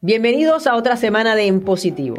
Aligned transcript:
Bienvenidos 0.00 0.68
a 0.68 0.76
otra 0.76 0.96
semana 0.96 1.34
de 1.34 1.48
En 1.48 1.60
Positivo. 1.60 2.18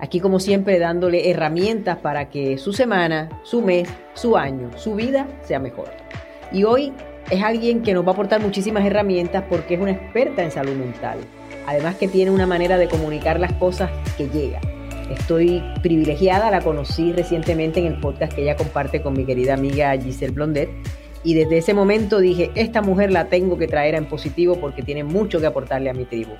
Aquí 0.00 0.18
como 0.18 0.40
siempre 0.40 0.80
dándole 0.80 1.30
herramientas 1.30 1.98
para 1.98 2.28
que 2.28 2.58
su 2.58 2.72
semana, 2.72 3.40
su 3.44 3.62
mes, 3.62 3.88
su 4.14 4.36
año, 4.36 4.76
su 4.76 4.96
vida 4.96 5.28
sea 5.44 5.60
mejor. 5.60 5.90
Y 6.50 6.64
hoy 6.64 6.92
es 7.30 7.40
alguien 7.40 7.82
que 7.82 7.94
nos 7.94 8.04
va 8.04 8.08
a 8.08 8.12
aportar 8.14 8.40
muchísimas 8.40 8.84
herramientas 8.84 9.44
porque 9.48 9.74
es 9.74 9.80
una 9.80 9.92
experta 9.92 10.42
en 10.42 10.50
salud 10.50 10.74
mental. 10.74 11.20
Además 11.68 11.94
que 11.94 12.08
tiene 12.08 12.32
una 12.32 12.48
manera 12.48 12.78
de 12.78 12.88
comunicar 12.88 13.38
las 13.38 13.52
cosas 13.52 13.92
que 14.16 14.28
llega. 14.28 14.60
Estoy 15.08 15.62
privilegiada, 15.84 16.50
la 16.50 16.62
conocí 16.62 17.12
recientemente 17.12 17.78
en 17.78 17.86
el 17.86 18.00
podcast 18.00 18.32
que 18.32 18.42
ella 18.42 18.56
comparte 18.56 19.02
con 19.02 19.12
mi 19.12 19.24
querida 19.24 19.54
amiga 19.54 19.96
Giselle 19.96 20.32
Blondet. 20.32 20.68
Y 21.22 21.34
desde 21.34 21.58
ese 21.58 21.74
momento 21.74 22.18
dije, 22.18 22.50
esta 22.56 22.82
mujer 22.82 23.12
la 23.12 23.26
tengo 23.28 23.56
que 23.56 23.68
traer 23.68 23.94
en 23.94 24.06
positivo 24.06 24.56
porque 24.56 24.82
tiene 24.82 25.04
mucho 25.04 25.38
que 25.38 25.46
aportarle 25.46 25.90
a 25.90 25.94
mi 25.94 26.06
tribu. 26.06 26.32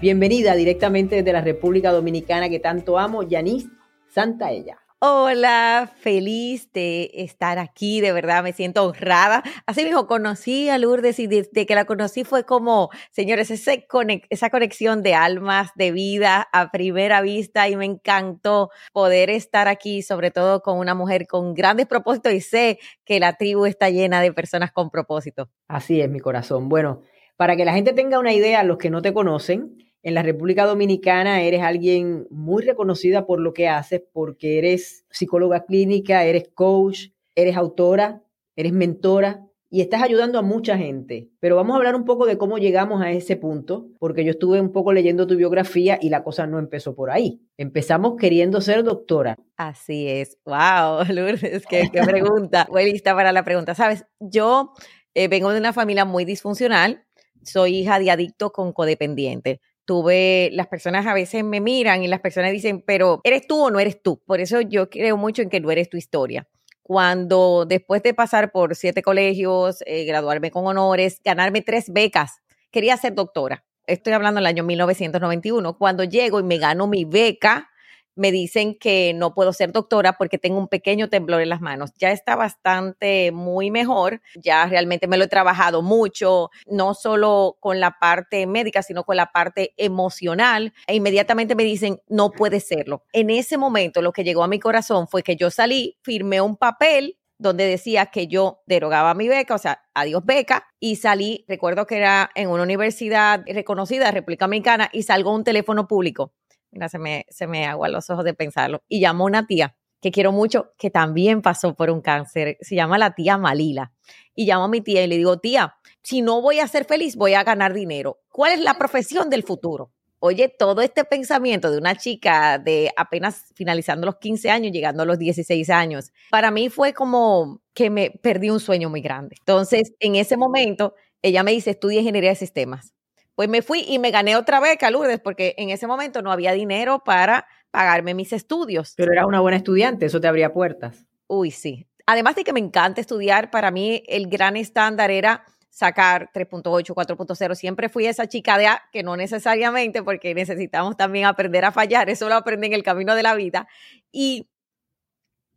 Bienvenida 0.00 0.54
directamente 0.54 1.16
desde 1.16 1.30
la 1.34 1.42
República 1.42 1.92
Dominicana 1.92 2.48
que 2.48 2.58
tanto 2.58 2.98
amo, 2.98 3.22
Yanis 3.22 3.68
Santaella. 4.08 4.78
Hola, 4.98 5.92
feliz 5.94 6.72
de 6.72 7.10
estar 7.12 7.58
aquí, 7.58 8.00
de 8.00 8.10
verdad 8.12 8.42
me 8.42 8.54
siento 8.54 8.82
honrada. 8.82 9.42
Así 9.66 9.84
mismo, 9.84 10.06
conocí 10.06 10.70
a 10.70 10.78
Lourdes 10.78 11.18
y 11.18 11.26
desde 11.26 11.66
que 11.66 11.74
la 11.74 11.84
conocí 11.84 12.24
fue 12.24 12.44
como, 12.44 12.88
señores, 13.10 13.50
ese 13.50 13.86
esa 14.30 14.48
conexión 14.48 15.02
de 15.02 15.14
almas, 15.14 15.70
de 15.74 15.92
vida 15.92 16.48
a 16.50 16.70
primera 16.70 17.20
vista 17.20 17.68
y 17.68 17.76
me 17.76 17.84
encantó 17.84 18.70
poder 18.94 19.28
estar 19.28 19.68
aquí, 19.68 20.00
sobre 20.00 20.30
todo 20.30 20.62
con 20.62 20.78
una 20.78 20.94
mujer 20.94 21.26
con 21.26 21.52
grandes 21.52 21.86
propósitos 21.86 22.32
y 22.32 22.40
sé 22.40 22.78
que 23.04 23.20
la 23.20 23.34
tribu 23.34 23.66
está 23.66 23.90
llena 23.90 24.22
de 24.22 24.32
personas 24.32 24.72
con 24.72 24.88
propósito. 24.88 25.50
Así 25.68 26.00
es, 26.00 26.08
mi 26.08 26.20
corazón. 26.20 26.70
Bueno, 26.70 27.02
para 27.36 27.54
que 27.54 27.66
la 27.66 27.74
gente 27.74 27.92
tenga 27.92 28.18
una 28.18 28.32
idea, 28.32 28.62
los 28.64 28.78
que 28.78 28.88
no 28.88 29.02
te 29.02 29.12
conocen, 29.12 29.89
en 30.02 30.14
la 30.14 30.22
República 30.22 30.66
Dominicana 30.66 31.42
eres 31.42 31.62
alguien 31.62 32.26
muy 32.30 32.62
reconocida 32.62 33.26
por 33.26 33.40
lo 33.40 33.52
que 33.52 33.68
haces, 33.68 34.02
porque 34.12 34.58
eres 34.58 35.04
psicóloga 35.10 35.64
clínica, 35.64 36.24
eres 36.24 36.48
coach, 36.54 37.08
eres 37.34 37.56
autora, 37.56 38.22
eres 38.56 38.72
mentora 38.72 39.46
y 39.72 39.82
estás 39.82 40.02
ayudando 40.02 40.38
a 40.38 40.42
mucha 40.42 40.76
gente. 40.76 41.30
Pero 41.38 41.54
vamos 41.54 41.74
a 41.74 41.76
hablar 41.76 41.94
un 41.94 42.04
poco 42.04 42.26
de 42.26 42.36
cómo 42.38 42.58
llegamos 42.58 43.02
a 43.02 43.12
ese 43.12 43.36
punto, 43.36 43.88
porque 43.98 44.24
yo 44.24 44.32
estuve 44.32 44.60
un 44.60 44.72
poco 44.72 44.92
leyendo 44.92 45.26
tu 45.26 45.36
biografía 45.36 45.98
y 46.00 46.08
la 46.08 46.24
cosa 46.24 46.46
no 46.46 46.58
empezó 46.58 46.94
por 46.94 47.10
ahí. 47.10 47.40
Empezamos 47.56 48.16
queriendo 48.18 48.60
ser 48.60 48.82
doctora. 48.82 49.36
Así 49.56 50.08
es. 50.08 50.38
Wow, 50.44 51.04
Lourdes, 51.12 51.64
qué, 51.66 51.88
qué 51.92 52.02
pregunta. 52.02 52.66
Voy 52.70 52.90
lista 52.90 53.14
para 53.14 53.32
la 53.32 53.44
pregunta. 53.44 53.74
Sabes, 53.74 54.04
yo 54.18 54.72
eh, 55.14 55.28
vengo 55.28 55.52
de 55.52 55.60
una 55.60 55.72
familia 55.72 56.04
muy 56.04 56.24
disfuncional. 56.24 57.04
Soy 57.42 57.76
hija 57.76 57.98
de 57.98 58.10
adicto 58.10 58.50
con 58.50 58.72
codependiente 58.72 59.60
tuve, 59.90 60.50
las 60.52 60.68
personas 60.68 61.04
a 61.08 61.14
veces 61.14 61.42
me 61.42 61.60
miran 61.60 62.04
y 62.04 62.06
las 62.06 62.20
personas 62.20 62.52
dicen, 62.52 62.80
pero 62.80 63.20
¿eres 63.24 63.48
tú 63.48 63.60
o 63.60 63.70
no 63.72 63.80
eres 63.80 64.00
tú? 64.00 64.22
Por 64.24 64.38
eso 64.38 64.60
yo 64.60 64.88
creo 64.88 65.16
mucho 65.16 65.42
en 65.42 65.50
que 65.50 65.58
no 65.58 65.68
eres 65.68 65.90
tu 65.90 65.96
historia. 65.96 66.46
Cuando 66.84 67.66
después 67.66 68.00
de 68.04 68.14
pasar 68.14 68.52
por 68.52 68.76
siete 68.76 69.02
colegios, 69.02 69.82
eh, 69.86 70.04
graduarme 70.04 70.52
con 70.52 70.64
honores, 70.64 71.20
ganarme 71.24 71.60
tres 71.62 71.92
becas, 71.92 72.38
quería 72.70 72.96
ser 72.98 73.16
doctora. 73.16 73.64
Estoy 73.88 74.12
hablando 74.12 74.38
del 74.38 74.46
año 74.46 74.62
1991. 74.62 75.76
Cuando 75.76 76.04
llego 76.04 76.38
y 76.38 76.44
me 76.44 76.58
gano 76.58 76.86
mi 76.86 77.04
beca, 77.04 77.68
me 78.16 78.32
dicen 78.32 78.74
que 78.74 79.12
no 79.14 79.34
puedo 79.34 79.52
ser 79.52 79.72
doctora 79.72 80.14
porque 80.14 80.38
tengo 80.38 80.58
un 80.58 80.68
pequeño 80.68 81.08
temblor 81.08 81.40
en 81.40 81.48
las 81.48 81.60
manos. 81.60 81.90
Ya 81.98 82.10
está 82.10 82.36
bastante 82.36 83.32
muy 83.32 83.70
mejor, 83.70 84.20
ya 84.36 84.66
realmente 84.66 85.06
me 85.06 85.16
lo 85.16 85.24
he 85.24 85.28
trabajado 85.28 85.82
mucho, 85.82 86.50
no 86.66 86.94
solo 86.94 87.56
con 87.60 87.80
la 87.80 87.98
parte 87.98 88.46
médica, 88.46 88.82
sino 88.82 89.04
con 89.04 89.16
la 89.16 89.32
parte 89.32 89.74
emocional. 89.76 90.72
E 90.86 90.94
inmediatamente 90.94 91.54
me 91.54 91.64
dicen, 91.64 92.00
no 92.08 92.30
puede 92.30 92.60
serlo. 92.60 93.04
En 93.12 93.30
ese 93.30 93.56
momento 93.56 94.02
lo 94.02 94.12
que 94.12 94.24
llegó 94.24 94.42
a 94.42 94.48
mi 94.48 94.58
corazón 94.58 95.08
fue 95.08 95.22
que 95.22 95.36
yo 95.36 95.50
salí, 95.50 95.98
firmé 96.02 96.40
un 96.40 96.56
papel 96.56 97.16
donde 97.38 97.66
decía 97.66 98.06
que 98.06 98.26
yo 98.26 98.60
derogaba 98.66 99.14
mi 99.14 99.26
beca, 99.26 99.54
o 99.54 99.58
sea, 99.58 99.82
adiós 99.94 100.22
beca, 100.24 100.66
y 100.78 100.96
salí, 100.96 101.46
recuerdo 101.48 101.86
que 101.86 101.96
era 101.96 102.30
en 102.34 102.50
una 102.50 102.62
universidad 102.62 103.42
reconocida 103.46 104.10
República 104.10 104.44
Dominicana, 104.44 104.90
y 104.92 105.04
salgo 105.04 105.34
un 105.34 105.42
teléfono 105.42 105.88
público 105.88 106.34
Mira, 106.72 106.88
se 106.88 106.98
me, 106.98 107.26
se 107.30 107.46
me 107.46 107.66
aguan 107.66 107.92
los 107.92 108.10
ojos 108.10 108.24
de 108.24 108.34
pensarlo. 108.34 108.82
Y 108.88 109.00
llamó 109.00 109.24
una 109.24 109.46
tía 109.46 109.76
que 110.00 110.10
quiero 110.10 110.32
mucho, 110.32 110.72
que 110.78 110.90
también 110.90 111.42
pasó 111.42 111.74
por 111.74 111.90
un 111.90 112.00
cáncer. 112.00 112.56
Se 112.60 112.74
llama 112.74 112.98
la 112.98 113.14
tía 113.14 113.36
Malila. 113.36 113.92
Y 114.34 114.46
llamo 114.46 114.64
a 114.64 114.68
mi 114.68 114.80
tía 114.80 115.04
y 115.04 115.06
le 115.06 115.16
digo, 115.16 115.38
tía, 115.38 115.74
si 116.02 116.22
no 116.22 116.40
voy 116.40 116.60
a 116.60 116.68
ser 116.68 116.84
feliz, 116.84 117.16
voy 117.16 117.34
a 117.34 117.44
ganar 117.44 117.74
dinero. 117.74 118.20
¿Cuál 118.30 118.52
es 118.52 118.60
la 118.60 118.74
profesión 118.74 119.28
del 119.28 119.42
futuro? 119.42 119.92
Oye, 120.22 120.48
todo 120.48 120.82
este 120.82 121.04
pensamiento 121.04 121.70
de 121.70 121.78
una 121.78 121.96
chica 121.96 122.58
de 122.58 122.90
apenas 122.96 123.46
finalizando 123.54 124.06
los 124.06 124.16
15 124.18 124.50
años, 124.50 124.72
llegando 124.72 125.02
a 125.02 125.06
los 125.06 125.18
16 125.18 125.70
años, 125.70 126.12
para 126.30 126.50
mí 126.50 126.68
fue 126.68 126.92
como 126.92 127.62
que 127.72 127.88
me 127.88 128.10
perdí 128.10 128.50
un 128.50 128.60
sueño 128.60 128.90
muy 128.90 129.00
grande. 129.00 129.36
Entonces, 129.40 129.94
en 129.98 130.16
ese 130.16 130.36
momento, 130.36 130.94
ella 131.22 131.42
me 131.42 131.52
dice, 131.52 131.70
estudia 131.70 132.00
ingeniería 132.00 132.30
de 132.30 132.36
sistemas. 132.36 132.92
Pues 133.40 133.48
me 133.48 133.62
fui 133.62 133.86
y 133.88 133.98
me 133.98 134.10
gané 134.10 134.36
otra 134.36 134.60
beca, 134.60 134.90
Lourdes, 134.90 135.18
porque 135.18 135.54
en 135.56 135.70
ese 135.70 135.86
momento 135.86 136.20
no 136.20 136.30
había 136.30 136.52
dinero 136.52 137.02
para 137.02 137.46
pagarme 137.70 138.12
mis 138.12 138.34
estudios. 138.34 138.92
Pero 138.98 139.14
era 139.14 139.24
una 139.24 139.40
buena 139.40 139.56
estudiante, 139.56 140.04
eso 140.04 140.20
te 140.20 140.28
abría 140.28 140.52
puertas. 140.52 141.06
Uy, 141.26 141.50
sí. 141.50 141.86
Además 142.04 142.36
de 142.36 142.44
que 142.44 142.52
me 142.52 142.60
encanta 142.60 143.00
estudiar, 143.00 143.50
para 143.50 143.70
mí 143.70 144.02
el 144.08 144.28
gran 144.28 144.58
estándar 144.58 145.10
era 145.10 145.46
sacar 145.70 146.28
3.8, 146.34 146.92
4.0. 146.92 147.54
Siempre 147.54 147.88
fui 147.88 148.04
esa 148.04 148.28
chica 148.28 148.58
de 148.58 148.66
A, 148.66 148.82
que 148.92 149.02
no 149.02 149.16
necesariamente, 149.16 150.02
porque 150.02 150.34
necesitamos 150.34 150.98
también 150.98 151.24
aprender 151.24 151.64
a 151.64 151.72
fallar, 151.72 152.10
eso 152.10 152.28
lo 152.28 152.34
aprende 152.34 152.66
en 152.66 152.74
el 152.74 152.82
camino 152.82 153.14
de 153.14 153.22
la 153.22 153.34
vida. 153.34 153.68
Y 154.12 154.50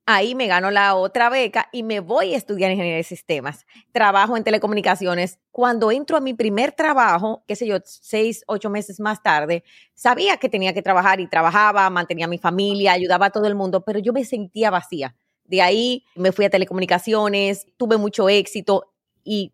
ahí 0.06 0.36
me 0.36 0.48
gano 0.48 0.72
la 0.72 0.96
otra 0.96 1.30
beca 1.30 1.70
y 1.72 1.84
me 1.84 2.00
voy 2.00 2.34
a 2.34 2.38
estudiar 2.38 2.72
ingeniería 2.72 2.98
de 2.98 3.04
sistemas. 3.04 3.66
Trabajo 3.92 4.36
en 4.36 4.44
telecomunicaciones. 4.44 5.40
Cuando 5.52 5.92
entro 5.92 6.18
a 6.18 6.22
mi 6.22 6.34
primer 6.34 6.72
trabajo, 6.74 7.44
qué 7.48 7.56
sé 7.56 7.68
yo, 7.68 7.78
seis, 7.84 8.44
ocho 8.48 8.70
meses 8.70 9.00
más 9.00 9.24
tarde, 9.24 9.64
sabía 9.94 10.38
que 10.38 10.50
tenía 10.50 10.74
que 10.74 10.82
trabajar 10.82 11.20
y 11.20 11.28
trabajaba, 11.28 11.90
mantenía 11.90 12.26
a 12.26 12.30
mi 12.30 12.38
familia, 12.38 12.94
ayudaba 12.94 13.28
a 13.28 13.32
todo 13.32 13.48
el 13.48 13.56
mundo, 13.56 13.84
pero 13.86 14.00
yo 14.00 14.14
me 14.14 14.26
sentía 14.26 14.70
vacía. 14.70 15.16
De 15.46 15.62
ahí 15.62 16.06
me 16.16 16.32
fui 16.32 16.46
a 16.46 16.50
telecomunicaciones, 16.50 17.68
tuve 17.78 17.98
mucho 17.98 18.30
éxito 18.30 18.94
y, 19.24 19.54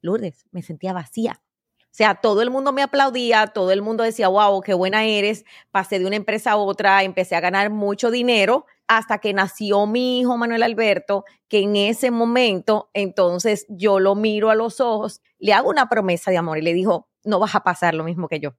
Lourdes, 0.00 0.44
me 0.50 0.62
sentía 0.62 0.92
vacía. 0.92 1.40
O 1.80 1.96
sea, 1.96 2.16
todo 2.16 2.42
el 2.42 2.50
mundo 2.50 2.72
me 2.72 2.82
aplaudía, 2.82 3.46
todo 3.46 3.70
el 3.70 3.80
mundo 3.80 4.02
decía, 4.02 4.26
wow, 4.26 4.60
qué 4.62 4.74
buena 4.74 5.04
eres. 5.04 5.44
Pasé 5.70 6.00
de 6.00 6.06
una 6.06 6.16
empresa 6.16 6.52
a 6.52 6.56
otra, 6.56 7.04
empecé 7.04 7.36
a 7.36 7.40
ganar 7.40 7.70
mucho 7.70 8.10
dinero 8.10 8.66
hasta 8.88 9.18
que 9.18 9.32
nació 9.32 9.86
mi 9.86 10.20
hijo 10.20 10.36
Manuel 10.36 10.62
Alberto, 10.62 11.24
que 11.48 11.60
en 11.60 11.76
ese 11.76 12.10
momento, 12.10 12.90
entonces 12.94 13.66
yo 13.68 14.00
lo 14.00 14.14
miro 14.14 14.50
a 14.50 14.54
los 14.54 14.80
ojos, 14.80 15.22
le 15.38 15.52
hago 15.52 15.70
una 15.70 15.88
promesa 15.88 16.30
de 16.30 16.36
amor 16.36 16.58
y 16.58 16.62
le 16.62 16.74
dijo, 16.74 17.08
no 17.24 17.38
vas 17.38 17.54
a 17.54 17.60
pasar 17.60 17.94
lo 17.94 18.04
mismo 18.04 18.28
que 18.28 18.40
yo. 18.40 18.56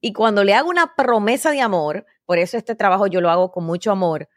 Y 0.00 0.12
cuando 0.12 0.44
le 0.44 0.54
hago 0.54 0.68
una 0.68 0.94
promesa 0.96 1.50
de 1.50 1.60
amor, 1.60 2.04
por 2.26 2.38
eso 2.38 2.56
este 2.56 2.74
trabajo 2.74 3.06
yo 3.06 3.20
lo 3.20 3.30
hago 3.30 3.50
con 3.52 3.64
mucho 3.64 3.90
amor, 3.90 4.28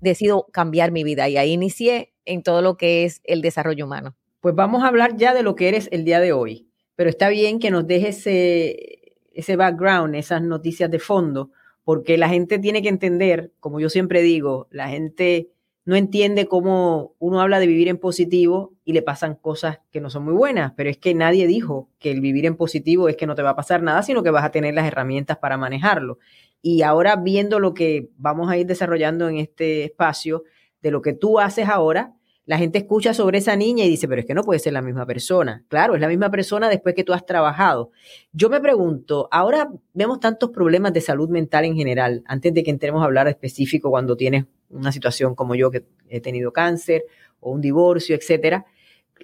decido 0.00 0.46
cambiar 0.52 0.92
mi 0.92 1.04
vida 1.04 1.28
y 1.28 1.36
ahí 1.36 1.52
inicié 1.52 2.14
en 2.24 2.42
todo 2.42 2.62
lo 2.62 2.76
que 2.76 3.04
es 3.04 3.20
el 3.24 3.42
desarrollo 3.42 3.86
humano. 3.86 4.16
Pues 4.40 4.54
vamos 4.54 4.84
a 4.84 4.88
hablar 4.88 5.16
ya 5.16 5.34
de 5.34 5.42
lo 5.42 5.56
que 5.56 5.68
eres 5.68 5.88
el 5.90 6.04
día 6.04 6.20
de 6.20 6.32
hoy 6.32 6.70
pero 7.00 7.08
está 7.08 7.30
bien 7.30 7.60
que 7.60 7.70
nos 7.70 7.86
dejes 7.86 8.18
ese, 8.18 9.14
ese 9.32 9.56
background, 9.56 10.14
esas 10.16 10.42
noticias 10.42 10.90
de 10.90 10.98
fondo, 10.98 11.50
porque 11.84 12.18
la 12.18 12.28
gente 12.28 12.58
tiene 12.58 12.82
que 12.82 12.88
entender, 12.88 13.52
como 13.60 13.80
yo 13.80 13.88
siempre 13.88 14.22
digo, 14.22 14.68
la 14.70 14.88
gente 14.88 15.50
no 15.84 15.96
entiende 15.96 16.46
cómo 16.46 17.14
uno 17.18 17.40
habla 17.40 17.58
de 17.58 17.66
vivir 17.66 17.88
en 17.88 17.98
positivo 17.98 18.74
y 18.84 18.92
le 18.92 19.02
pasan 19.02 19.34
cosas 19.34 19.80
que 19.90 20.00
no 20.00 20.10
son 20.10 20.24
muy 20.24 20.34
buenas, 20.34 20.72
pero 20.76 20.90
es 20.90 20.98
que 20.98 21.14
nadie 21.14 21.46
dijo 21.46 21.88
que 21.98 22.10
el 22.10 22.20
vivir 22.20 22.46
en 22.46 22.56
positivo 22.56 23.08
es 23.08 23.16
que 23.16 23.26
no 23.26 23.34
te 23.34 23.42
va 23.42 23.50
a 23.50 23.56
pasar 23.56 23.82
nada, 23.82 24.02
sino 24.02 24.22
que 24.22 24.30
vas 24.30 24.44
a 24.44 24.50
tener 24.50 24.74
las 24.74 24.86
herramientas 24.86 25.38
para 25.38 25.56
manejarlo. 25.56 26.18
Y 26.62 26.82
ahora 26.82 27.16
viendo 27.16 27.58
lo 27.58 27.74
que 27.74 28.10
vamos 28.16 28.50
a 28.50 28.58
ir 28.58 28.66
desarrollando 28.66 29.28
en 29.28 29.38
este 29.38 29.84
espacio, 29.84 30.44
de 30.82 30.90
lo 30.90 31.02
que 31.02 31.12
tú 31.12 31.40
haces 31.40 31.68
ahora, 31.68 32.14
la 32.50 32.58
gente 32.58 32.78
escucha 32.78 33.14
sobre 33.14 33.38
esa 33.38 33.54
niña 33.54 33.84
y 33.84 33.88
dice, 33.88 34.08
pero 34.08 34.22
es 34.22 34.26
que 34.26 34.34
no 34.34 34.42
puede 34.42 34.58
ser 34.58 34.72
la 34.72 34.82
misma 34.82 35.06
persona. 35.06 35.64
Claro, 35.68 35.94
es 35.94 36.00
la 36.00 36.08
misma 36.08 36.32
persona 36.32 36.68
después 36.68 36.96
que 36.96 37.04
tú 37.04 37.12
has 37.12 37.24
trabajado. 37.24 37.92
Yo 38.32 38.50
me 38.50 38.60
pregunto, 38.60 39.28
ahora 39.30 39.70
vemos 39.94 40.18
tantos 40.18 40.50
problemas 40.50 40.92
de 40.92 41.00
salud 41.00 41.28
mental 41.28 41.64
en 41.64 41.76
general, 41.76 42.24
antes 42.26 42.52
de 42.52 42.64
que 42.64 42.72
entremos 42.72 43.02
a 43.02 43.04
hablar 43.04 43.28
específico 43.28 43.90
cuando 43.90 44.16
tienes 44.16 44.46
una 44.68 44.90
situación 44.90 45.36
como 45.36 45.54
yo 45.54 45.70
que 45.70 45.84
he 46.08 46.20
tenido 46.20 46.52
cáncer 46.52 47.04
o 47.38 47.52
un 47.52 47.60
divorcio, 47.60 48.16
etcétera. 48.16 48.66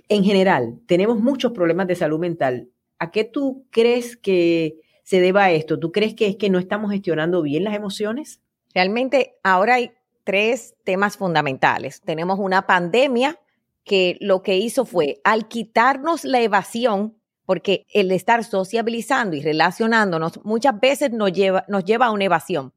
En 0.09 0.23
general, 0.23 0.79
tenemos 0.87 1.19
muchos 1.19 1.51
problemas 1.51 1.89
de 1.89 1.97
salud 1.97 2.21
mental. 2.21 2.69
¿A 3.01 3.11
qué 3.11 3.25
tú 3.25 3.65
crees 3.71 4.17
que 4.17 4.77
se 5.03 5.21
deba 5.21 5.51
esto? 5.51 5.81
¿Tú 5.81 5.91
crees 5.91 6.15
que 6.15 6.29
es 6.29 6.37
que 6.37 6.49
no 6.49 6.61
estamos 6.61 6.93
gestionando 6.93 7.43
bien 7.43 7.65
las 7.65 7.75
emociones? 7.75 8.41
Realmente 8.73 9.35
ahora 9.43 9.75
hay 9.75 9.91
tres 10.27 10.75
temas 10.85 11.17
fundamentales. 11.17 12.03
Tenemos 12.03 12.41
una 12.41 12.67
pandemia 12.67 13.39
que 13.85 14.19
lo 14.21 14.43
que 14.43 14.57
hizo 14.57 14.85
fue, 14.85 15.21
al 15.23 15.47
quitarnos 15.47 16.25
la 16.25 16.41
evasión, 16.41 17.17
porque 17.45 17.87
el 17.95 18.11
estar 18.11 18.43
sociabilizando 18.43 19.37
y 19.37 19.41
relacionándonos 19.41 20.45
muchas 20.45 20.81
veces 20.81 21.13
nos 21.13 21.33
lleva, 21.33 21.65
nos 21.69 21.85
lleva 21.85 22.07
a 22.07 22.11
una 22.11 22.25
evasión 22.25 22.75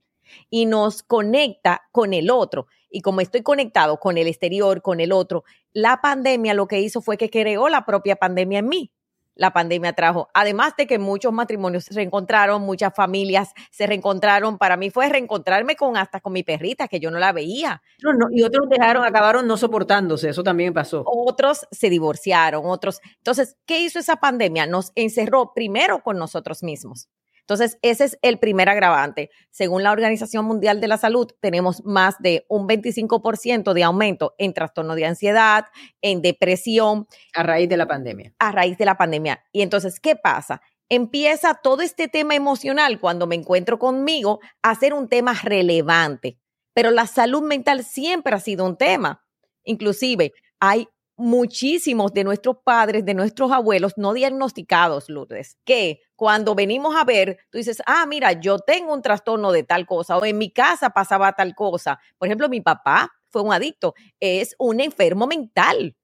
y 0.51 0.67
nos 0.67 1.01
conecta 1.01 1.81
con 1.91 2.13
el 2.13 2.29
otro. 2.29 2.67
Y 2.91 3.01
como 3.01 3.19
estoy 3.19 3.41
conectado 3.41 3.99
con 3.99 4.19
el 4.19 4.27
exterior, 4.27 4.83
con 4.83 4.99
el 4.99 5.11
otro, 5.11 5.43
la 5.73 6.01
pandemia 6.01 6.53
lo 6.53 6.67
que 6.67 6.81
hizo 6.81 7.01
fue 7.01 7.17
que 7.17 7.31
creó 7.31 7.67
la 7.67 7.83
propia 7.83 8.15
pandemia 8.15 8.59
en 8.59 8.69
mí 8.69 8.91
la 9.39 9.53
pandemia 9.53 9.93
trajo. 9.93 10.29
Además 10.33 10.73
de 10.77 10.85
que 10.85 10.99
muchos 10.99 11.31
matrimonios 11.31 11.85
se 11.85 11.93
reencontraron, 11.93 12.61
muchas 12.61 12.93
familias 12.93 13.53
se 13.71 13.87
reencontraron. 13.87 14.57
Para 14.57 14.75
mí 14.75 14.89
fue 14.89 15.07
reencontrarme 15.07 15.77
con 15.77 15.95
hasta 15.95 16.19
con 16.19 16.33
mi 16.33 16.43
perrita, 16.43 16.89
que 16.89 16.99
yo 16.99 17.09
no 17.09 17.19
la 17.19 17.31
veía. 17.31 17.81
y 18.31 18.43
otros 18.43 18.69
dejaron, 18.69 19.05
acabaron 19.05 19.47
no 19.47 19.55
soportándose, 19.55 20.29
eso 20.29 20.43
también 20.43 20.73
pasó. 20.73 21.03
Otros 21.05 21.65
se 21.71 21.89
divorciaron, 21.89 22.63
otros. 22.65 22.99
Entonces, 23.17 23.55
¿qué 23.65 23.79
hizo 23.79 23.97
esa 23.97 24.17
pandemia? 24.17 24.67
Nos 24.67 24.91
encerró 24.95 25.53
primero 25.53 26.03
con 26.03 26.17
nosotros 26.17 26.61
mismos. 26.61 27.07
Entonces, 27.49 27.79
ese 27.81 28.03
es 28.03 28.19
el 28.21 28.37
primer 28.37 28.69
agravante. 28.69 29.31
Según 29.49 29.81
la 29.81 29.91
Organización 29.91 30.45
Mundial 30.45 30.79
de 30.79 30.87
la 30.87 30.99
Salud, 30.99 31.31
tenemos 31.39 31.83
más 31.83 32.15
de 32.19 32.45
un 32.47 32.67
25% 32.67 33.73
de 33.73 33.83
aumento 33.83 34.35
en 34.37 34.53
trastorno 34.53 34.93
de 34.93 35.07
ansiedad, 35.07 35.65
en 36.03 36.21
depresión. 36.21 37.07
A 37.33 37.41
raíz 37.41 37.67
de 37.67 37.77
la 37.77 37.87
pandemia. 37.87 38.35
A 38.37 38.51
raíz 38.51 38.77
de 38.77 38.85
la 38.85 38.97
pandemia. 38.97 39.43
Y 39.51 39.63
entonces, 39.63 39.99
¿qué 39.99 40.15
pasa? 40.15 40.61
Empieza 40.89 41.55
todo 41.55 41.81
este 41.81 42.07
tema 42.07 42.35
emocional 42.35 42.99
cuando 42.99 43.25
me 43.25 43.33
encuentro 43.33 43.79
conmigo 43.79 44.39
a 44.61 44.75
ser 44.75 44.93
un 44.93 45.09
tema 45.09 45.33
relevante. 45.33 46.37
Pero 46.75 46.91
la 46.91 47.07
salud 47.07 47.41
mental 47.41 47.83
siempre 47.83 48.35
ha 48.35 48.39
sido 48.39 48.63
un 48.63 48.77
tema. 48.77 49.25
Inclusive, 49.63 50.33
hay 50.59 50.87
muchísimos 51.17 52.13
de 52.13 52.23
nuestros 52.23 52.57
padres, 52.63 53.05
de 53.05 53.15
nuestros 53.15 53.51
abuelos 53.51 53.93
no 53.97 54.13
diagnosticados, 54.13 55.09
Lourdes, 55.09 55.57
que 55.65 56.01
cuando 56.19 56.53
venimos 56.53 56.97
a 56.97 57.05
ver, 57.05 57.37
tú 57.49 57.59
dices, 57.59 57.81
ah, 57.85 58.05
mira, 58.05 58.33
yo 58.33 58.59
tengo 58.59 58.93
un 58.93 59.01
trastorno 59.01 59.53
de 59.53 59.63
tal 59.63 59.85
cosa, 59.85 60.17
o 60.17 60.25
en 60.25 60.37
mi 60.37 60.51
casa 60.51 60.89
pasaba 60.89 61.31
tal 61.31 61.55
cosa. 61.55 61.97
Por 62.17 62.27
ejemplo, 62.27 62.49
mi 62.49 62.59
papá 62.59 63.09
fue 63.29 63.41
un 63.41 63.53
adicto, 63.53 63.93
es 64.19 64.53
un 64.59 64.81
enfermo 64.81 65.27
mental, 65.27 65.95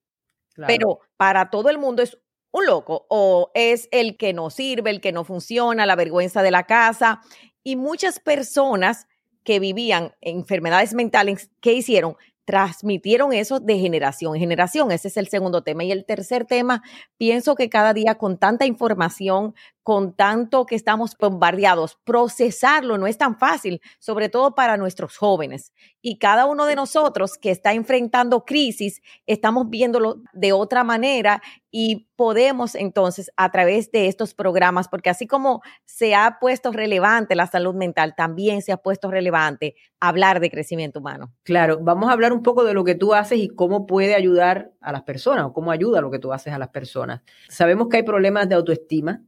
pero 0.56 1.01
para 1.17 1.50
todo 1.50 1.69
el 1.69 1.77
mundo 1.79 2.01
es 2.01 2.17
un 2.51 2.65
loco, 2.65 3.06
o 3.09 3.51
es 3.56 3.89
el 3.91 4.15
que 4.15 4.31
no 4.31 4.50
sirve, 4.50 4.89
el 4.89 5.01
que 5.01 5.12
no 5.12 5.25
funciona, 5.25 5.85
la 5.85 5.97
vergüenza 5.97 6.41
de 6.44 6.51
la 6.51 6.63
casa. 6.63 7.19
Y 7.61 7.75
muchas 7.75 8.21
personas 8.21 9.07
que 9.44 9.59
vivían 9.59 10.13
enfermedades 10.21 10.94
mentales, 10.94 11.50
¿qué 11.59 11.73
hicieron? 11.73 12.15
transmitieron 12.45 13.33
eso 13.33 13.59
de 13.59 13.79
generación 13.79 14.35
en 14.35 14.39
generación. 14.39 14.91
Ese 14.91 15.09
es 15.09 15.18
el 15.18 15.27
segundo 15.27 15.63
tema. 15.63 15.83
Y 15.83 15.91
el 15.91 16.06
tercer 16.06 16.45
tema, 16.45 16.83
pienso 17.18 17.56
que 17.56 17.69
cada 17.69 17.94
día 17.94 18.15
con 18.15 18.38
tanta 18.38 18.65
información, 18.65 19.56
con 19.85 20.13
tanto 20.13 20.65
que 20.65 20.73
estamos 20.73 21.15
bombardeados, 21.15 21.99
procesarlo 22.05 22.97
no 22.97 23.05
es 23.05 23.19
tan 23.19 23.37
fácil, 23.37 23.81
sobre 23.99 24.29
todo 24.29 24.55
para 24.55 24.77
nuestros 24.77 25.15
jóvenes. 25.15 25.73
Y 26.01 26.17
cada 26.17 26.47
uno 26.47 26.65
de 26.65 26.75
nosotros 26.75 27.37
que 27.37 27.51
está 27.51 27.71
enfrentando 27.71 28.45
crisis, 28.45 29.03
estamos 29.27 29.69
viéndolo 29.69 30.23
de 30.33 30.53
otra 30.53 30.83
manera 30.83 31.39
y 31.69 32.07
podemos 32.15 32.73
entonces 32.73 33.29
a 33.37 33.51
través 33.51 33.91
de 33.91 34.07
estos 34.07 34.33
programas, 34.33 34.87
porque 34.87 35.11
así 35.11 35.27
como 35.27 35.61
se 35.85 36.15
ha 36.15 36.39
puesto 36.41 36.71
relevante 36.71 37.35
la 37.35 37.45
salud 37.45 37.75
mental, 37.75 38.15
también 38.17 38.63
se 38.63 38.71
ha 38.71 38.77
puesto 38.77 39.11
relevante 39.11 39.75
hablar 39.99 40.39
de 40.39 40.49
crecimiento 40.49 40.97
humano. 40.99 41.31
Claro, 41.43 41.77
vamos 41.79 42.09
a 42.09 42.13
hablar 42.13 42.33
un 42.33 42.41
poco 42.41 42.63
de 42.63 42.73
lo 42.73 42.83
que 42.83 42.95
tú 42.95 43.13
haces 43.13 43.37
y 43.37 43.49
cómo 43.49 43.85
puede 43.85 44.15
ayudar 44.15 44.71
a 44.81 44.91
las 44.91 45.03
personas 45.03 45.45
o 45.45 45.53
cómo 45.53 45.69
ayuda 45.69 46.01
lo 46.01 46.09
que 46.09 46.17
tú 46.17 46.33
haces 46.33 46.53
a 46.53 46.57
las 46.57 46.69
personas. 46.69 47.21
Sabemos 47.49 47.87
que 47.87 47.97
hay 47.97 48.03
problemas 48.03 48.49
de 48.49 48.55
autoestima, 48.55 49.21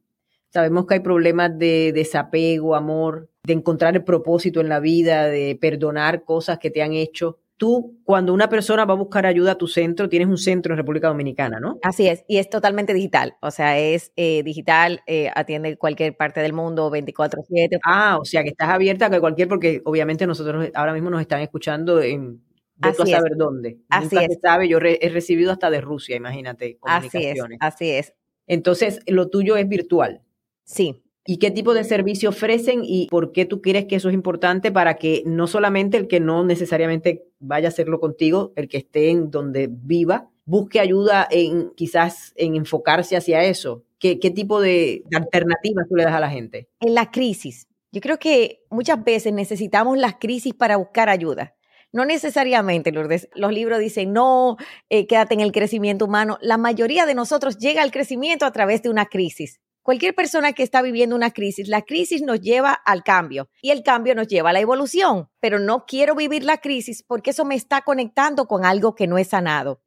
sabemos 0.50 0.86
que 0.86 0.96
hay 0.96 1.00
problemas 1.02 1.58
de 1.58 1.92
desapego, 1.94 2.76
amor, 2.76 3.30
de 3.44 3.54
encontrar 3.54 3.96
el 3.96 4.04
propósito 4.04 4.62
en 4.62 4.70
la 4.70 4.80
vida, 4.80 5.28
de 5.28 5.58
perdonar 5.60 6.24
cosas 6.24 6.60
que 6.60 6.70
te 6.70 6.82
han 6.82 6.94
hecho 6.94 7.40
tú, 7.58 8.00
cuando 8.04 8.34
una 8.34 8.50
persona 8.50 8.86
va 8.86 8.94
a 8.94 8.98
buscar 8.98 9.26
ayuda 9.26 9.54
a 9.54 9.58
tu 9.58 9.68
centro, 9.68 10.08
tienes 10.08 10.28
un 10.28 10.38
centro 10.38 10.74
en 10.74 10.78
República 10.78 11.08
Dominicana, 11.08 11.60
¿no? 11.60 11.80
Así 11.84 12.08
es, 12.08 12.24
y 12.28 12.38
es 12.38 12.50
totalmente 12.50 12.94
digital, 12.94 13.36
o 13.42 13.52
sea, 13.52 13.78
es 13.78 14.14
eh, 14.16 14.44
digital, 14.44 15.02
eh, 15.08 15.30
atiende 15.36 15.76
cualquier 15.78 16.16
parte 16.16 16.40
del 16.40 16.54
mundo 16.54 16.90
24/7. 16.90 17.80
Ah, 17.84 18.18
o 18.22 18.26
sea, 18.26 18.44
que 18.44 18.50
estás 18.50 18.70
abierta 18.70 19.08
a 19.08 19.20
cualquier, 19.20 19.48
porque 19.48 19.82
obviamente 19.86 20.26
nosotros 20.28 20.70
ahora 20.74 20.94
mismo 20.94 21.10
nos 21.10 21.22
están 21.22 21.42
escuchando 21.42 22.02
en... 22.02 22.42
De 22.76 22.94
tú 22.94 23.02
a 23.02 23.06
saber 23.08 23.32
dónde. 23.36 23.80
Así 23.90 24.14
Nunca 24.14 24.26
es. 24.26 24.34
Se 24.36 24.40
sabe, 24.40 24.70
yo 24.70 24.78
he 24.78 25.10
recibido 25.10 25.52
hasta 25.52 25.72
de 25.72 25.82
Rusia, 25.82 26.16
imagínate, 26.16 26.78
comunicaciones. 26.78 27.58
Así 27.60 27.90
es, 27.90 28.06
así 28.06 28.12
es. 28.12 28.14
Entonces, 28.46 29.00
lo 29.08 29.30
tuyo 29.30 29.58
es 29.58 29.68
virtual. 29.68 30.22
Sí, 30.68 31.02
y 31.30 31.40
qué 31.40 31.52
tipo 31.52 31.74
de 31.74 31.84
servicio 31.84 32.30
ofrecen 32.30 32.82
y 32.86 33.08
por 33.08 33.34
qué 33.34 33.46
tú 33.46 33.62
crees 33.62 33.86
que 33.86 33.98
eso 33.98 34.08
es 34.08 34.16
importante 34.16 34.72
para 34.72 34.96
que 34.96 35.24
no 35.26 35.46
solamente 35.46 35.98
el 35.98 36.08
que 36.08 36.22
no 36.22 36.46
necesariamente 36.46 37.26
vaya 37.40 37.68
a 37.68 37.70
hacerlo 37.70 38.00
contigo, 38.00 38.54
el 38.56 38.70
que 38.70 38.78
esté 38.78 39.10
en 39.10 39.30
donde 39.30 39.68
viva, 39.70 40.30
busque 40.46 40.80
ayuda 40.80 41.28
en 41.30 41.72
quizás 41.76 42.32
en 42.38 42.56
enfocarse 42.56 43.18
hacia 43.18 43.44
eso. 43.44 43.84
¿Qué, 44.00 44.20
qué 44.20 44.32
tipo 44.32 44.62
de, 44.62 45.04
alternativas 45.14 45.86
tú 45.90 45.98
le 45.98 46.06
das 46.06 46.14
a 46.14 46.22
la 46.22 46.30
gente? 46.30 46.70
En 46.80 46.96
la 46.96 47.12
crisis. 47.12 47.68
Yo 47.92 48.00
creo 48.00 48.20
que 48.20 48.62
muchas 48.70 49.04
veces 49.04 49.34
necesitamos 49.34 49.98
las 49.98 50.16
crisis 50.16 50.54
para 50.54 50.78
buscar 50.78 51.10
ayuda. 51.10 51.56
No 51.92 52.06
necesariamente, 52.06 52.94
Lourdes. 52.94 53.28
Los 53.36 53.52
libros 53.52 53.80
dicen, 53.80 54.14
no, 54.14 54.56
eh, 54.90 55.08
quédate 55.08 55.34
en 55.34 55.42
el 55.42 55.52
crecimiento 55.52 56.06
humano. 56.06 56.38
La 56.42 56.58
mayoría 56.58 57.06
de 57.06 57.16
nosotros 57.16 57.58
llega 57.58 57.82
al 57.82 57.92
crecimiento 57.92 58.46
a 58.46 58.52
través 58.52 58.82
de 58.82 58.90
una 58.90 59.08
crisis. 59.08 59.60
Cualquier 59.88 60.14
persona 60.14 60.52
que 60.52 60.64
está 60.64 60.82
viviendo 60.82 61.16
una 61.16 61.32
crisis, 61.32 61.70
la 61.70 61.84
crisis 61.84 62.22
nos 62.22 62.42
lleva 62.42 62.74
al 62.74 63.06
cambio 63.06 63.48
y 63.62 63.72
el 63.72 63.84
cambio 63.84 64.16
nos 64.16 64.28
lleva 64.28 64.50
a 64.50 64.52
la 64.52 64.60
evolución, 64.60 65.30
pero 65.40 65.60
no 65.60 65.86
quiero 65.86 66.14
vivir 66.14 66.44
la 66.44 66.58
crisis 66.58 67.04
porque 67.04 67.30
eso 67.30 67.46
me 67.46 67.56
está 67.56 67.84
conectando 67.84 68.48
con 68.48 68.66
algo 68.66 68.96
que 68.96 69.08
no 69.08 69.18
es 69.18 69.30
sanado. 69.30 69.82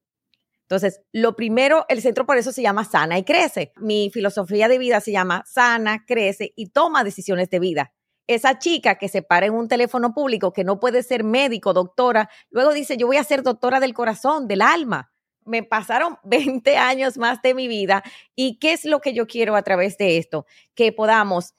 Entonces, 0.63 1.03
lo 1.13 1.37
primero, 1.37 1.85
el 1.91 2.01
centro 2.01 2.25
por 2.25 2.39
eso 2.39 2.51
se 2.51 2.63
llama 2.63 2.87
Sana 2.87 3.19
y 3.19 3.25
Crece. 3.25 3.73
Mi 3.77 4.09
filosofía 4.11 4.69
de 4.69 4.79
vida 4.79 5.03
se 5.03 5.13
llama 5.13 5.45
Sana, 5.47 6.07
Crece 6.07 6.55
y 6.57 6.71
toma 6.71 7.05
decisiones 7.05 7.51
de 7.51 7.59
vida. 7.59 7.93
Esa 8.27 8.59
chica 8.59 8.95
que 8.95 9.09
se 9.09 9.21
para 9.21 9.45
en 9.45 9.53
un 9.53 9.69
teléfono 9.69 10.15
público, 10.15 10.55
que 10.55 10.65
no 10.65 10.81
puede 10.81 11.03
ser 11.03 11.25
médico, 11.25 11.75
doctora, 11.75 12.31
luego 12.49 12.73
dice, 12.73 12.97
yo 12.97 13.07
voy 13.07 13.19
a 13.19 13.25
ser 13.25 13.43
doctora 13.43 13.81
del 13.81 13.93
corazón, 13.93 14.49
del 14.49 14.63
alma 14.63 15.13
me 15.45 15.63
pasaron 15.63 16.19
20 16.25 16.77
años 16.77 17.19
más 17.19 17.43
de 17.43 17.55
mi 17.55 17.69
vida 17.69 18.03
y 18.35 18.59
qué 18.59 18.73
es 18.73 18.85
lo 18.85 19.01
que 19.01 19.13
yo 19.13 19.27
quiero 19.27 19.57
a 19.57 19.63
través 19.63 19.99
de 19.99 20.19
esto, 20.19 20.47
que 20.75 20.93
podamos 20.93 21.55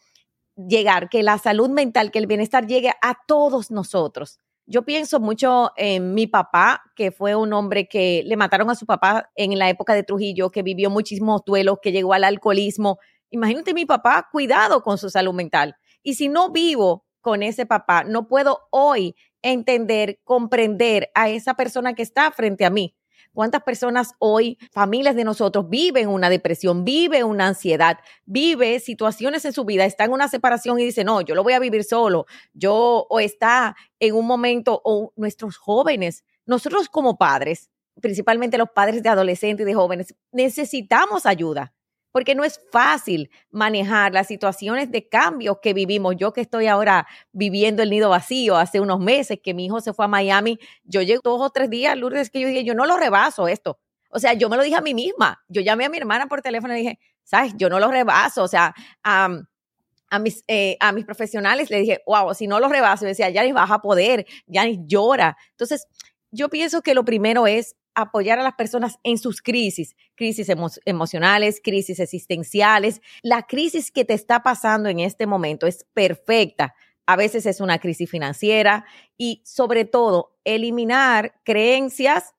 llegar, 0.56 1.10
que 1.10 1.24
la 1.24 1.38
salud 1.38 1.70
mental, 1.70 2.12
que 2.12 2.20
el 2.20 2.28
bienestar 2.28 2.68
llegue 2.68 2.92
a 3.02 3.18
todos 3.28 3.72
nosotros. 3.72 4.40
Yo 4.66 4.84
pienso 4.84 5.20
mucho 5.20 5.72
en 5.76 6.14
mi 6.14 6.28
papá, 6.28 6.84
que 6.96 7.12
fue 7.12 7.36
un 7.36 7.52
hombre 7.52 7.88
que 7.88 8.24
le 8.26 8.38
mataron 8.38 8.70
a 8.70 8.76
su 8.76 8.86
papá 8.86 9.30
en 9.36 9.58
la 9.58 9.70
época 9.70 9.94
de 9.94 10.04
Trujillo, 10.04 10.50
que 10.50 10.64
vivió 10.64 10.90
muchísimos 10.90 11.42
duelos, 11.46 11.80
que 11.82 11.92
llegó 11.92 12.14
al 12.14 12.24
alcoholismo. 12.24 13.00
Imagínate 13.32 13.74
mi 13.74 13.86
papá, 13.86 14.30
cuidado 14.32 14.82
con 14.82 14.98
su 14.98 15.10
salud 15.10 15.34
mental. 15.34 15.76
Y 16.04 16.14
si 16.14 16.30
no 16.30 16.52
vivo 16.52 17.06
con 17.22 17.44
ese 17.44 17.66
papá, 17.66 18.04
no 18.04 18.28
puedo 18.28 18.60
hoy 18.72 19.16
entender, 19.42 20.20
comprender 20.24 21.10
a 21.16 21.30
esa 21.30 21.56
persona 21.56 21.94
que 21.94 22.04
está 22.04 22.32
frente 22.32 22.66
a 22.66 22.70
mí. 22.70 22.96
¿Cuántas 23.34 23.64
personas 23.64 24.14
hoy, 24.20 24.58
familias 24.72 25.16
de 25.16 25.24
nosotros, 25.24 25.70
viven 25.70 26.10
una 26.10 26.30
depresión, 26.30 26.84
viven 26.84 27.26
una 27.26 27.48
ansiedad, 27.48 28.00
vive 28.26 28.80
situaciones 28.80 29.46
en 29.46 29.54
su 29.54 29.64
vida, 29.64 29.86
está 29.86 30.04
en 30.04 30.12
una 30.12 30.28
separación 30.28 30.80
y 30.80 30.86
dice, 30.86 31.04
no, 31.04 31.22
yo 31.22 31.34
lo 31.34 31.44
voy 31.44 31.54
a 31.54 31.60
vivir 31.60 31.84
solo, 31.84 32.26
yo 32.54 33.06
o 33.10 33.20
está 33.20 33.76
en 34.00 34.16
un 34.16 34.28
momento, 34.28 34.82
o 34.84 35.14
nuestros 35.16 35.58
jóvenes, 35.58 36.26
nosotros 36.46 36.90
como 36.90 37.18
padres, 37.18 37.70
principalmente 38.02 38.58
los 38.58 38.70
padres 38.70 39.02
de 39.02 39.10
adolescentes 39.10 39.64
y 39.64 39.68
de 39.68 39.76
jóvenes, 39.76 40.16
necesitamos 40.32 41.26
ayuda 41.26 41.74
porque 42.12 42.36
no 42.36 42.44
es 42.44 42.60
fácil 42.72 43.30
manejar 43.50 44.14
las 44.14 44.28
situaciones 44.28 44.92
de 44.92 45.08
cambio 45.08 45.60
que 45.62 45.74
vivimos. 45.74 46.16
Yo 46.18 46.34
que 46.34 46.42
estoy 46.42 46.68
ahora 46.68 47.08
viviendo 47.32 47.84
el 47.84 47.90
nido 47.90 48.10
vacío 48.10 48.58
hace 48.58 48.80
unos 48.80 49.00
meses 49.00 49.40
que 49.44 49.54
mi 49.54 49.66
hijo 49.66 49.82
se 49.82 49.94
fue 49.94 50.06
a 50.06 50.08
Miami, 50.08 50.60
yo 50.84 51.02
llego 51.02 51.22
dos 51.24 51.42
o 51.42 51.50
tres 51.50 51.70
días, 51.70 51.98
Lourdes, 51.98 52.30
que 52.30 52.42
yo 52.42 52.48
dije, 52.48 52.64
yo 52.64 52.76
no 52.76 52.86
lo 52.86 52.98
rebaso 52.98 53.48
esto. 53.48 53.80
O 54.10 54.20
sea, 54.20 54.34
yo 54.34 54.50
me 54.50 54.58
lo 54.58 54.64
dije 54.64 54.76
a 54.76 54.82
mí 54.82 54.94
misma. 54.94 55.42
Yo 55.48 55.62
llamé 55.62 55.86
a 55.86 55.90
mi 55.90 55.98
hermana 55.98 56.28
por 56.28 56.42
teléfono 56.42 56.76
y 56.76 56.82
dije, 56.82 57.00
sabes, 57.24 57.54
yo 57.58 57.70
no 57.70 57.80
lo 57.80 57.90
rebaso. 57.90 58.44
O 58.44 58.48
sea, 58.48 58.76
a 59.04 60.20
mis, 60.20 60.44
eh, 60.48 60.76
a 60.82 60.92
mis 60.92 61.06
profesionales 61.06 61.70
le 61.70 61.80
dije, 61.80 62.02
wow, 62.06 62.34
si 62.34 62.46
no 62.46 62.60
lo 62.60 62.68
rebaso, 62.68 63.06
decía, 63.06 63.30
ya 63.30 63.44
ni 63.44 63.54
vas 63.54 63.72
a 63.72 63.80
poder, 63.80 64.26
ya 64.46 64.66
llora. 64.68 65.38
Entonces, 65.52 65.88
yo 66.32 66.50
pienso 66.50 66.82
que 66.82 66.94
lo 66.94 67.06
primero 67.06 67.48
es 67.48 67.76
apoyar 67.96 68.40
a 68.40 68.44
las 68.44 68.54
personas 68.54 69.00
en 69.04 69.18
sus 69.18 69.42
crisis, 69.42 69.96
crisis 70.16 70.48
emocionales, 70.86 71.62
crisis 71.64 72.00
existenciales. 72.00 73.02
La 73.22 73.44
crisis 73.44 73.92
que 73.92 74.06
te 74.06 74.14
está 74.14 74.44
pasando 74.44 74.90
en 74.90 75.00
este 75.00 75.28
momento 75.28 75.68
es 75.68 75.86
perfecta. 75.94 76.74
A 77.06 77.16
veces 77.16 77.46
es 77.46 77.60
una 77.60 77.80
crisis 77.80 78.10
financiera 78.10 78.86
y 79.18 79.42
sobre 79.46 79.86
todo 79.86 80.38
eliminar 80.44 81.40
creencias 81.44 82.34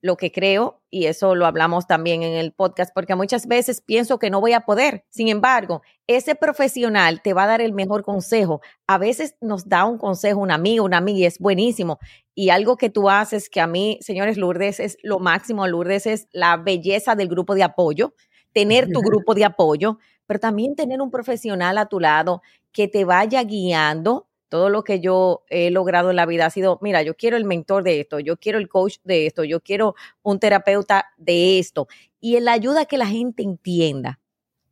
lo 0.00 0.16
que 0.16 0.30
creo, 0.30 0.80
y 0.90 1.06
eso 1.06 1.34
lo 1.34 1.46
hablamos 1.46 1.86
también 1.86 2.22
en 2.22 2.34
el 2.34 2.52
podcast, 2.52 2.92
porque 2.94 3.14
muchas 3.14 3.46
veces 3.46 3.80
pienso 3.80 4.18
que 4.18 4.30
no 4.30 4.40
voy 4.40 4.52
a 4.52 4.60
poder. 4.60 5.04
Sin 5.10 5.28
embargo, 5.28 5.82
ese 6.06 6.34
profesional 6.34 7.20
te 7.22 7.34
va 7.34 7.44
a 7.44 7.48
dar 7.48 7.60
el 7.60 7.72
mejor 7.72 8.04
consejo. 8.04 8.60
A 8.86 8.98
veces 8.98 9.34
nos 9.40 9.68
da 9.68 9.84
un 9.84 9.98
consejo 9.98 10.40
un 10.40 10.50
amigo, 10.50 10.84
una 10.84 10.98
amiga, 10.98 11.18
y 11.18 11.24
es 11.24 11.38
buenísimo. 11.38 11.98
Y 12.34 12.50
algo 12.50 12.76
que 12.76 12.90
tú 12.90 13.10
haces 13.10 13.50
que 13.50 13.60
a 13.60 13.66
mí, 13.66 13.98
señores, 14.00 14.36
Lourdes 14.36 14.78
es 14.78 14.96
lo 15.02 15.18
máximo. 15.18 15.66
Lourdes 15.66 16.06
es 16.06 16.28
la 16.32 16.56
belleza 16.56 17.16
del 17.16 17.28
grupo 17.28 17.54
de 17.54 17.64
apoyo, 17.64 18.14
tener 18.52 18.90
tu 18.92 19.00
grupo 19.02 19.34
de 19.34 19.44
apoyo, 19.44 19.98
pero 20.26 20.38
también 20.38 20.76
tener 20.76 21.00
un 21.00 21.10
profesional 21.10 21.76
a 21.78 21.86
tu 21.86 21.98
lado 21.98 22.42
que 22.72 22.86
te 22.86 23.04
vaya 23.04 23.42
guiando 23.42 24.27
todo 24.48 24.70
lo 24.70 24.84
que 24.84 25.00
yo 25.00 25.44
he 25.48 25.70
logrado 25.70 26.10
en 26.10 26.16
la 26.16 26.26
vida 26.26 26.46
ha 26.46 26.50
sido, 26.50 26.78
mira, 26.82 27.02
yo 27.02 27.14
quiero 27.14 27.36
el 27.36 27.44
mentor 27.44 27.84
de 27.84 28.00
esto, 28.00 28.18
yo 28.20 28.36
quiero 28.36 28.58
el 28.58 28.68
coach 28.68 28.96
de 29.04 29.26
esto, 29.26 29.44
yo 29.44 29.60
quiero 29.60 29.94
un 30.22 30.38
terapeuta 30.38 31.06
de 31.16 31.58
esto. 31.58 31.88
Y 32.20 32.36
en 32.36 32.46
la 32.46 32.52
ayuda 32.52 32.86
que 32.86 32.98
la 32.98 33.06
gente 33.06 33.42
entienda, 33.42 34.20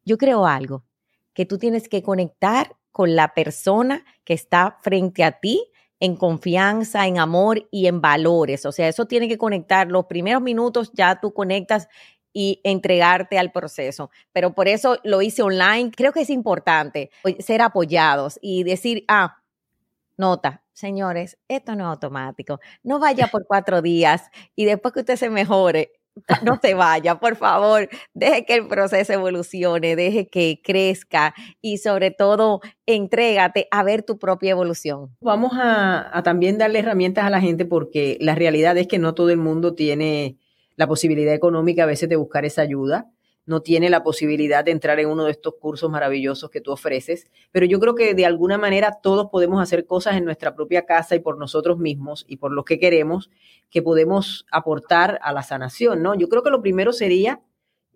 yo 0.05 0.19
creo 0.19 0.47
algo, 0.47 0.85
que 1.33 1.47
tú 1.47 1.59
tienes 1.59 1.89
que 1.89 2.03
conectar 2.03 2.77
con 2.91 3.15
la 3.15 3.35
persona 3.35 4.05
que 4.25 4.33
está 4.33 4.79
frente 4.81 5.23
a 5.23 5.33
ti 5.33 5.71
en 6.01 6.17
confianza, 6.17 7.07
en 7.07 7.19
amor 7.19 7.69
y 7.71 7.87
en 7.87 8.01
valores. 8.01 8.67
O 8.67 8.73
sea, 8.73 8.89
eso 8.89 9.07
tiene 9.07 9.29
que 9.29 9.39
conectar. 9.39 9.89
Los 9.89 10.07
primeros 10.07 10.43
minutos 10.43 10.91
ya 10.95 11.21
tú 11.21 11.33
conectas 11.33 11.89
y 12.33 12.61
entregarte 12.65 13.39
al 13.39 13.51
proceso. 13.51 14.11
Pero 14.33 14.55
por 14.55 14.69
eso 14.69 14.99
lo 15.05 15.23
hice 15.23 15.43
online. 15.43 15.91
Creo 15.91 16.13
que 16.13 16.21
es 16.21 16.31
importante 16.31 17.11
ser 17.39 17.63
apoyados 17.63 18.39
y 18.43 18.63
decir, 18.63 19.05
ah, 19.09 19.43
Nota, 20.17 20.65
señores, 20.73 21.39
esto 21.49 21.75
no 21.75 21.85
es 21.85 21.89
automático. 21.89 22.61
No 22.83 22.99
vaya 22.99 23.29
por 23.29 23.47
cuatro 23.47 23.83
días 23.83 24.31
y 24.55 24.65
después 24.65 24.95
que 24.95 25.01
usted 25.01 25.17
se 25.17 25.29
mejore, 25.29 25.93
no 26.45 26.59
se 26.63 26.75
vaya, 26.75 27.19
por 27.19 27.37
favor, 27.37 27.89
deje 28.15 28.47
que 28.47 28.55
el 28.55 28.69
proceso 28.69 29.13
evolucione, 29.13 29.97
deje 29.97 30.29
que 30.29 30.61
crezca 30.65 31.35
y 31.61 31.79
sobre 31.79 32.11
todo 32.11 32.61
entrégate 32.87 33.69
a 33.71 33.83
ver 33.83 34.03
tu 34.03 34.19
propia 34.19 34.53
evolución. 34.53 35.15
Vamos 35.21 35.53
a, 35.55 36.17
a, 36.17 36.23
también 36.23 36.57
darle 36.57 36.79
herramientas 36.79 37.25
a 37.25 37.31
la 37.31 37.41
gente 37.41 37.67
porque 37.67 38.17
la 38.21 38.35
realidad 38.35 38.77
es 38.79 38.89
que 38.89 38.99
no 38.99 39.15
todo 39.15 39.31
el 39.31 39.39
mundo 39.39 39.75
tiene 39.75 40.39
la 40.77 40.87
posibilidad 40.87 41.35
económica 41.35 41.83
a 41.83 41.87
veces 41.87 42.09
de 42.09 42.17
buscar 42.17 42.45
esa 42.45 42.63
ayuda 42.63 43.11
no 43.47 43.63
tiene 43.63 43.89
la 43.89 44.03
posibilidad 44.03 44.65
de 44.65 44.73
entrar 44.73 44.99
en 44.99 45.09
uno 45.09 45.25
de 45.25 45.31
estos 45.31 45.55
cursos 45.55 45.89
maravillosos 45.89 46.51
que 46.51 46.61
tú 46.61 46.73
ofreces, 46.73 47.31
pero 47.53 47.65
yo 47.65 47.79
creo 47.79 47.95
que 47.95 48.13
de 48.13 48.27
alguna 48.27 48.59
manera 48.59 48.99
todos 49.01 49.29
podemos 49.31 49.63
hacer 49.63 49.87
cosas 49.87 50.17
en 50.17 50.25
nuestra 50.25 50.55
propia 50.57 50.85
casa 50.85 51.15
y 51.15 51.21
por 51.21 51.39
nosotros 51.39 51.79
mismos 51.79 52.25
y 52.29 52.37
por 52.37 52.53
lo 52.53 52.65
que 52.65 52.81
queremos 52.81 53.31
que 53.71 53.83
podemos 53.83 54.47
aportar 54.51 55.21
a 55.23 55.33
la 55.33 55.43
sanación, 55.43 56.03
¿no? 56.03 56.15
Yo 56.17 56.29
creo 56.29 56.43
que 56.43 56.51
lo 56.51 56.61
primero 56.61 56.93
sería, 56.93 57.41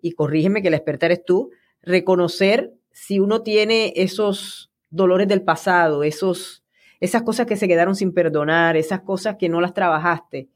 y 0.01 0.13
corrígeme 0.13 0.61
que 0.61 0.69
la 0.69 0.77
experta 0.77 1.05
eres 1.07 1.25
tú, 1.25 1.51
reconocer 1.81 2.73
si 2.91 3.19
uno 3.19 3.41
tiene 3.43 3.93
esos 3.97 4.71
dolores 4.89 5.27
del 5.27 5.41
pasado, 5.43 6.03
esos, 6.03 6.63
esas 7.01 7.23
cosas 7.23 7.45
que 7.45 7.57
se 7.57 7.67
quedaron 7.67 7.95
sin 7.95 8.13
perdonar, 8.13 8.77
esas 8.77 9.01
cosas 9.01 9.35
que 9.37 9.49
no 9.49 9.59
las 9.59 9.73
trabajaste, 9.73 10.49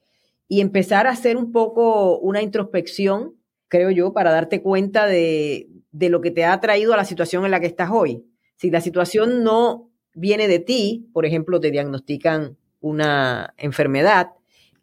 y 0.48 0.62
empezar 0.62 1.08
a 1.08 1.12
hacer 1.12 1.38
un 1.38 1.52
poco 1.52 2.18
una 2.20 2.42
introspección 2.42 3.36
creo 3.68 3.92
yo, 3.92 4.14
para 4.14 4.32
darte 4.32 4.62
cuenta 4.62 5.06
de, 5.06 5.70
de 5.92 6.10
lo 6.10 6.22
que 6.22 6.32
te 6.32 6.46
ha 6.46 6.60
traído 6.60 6.94
a 6.94 6.98
la 6.98 7.06
situación 7.06 7.46
en 7.46 7.52
la 7.52 7.60
que 7.60 7.68
estás 7.68 7.90
hoy. 7.92 8.26
Si 8.56 8.70
la 8.70 8.82
situación 8.82 9.44
no 9.44 9.90
viene 10.14 10.48
de 10.48 10.60
ti, 10.60 11.10
por 11.14 11.26
ejemplo, 11.26 11.60
te 11.60 11.72
diagnostican 11.72 12.58
una 12.80 13.54
enfermedad, 13.58 14.32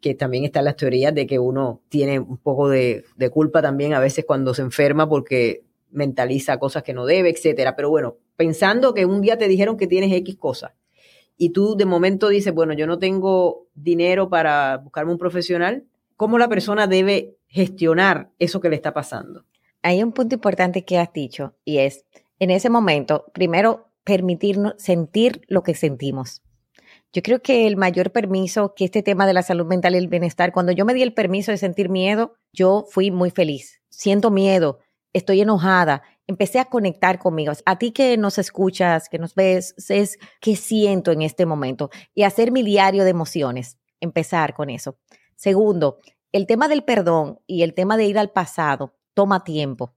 que 0.01 0.15
también 0.15 0.43
están 0.43 0.65
las 0.65 0.75
teorías 0.75 1.15
de 1.15 1.25
que 1.25 1.39
uno 1.39 1.81
tiene 1.87 2.19
un 2.19 2.37
poco 2.37 2.67
de, 2.67 3.05
de, 3.15 3.29
culpa 3.29 3.61
también 3.61 3.93
a 3.93 3.99
veces 3.99 4.25
cuando 4.25 4.53
se 4.53 4.61
enferma 4.61 5.07
porque 5.07 5.63
mentaliza 5.91 6.59
cosas 6.59 6.83
que 6.83 6.93
no 6.93 7.05
debe, 7.05 7.29
etcétera. 7.29 7.75
Pero 7.75 7.89
bueno, 7.89 8.17
pensando 8.35 8.93
que 8.93 9.05
un 9.05 9.21
día 9.21 9.37
te 9.37 9.47
dijeron 9.47 9.77
que 9.77 9.87
tienes 9.87 10.11
X 10.11 10.35
cosas 10.35 10.73
y 11.37 11.49
tú 11.49 11.75
de 11.75 11.85
momento 11.85 12.29
dices, 12.29 12.53
bueno, 12.53 12.73
yo 12.73 12.85
no 12.85 12.99
tengo 12.99 13.67
dinero 13.75 14.29
para 14.29 14.77
buscarme 14.77 15.13
un 15.13 15.17
profesional, 15.17 15.85
¿cómo 16.15 16.37
la 16.37 16.49
persona 16.49 16.85
debe 16.87 17.35
gestionar 17.53 18.31
eso 18.39 18.59
que 18.59 18.69
le 18.69 18.75
está 18.75 18.93
pasando. 18.93 19.45
Hay 19.83 20.01
un 20.01 20.11
punto 20.11 20.35
importante 20.35 20.85
que 20.85 20.97
has 20.97 21.13
dicho 21.13 21.55
y 21.63 21.77
es, 21.77 22.05
en 22.39 22.49
ese 22.49 22.69
momento, 22.69 23.25
primero, 23.31 23.91
permitirnos 24.03 24.73
sentir 24.77 25.41
lo 25.47 25.61
que 25.61 25.75
sentimos. 25.75 26.41
Yo 27.13 27.21
creo 27.21 27.43
que 27.43 27.67
el 27.67 27.77
mayor 27.77 28.11
permiso 28.11 28.73
que 28.75 28.85
este 28.85 29.03
tema 29.03 29.27
de 29.27 29.33
la 29.33 29.43
salud 29.43 29.67
mental 29.67 29.93
y 29.93 29.99
el 29.99 30.07
bienestar, 30.07 30.51
cuando 30.51 30.71
yo 30.71 30.83
me 30.83 30.95
di 30.95 31.03
el 31.03 31.13
permiso 31.13 31.51
de 31.51 31.57
sentir 31.57 31.89
miedo, 31.89 32.33
yo 32.53 32.85
fui 32.89 33.11
muy 33.11 33.29
feliz. 33.29 33.81
Siento 33.89 34.31
miedo, 34.31 34.79
estoy 35.13 35.41
enojada, 35.41 36.01
empecé 36.25 36.57
a 36.57 36.65
conectar 36.65 37.19
conmigo. 37.19 37.53
A 37.67 37.77
ti 37.77 37.91
que 37.91 38.17
nos 38.17 38.39
escuchas, 38.39 39.09
que 39.09 39.19
nos 39.19 39.35
ves, 39.35 39.75
es 39.89 40.17
qué 40.41 40.55
siento 40.55 41.11
en 41.11 41.21
este 41.21 41.45
momento 41.45 41.91
y 42.15 42.23
hacer 42.23 42.51
mi 42.51 42.63
diario 42.63 43.03
de 43.03 43.11
emociones, 43.11 43.77
empezar 43.99 44.55
con 44.55 44.71
eso. 44.71 44.97
Segundo, 45.35 45.99
el 46.33 46.47
tema 46.47 46.67
del 46.67 46.83
perdón 46.83 47.39
y 47.47 47.61
el 47.61 47.73
tema 47.73 47.95
de 47.95 48.05
ir 48.05 48.17
al 48.17 48.31
pasado 48.31 48.95
toma 49.13 49.43
tiempo. 49.43 49.95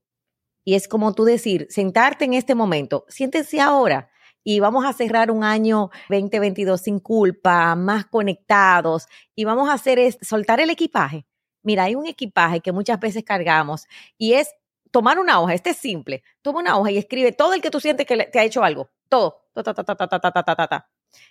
Y 0.65 0.75
es 0.75 0.87
como 0.87 1.15
tú 1.15 1.25
decir, 1.25 1.67
sentarte 1.71 2.25
en 2.27 2.35
este 2.35 2.55
momento, 2.55 3.07
siéntese 3.09 3.61
ahora 3.61 4.11
y 4.45 4.61
vamos 4.61 4.85
a 4.85 4.93
cerrar 4.93 5.31
un 5.31 5.43
año 5.43 5.91
2022 6.11 6.81
sin 6.81 7.01
culpa, 7.01 7.75
más 7.75 8.07
conectados 8.07 9.09
y 9.35 9.45
vamos 9.45 9.69
a 9.69 9.73
hacer 9.73 9.99
es 9.99 10.19
soltar 10.21 10.61
el 10.61 10.71
equipaje. 10.71 11.27
Mira, 11.63 11.85
hay 11.85 11.95
un 11.95 12.07
equipaje 12.07 12.61
que 12.61 12.71
muchas 12.71 13.01
veces 13.01 13.25
cargamos 13.25 13.87
y 14.19 14.35
es 14.35 14.51
tomar 14.91 15.19
una 15.19 15.41
hoja, 15.41 15.55
este 15.55 15.71
es 15.71 15.79
simple, 15.79 16.23
toma 16.43 16.61
una 16.61 16.79
hoja 16.79 16.91
y 16.91 16.99
escribe 16.99 17.33
todo 17.33 17.55
el 17.55 17.63
que 17.63 17.71
tú 17.71 17.81
sientes 17.81 18.07
que 18.07 18.17
te 18.17 18.39
ha 18.39 18.45
hecho 18.45 18.63
algo, 18.63 18.91
todo, 19.09 19.49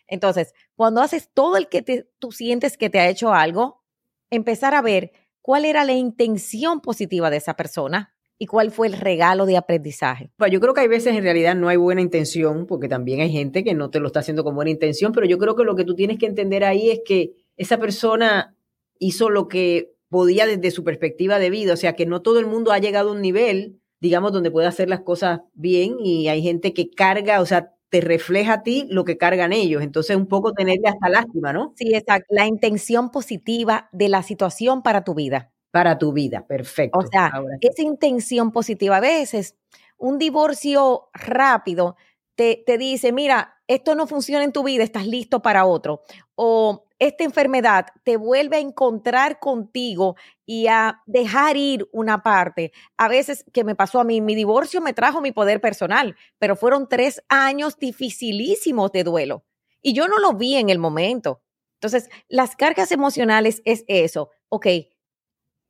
Entonces, 0.08 0.54
cuando 0.76 1.02
haces 1.02 1.30
todo 1.34 1.58
el 1.58 1.70
que 1.70 2.08
tú 2.18 2.32
sientes 2.32 2.76
que 2.78 2.90
te 2.90 3.00
ha 3.00 3.08
hecho 3.08 3.34
algo, 3.34 3.85
empezar 4.30 4.76
a 4.76 4.82
ver 4.82 5.12
cuál 5.42 5.66
era 5.66 5.84
la 5.84 5.94
intención 5.94 6.82
positiva 6.82 7.30
de 7.30 7.38
esa 7.38 7.56
persona 7.56 8.16
y 8.38 8.48
cuál 8.48 8.72
fue 8.72 8.88
el 8.88 8.94
regalo 8.94 9.46
de 9.46 9.58
aprendizaje. 9.58 10.32
Pues 10.38 10.52
yo 10.52 10.60
creo 10.60 10.74
que 10.74 10.82
hay 10.82 10.88
veces 10.88 11.16
en 11.16 11.24
realidad 11.24 11.56
no 11.56 11.70
hay 11.70 11.78
buena 11.78 12.02
intención, 12.02 12.66
porque 12.66 12.90
también 12.90 13.22
hay 13.22 13.32
gente 13.32 13.64
que 13.64 13.74
no 13.74 13.90
te 13.90 14.00
lo 14.00 14.08
está 14.08 14.20
haciendo 14.20 14.44
con 14.44 14.56
buena 14.56 14.72
intención, 14.72 15.12
pero 15.14 15.26
yo 15.26 15.38
creo 15.38 15.56
que 15.56 15.64
lo 15.64 15.76
que 15.76 15.86
tú 15.86 15.96
tienes 15.96 16.18
que 16.18 16.26
entender 16.26 16.64
ahí 16.64 16.90
es 16.90 17.02
que 17.06 17.32
esa 17.58 17.78
persona 17.78 18.56
hizo 19.00 19.30
lo 19.30 19.48
que 19.48 19.94
podía 20.10 20.46
desde 20.46 20.72
su 20.72 20.84
perspectiva 20.84 21.40
de 21.40 21.50
vida, 21.50 21.74
o 21.74 21.78
sea 21.78 21.94
que 21.94 22.06
no 22.06 22.22
todo 22.22 22.40
el 22.40 22.46
mundo 22.46 22.72
ha 22.72 22.80
llegado 22.80 23.10
a 23.10 23.14
un 23.14 23.22
nivel, 23.22 23.80
digamos, 24.00 24.32
donde 24.32 24.52
puede 24.52 24.68
hacer 24.68 24.90
las 24.90 25.02
cosas 25.02 25.42
bien 25.54 25.98
y 26.00 26.28
hay 26.28 26.42
gente 26.42 26.74
que 26.74 26.90
carga, 26.90 27.42
o 27.42 27.46
sea, 27.46 27.75
te 27.96 28.02
refleja 28.02 28.56
a 28.56 28.62
ti 28.64 28.88
lo 28.90 29.06
que 29.06 29.18
cargan 29.18 29.54
ellos. 29.54 29.82
Entonces, 29.82 30.18
un 30.18 30.28
poco 30.28 30.52
tenerle 30.52 30.90
hasta 30.90 31.08
lástima, 31.08 31.54
¿no? 31.54 31.72
Sí, 31.78 31.96
exacto. 31.96 32.26
La 32.30 32.46
intención 32.46 33.10
positiva 33.10 33.88
de 33.94 34.10
la 34.10 34.22
situación 34.22 34.84
para 34.84 35.06
tu 35.06 35.14
vida. 35.14 35.54
Para 35.72 35.98
tu 35.98 36.12
vida, 36.12 36.46
perfecto. 36.46 37.00
O 37.00 37.08
sea, 37.08 37.32
esa 37.62 37.82
intención 37.82 38.52
positiva. 38.52 38.98
A 38.98 39.00
veces, 39.00 39.56
un 39.98 40.18
divorcio 40.18 41.08
rápido 41.14 41.96
te, 42.36 42.64
te 42.66 42.78
dice, 42.78 43.14
mira, 43.14 43.55
esto 43.68 43.96
no 43.96 44.08
funciona 44.08 44.44
en 44.44 44.52
tu 44.52 44.64
vida, 44.64 44.84
estás 44.84 45.08
listo 45.08 45.42
para 45.42 45.66
otro. 45.66 46.04
O 46.36 46.86
esta 47.00 47.24
enfermedad 47.24 47.88
te 48.04 48.18
vuelve 48.18 48.58
a 48.58 48.62
encontrar 48.62 49.40
contigo 49.40 50.16
y 50.46 50.68
a 50.68 51.02
dejar 51.06 51.58
ir 51.58 51.90
una 51.92 52.24
parte. 52.24 52.72
A 52.98 53.08
veces 53.08 53.46
que 53.52 53.64
me 53.64 53.76
pasó 53.76 54.00
a 54.00 54.04
mí, 54.04 54.22
mi 54.22 54.36
divorcio 54.36 54.82
me 54.82 54.94
trajo 54.94 55.22
mi 55.22 55.32
poder 55.32 55.60
personal, 55.60 56.16
pero 56.40 56.56
fueron 56.56 56.88
tres 56.88 57.22
años 57.28 57.78
dificilísimos 57.78 58.92
de 58.92 59.04
duelo 59.04 59.44
y 59.86 59.94
yo 59.94 60.08
no 60.08 60.18
lo 60.18 60.34
vi 60.34 60.56
en 60.56 60.72
el 60.72 60.80
momento. 60.80 61.44
Entonces, 61.76 62.10
las 62.28 62.56
cargas 62.56 62.92
emocionales 62.92 63.62
es 63.66 63.84
eso. 63.88 64.32
Ok, 64.50 64.66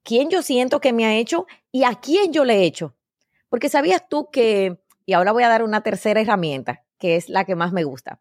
¿quién 0.04 0.30
yo 0.30 0.42
siento 0.42 0.80
que 0.80 0.94
me 0.94 1.06
ha 1.06 1.18
hecho 1.18 1.48
y 1.70 1.84
a 1.84 1.96
quién 1.96 2.32
yo 2.32 2.46
le 2.46 2.56
he 2.56 2.64
hecho? 2.64 2.96
Porque 3.50 3.68
sabías 3.68 4.08
tú 4.08 4.30
que, 4.32 4.80
y 5.06 5.12
ahora 5.12 5.34
voy 5.34 5.44
a 5.44 5.50
dar 5.50 5.64
una 5.64 5.82
tercera 5.82 6.22
herramienta, 6.22 6.85
que 7.06 7.16
es 7.16 7.30
la 7.30 7.46
que 7.46 7.56
más 7.56 7.72
me 7.72 7.84
gusta 7.84 8.20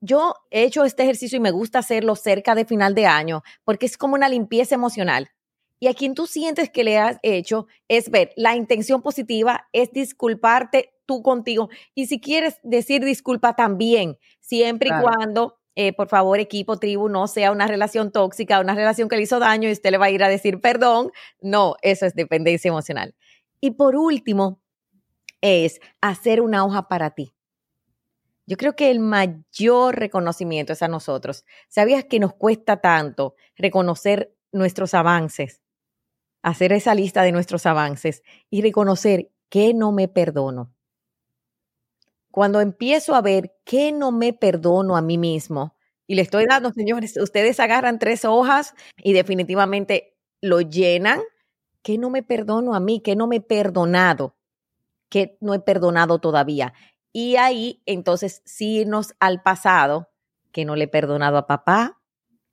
yo 0.00 0.34
he 0.50 0.64
hecho 0.64 0.84
este 0.84 1.02
ejercicio 1.02 1.36
y 1.36 1.40
me 1.40 1.50
gusta 1.50 1.78
hacerlo 1.78 2.16
cerca 2.16 2.54
de 2.54 2.64
final 2.64 2.94
de 2.94 3.06
año 3.06 3.42
porque 3.64 3.86
es 3.86 3.96
como 3.96 4.14
una 4.14 4.28
limpieza 4.28 4.74
emocional. 4.74 5.30
Y 5.78 5.88
a 5.88 5.94
quien 5.94 6.14
tú 6.14 6.26
sientes 6.26 6.70
que 6.70 6.84
le 6.84 6.96
has 6.96 7.18
hecho 7.22 7.66
es 7.88 8.10
ver 8.10 8.32
la 8.36 8.56
intención 8.56 9.02
positiva, 9.02 9.68
es 9.72 9.92
disculparte 9.92 10.94
tú 11.04 11.22
contigo. 11.22 11.68
Y 11.94 12.06
si 12.06 12.18
quieres 12.18 12.58
decir 12.62 13.04
disculpa 13.04 13.54
también, 13.56 14.16
siempre 14.40 14.88
y 14.88 15.02
cuando, 15.02 15.58
eh, 15.74 15.92
por 15.92 16.08
favor, 16.08 16.40
equipo, 16.40 16.78
tribu, 16.78 17.10
no 17.10 17.26
sea 17.26 17.52
una 17.52 17.66
relación 17.66 18.10
tóxica, 18.10 18.60
una 18.60 18.74
relación 18.74 19.10
que 19.10 19.16
le 19.16 19.22
hizo 19.22 19.38
daño 19.38 19.68
y 19.68 19.72
usted 19.72 19.90
le 19.90 19.98
va 19.98 20.06
a 20.06 20.10
ir 20.10 20.24
a 20.24 20.28
decir 20.28 20.60
perdón. 20.60 21.10
No, 21.42 21.76
eso 21.82 22.06
es 22.06 22.14
dependencia 22.14 22.70
emocional. 22.70 23.14
Y 23.60 23.72
por 23.72 23.96
último, 23.96 24.60
es 25.42 25.80
hacer 26.00 26.40
una 26.40 26.64
hoja 26.64 26.88
para 26.88 27.10
ti. 27.10 27.35
Yo 28.46 28.56
creo 28.56 28.76
que 28.76 28.90
el 28.90 29.00
mayor 29.00 29.96
reconocimiento 29.96 30.72
es 30.72 30.82
a 30.82 30.88
nosotros. 30.88 31.44
¿Sabías 31.68 32.04
que 32.04 32.20
nos 32.20 32.34
cuesta 32.34 32.80
tanto 32.80 33.34
reconocer 33.56 34.32
nuestros 34.52 34.94
avances? 34.94 35.62
hacer 36.46 36.72
esa 36.72 36.94
lista 36.94 37.24
de 37.24 37.32
nuestros 37.32 37.66
avances 37.66 38.22
y 38.50 38.62
reconocer 38.62 39.32
qué 39.48 39.74
no 39.74 39.90
me 39.90 40.06
perdono. 40.06 40.72
Cuando 42.30 42.60
empiezo 42.60 43.16
a 43.16 43.20
ver 43.20 43.56
qué 43.64 43.90
no 43.90 44.12
me 44.12 44.32
perdono 44.32 44.96
a 44.96 45.02
mí 45.02 45.18
mismo, 45.18 45.76
y 46.06 46.14
le 46.14 46.22
estoy 46.22 46.46
dando, 46.46 46.70
señores, 46.72 47.16
ustedes 47.16 47.58
agarran 47.58 47.98
tres 47.98 48.24
hojas 48.24 48.74
y 48.98 49.12
definitivamente 49.12 50.14
lo 50.40 50.60
llenan, 50.60 51.20
¿qué 51.82 51.98
no 51.98 52.10
me 52.10 52.22
perdono 52.22 52.76
a 52.76 52.80
mí? 52.80 53.00
¿Qué 53.00 53.16
no 53.16 53.26
me 53.26 53.36
he 53.36 53.40
perdonado? 53.40 54.36
¿Qué 55.08 55.36
no 55.40 55.52
he 55.52 55.58
perdonado 55.58 56.20
todavía? 56.20 56.74
Y 57.18 57.36
ahí 57.36 57.80
entonces 57.86 58.42
sí 58.44 58.80
irnos 58.80 59.14
al 59.20 59.42
pasado, 59.42 60.10
que 60.52 60.66
no 60.66 60.76
le 60.76 60.84
he 60.84 60.88
perdonado 60.88 61.38
a 61.38 61.46
papá, 61.46 61.98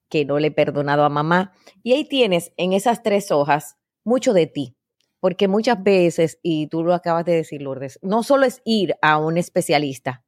que 0.07 0.23
no 0.23 0.39
le 0.39 0.47
he 0.47 0.51
perdonado 0.51 1.03
a 1.03 1.09
mamá. 1.09 1.51
Y 1.83 1.91
ahí 1.91 2.05
tienes 2.05 2.53
en 2.55 2.71
esas 2.71 3.03
tres 3.03 3.29
hojas 3.29 3.75
mucho 4.05 4.31
de 4.31 4.47
ti, 4.47 4.77
porque 5.19 5.49
muchas 5.49 5.83
veces, 5.83 6.39
y 6.41 6.67
tú 6.67 6.81
lo 6.81 6.93
acabas 6.93 7.25
de 7.25 7.33
decir, 7.33 7.61
Lourdes, 7.61 7.99
no 8.01 8.23
solo 8.23 8.45
es 8.45 8.61
ir 8.63 8.95
a 9.01 9.17
un 9.17 9.37
especialista, 9.37 10.23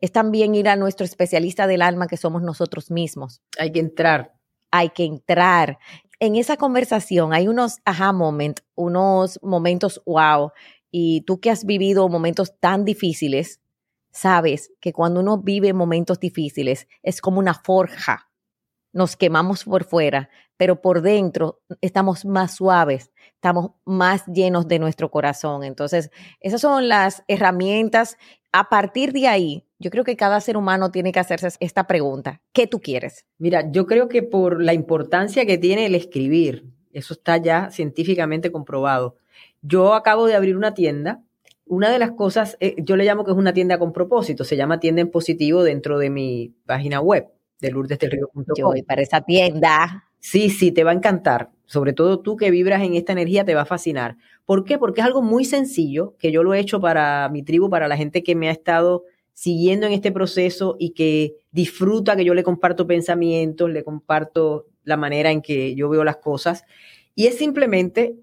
es 0.00 0.12
también 0.12 0.54
ir 0.54 0.66
a 0.66 0.76
nuestro 0.76 1.04
especialista 1.04 1.66
del 1.66 1.82
alma 1.82 2.06
que 2.06 2.16
somos 2.16 2.40
nosotros 2.40 2.90
mismos. 2.90 3.42
Hay 3.58 3.70
que 3.70 3.80
entrar. 3.80 4.32
Hay 4.70 4.88
que 4.88 5.04
entrar. 5.04 5.78
En 6.20 6.36
esa 6.36 6.56
conversación 6.56 7.34
hay 7.34 7.48
unos 7.48 7.80
aha 7.84 8.14
moment, 8.14 8.60
unos 8.76 9.38
momentos 9.42 10.00
wow. 10.06 10.52
Y 10.92 11.22
tú 11.22 11.40
que 11.40 11.50
has 11.50 11.64
vivido 11.64 12.08
momentos 12.08 12.56
tan 12.60 12.84
difíciles, 12.84 13.60
sabes 14.12 14.72
que 14.80 14.92
cuando 14.92 15.18
uno 15.18 15.38
vive 15.38 15.72
momentos 15.72 16.20
difíciles 16.20 16.86
es 17.02 17.20
como 17.20 17.40
una 17.40 17.54
forja 17.54 18.28
nos 18.92 19.16
quemamos 19.16 19.64
por 19.64 19.84
fuera, 19.84 20.28
pero 20.56 20.80
por 20.80 21.02
dentro 21.02 21.60
estamos 21.80 22.24
más 22.24 22.56
suaves, 22.56 23.10
estamos 23.34 23.72
más 23.84 24.26
llenos 24.26 24.68
de 24.68 24.78
nuestro 24.78 25.10
corazón. 25.10 25.64
Entonces, 25.64 26.10
esas 26.40 26.60
son 26.60 26.88
las 26.88 27.24
herramientas. 27.26 28.16
A 28.52 28.68
partir 28.68 29.12
de 29.12 29.28
ahí, 29.28 29.66
yo 29.78 29.90
creo 29.90 30.04
que 30.04 30.16
cada 30.16 30.40
ser 30.40 30.56
humano 30.56 30.90
tiene 30.90 31.10
que 31.10 31.20
hacerse 31.20 31.48
esta 31.60 31.86
pregunta. 31.86 32.42
¿Qué 32.52 32.66
tú 32.66 32.80
quieres? 32.80 33.24
Mira, 33.38 33.70
yo 33.72 33.86
creo 33.86 34.08
que 34.08 34.22
por 34.22 34.62
la 34.62 34.74
importancia 34.74 35.46
que 35.46 35.58
tiene 35.58 35.86
el 35.86 35.94
escribir, 35.94 36.70
eso 36.92 37.14
está 37.14 37.38
ya 37.38 37.70
científicamente 37.70 38.52
comprobado. 38.52 39.16
Yo 39.62 39.94
acabo 39.94 40.26
de 40.26 40.34
abrir 40.34 40.56
una 40.56 40.74
tienda. 40.74 41.22
Una 41.64 41.90
de 41.90 41.98
las 41.98 42.12
cosas, 42.12 42.56
eh, 42.60 42.74
yo 42.78 42.96
le 42.96 43.04
llamo 43.04 43.24
que 43.24 43.30
es 43.30 43.36
una 43.36 43.54
tienda 43.54 43.78
con 43.78 43.92
propósito, 43.92 44.44
se 44.44 44.56
llama 44.56 44.80
tienda 44.80 45.00
en 45.00 45.10
positivo 45.10 45.62
dentro 45.62 45.98
de 45.98 46.10
mi 46.10 46.52
página 46.66 47.00
web 47.00 47.28
de 47.60 47.70
lourdesdelrio.com. 47.70 48.44
Yo 48.58 48.66
voy 48.66 48.82
para 48.82 49.00
esa 49.00 49.22
tienda. 49.22 50.04
Sí, 50.18 50.50
sí, 50.50 50.72
te 50.72 50.84
va 50.84 50.90
a 50.90 50.94
encantar. 50.94 51.50
Sobre 51.64 51.92
todo 51.92 52.20
tú 52.20 52.36
que 52.36 52.50
vibras 52.50 52.82
en 52.82 52.94
esta 52.94 53.12
energía, 53.12 53.44
te 53.44 53.54
va 53.54 53.62
a 53.62 53.66
fascinar. 53.66 54.16
¿Por 54.44 54.64
qué? 54.64 54.76
Porque 54.76 55.00
es 55.00 55.06
algo 55.06 55.22
muy 55.22 55.44
sencillo, 55.44 56.14
que 56.18 56.32
yo 56.32 56.42
lo 56.42 56.52
he 56.52 56.58
hecho 56.58 56.80
para 56.80 57.28
mi 57.30 57.42
tribu, 57.42 57.70
para 57.70 57.88
la 57.88 57.96
gente 57.96 58.22
que 58.22 58.34
me 58.34 58.48
ha 58.48 58.52
estado 58.52 59.04
siguiendo 59.32 59.86
en 59.86 59.92
este 59.92 60.12
proceso 60.12 60.76
y 60.78 60.90
que 60.90 61.36
disfruta 61.52 62.16
que 62.16 62.24
yo 62.24 62.34
le 62.34 62.42
comparto 62.42 62.86
pensamientos, 62.86 63.70
le 63.70 63.82
comparto 63.82 64.66
la 64.84 64.96
manera 64.96 65.30
en 65.30 65.40
que 65.40 65.74
yo 65.74 65.88
veo 65.88 66.04
las 66.04 66.16
cosas. 66.16 66.64
Y 67.14 67.26
es 67.26 67.38
simplemente 67.38 68.16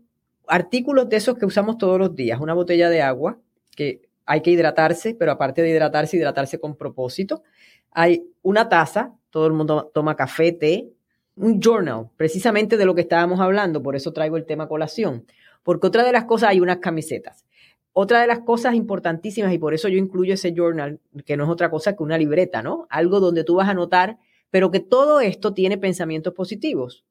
artículos 0.49 1.07
de 1.07 1.17
esos 1.17 1.37
que 1.37 1.45
usamos 1.45 1.77
todos 1.77 1.97
los 1.97 2.15
días. 2.15 2.39
Una 2.41 2.53
botella 2.53 2.89
de 2.89 3.01
agua, 3.01 3.39
que 3.75 4.01
hay 4.25 4.41
que 4.41 4.51
hidratarse, 4.51 5.15
pero 5.15 5.31
aparte 5.31 5.61
de 5.61 5.69
hidratarse, 5.69 6.17
hidratarse 6.17 6.59
con 6.59 6.75
propósito. 6.75 7.43
Hay 7.91 8.25
una 8.41 8.67
taza 8.69 9.15
todo 9.29 9.47
el 9.47 9.53
mundo 9.53 9.91
toma 9.93 10.15
café, 10.15 10.51
té, 10.51 10.89
un 11.35 11.61
journal, 11.61 12.09
precisamente 12.17 12.77
de 12.77 12.85
lo 12.85 12.95
que 12.95 13.01
estábamos 13.01 13.39
hablando, 13.39 13.81
por 13.81 13.95
eso 13.95 14.11
traigo 14.11 14.37
el 14.37 14.45
tema 14.45 14.67
colación, 14.67 15.25
porque 15.63 15.87
otra 15.87 16.03
de 16.03 16.11
las 16.11 16.25
cosas 16.25 16.49
hay 16.49 16.59
unas 16.59 16.77
camisetas. 16.77 17.45
Otra 17.93 18.21
de 18.21 18.27
las 18.27 18.39
cosas 18.39 18.75
importantísimas, 18.75 19.53
y 19.53 19.57
por 19.57 19.73
eso 19.73 19.87
yo 19.87 19.97
incluyo 19.97 20.33
ese 20.33 20.53
journal, 20.53 20.99
que 21.25 21.37
no 21.37 21.45
es 21.45 21.49
otra 21.49 21.69
cosa 21.69 21.95
que 21.95 22.03
una 22.03 22.17
libreta, 22.17 22.61
¿no? 22.61 22.87
Algo 22.89 23.19
donde 23.19 23.43
tú 23.43 23.55
vas 23.55 23.67
a 23.67 23.71
anotar, 23.71 24.17
pero 24.51 24.71
que 24.71 24.79
todo 24.79 25.21
esto 25.21 25.53
tiene 25.53 25.77
pensamientos 25.77 26.33
positivos, 26.33 27.05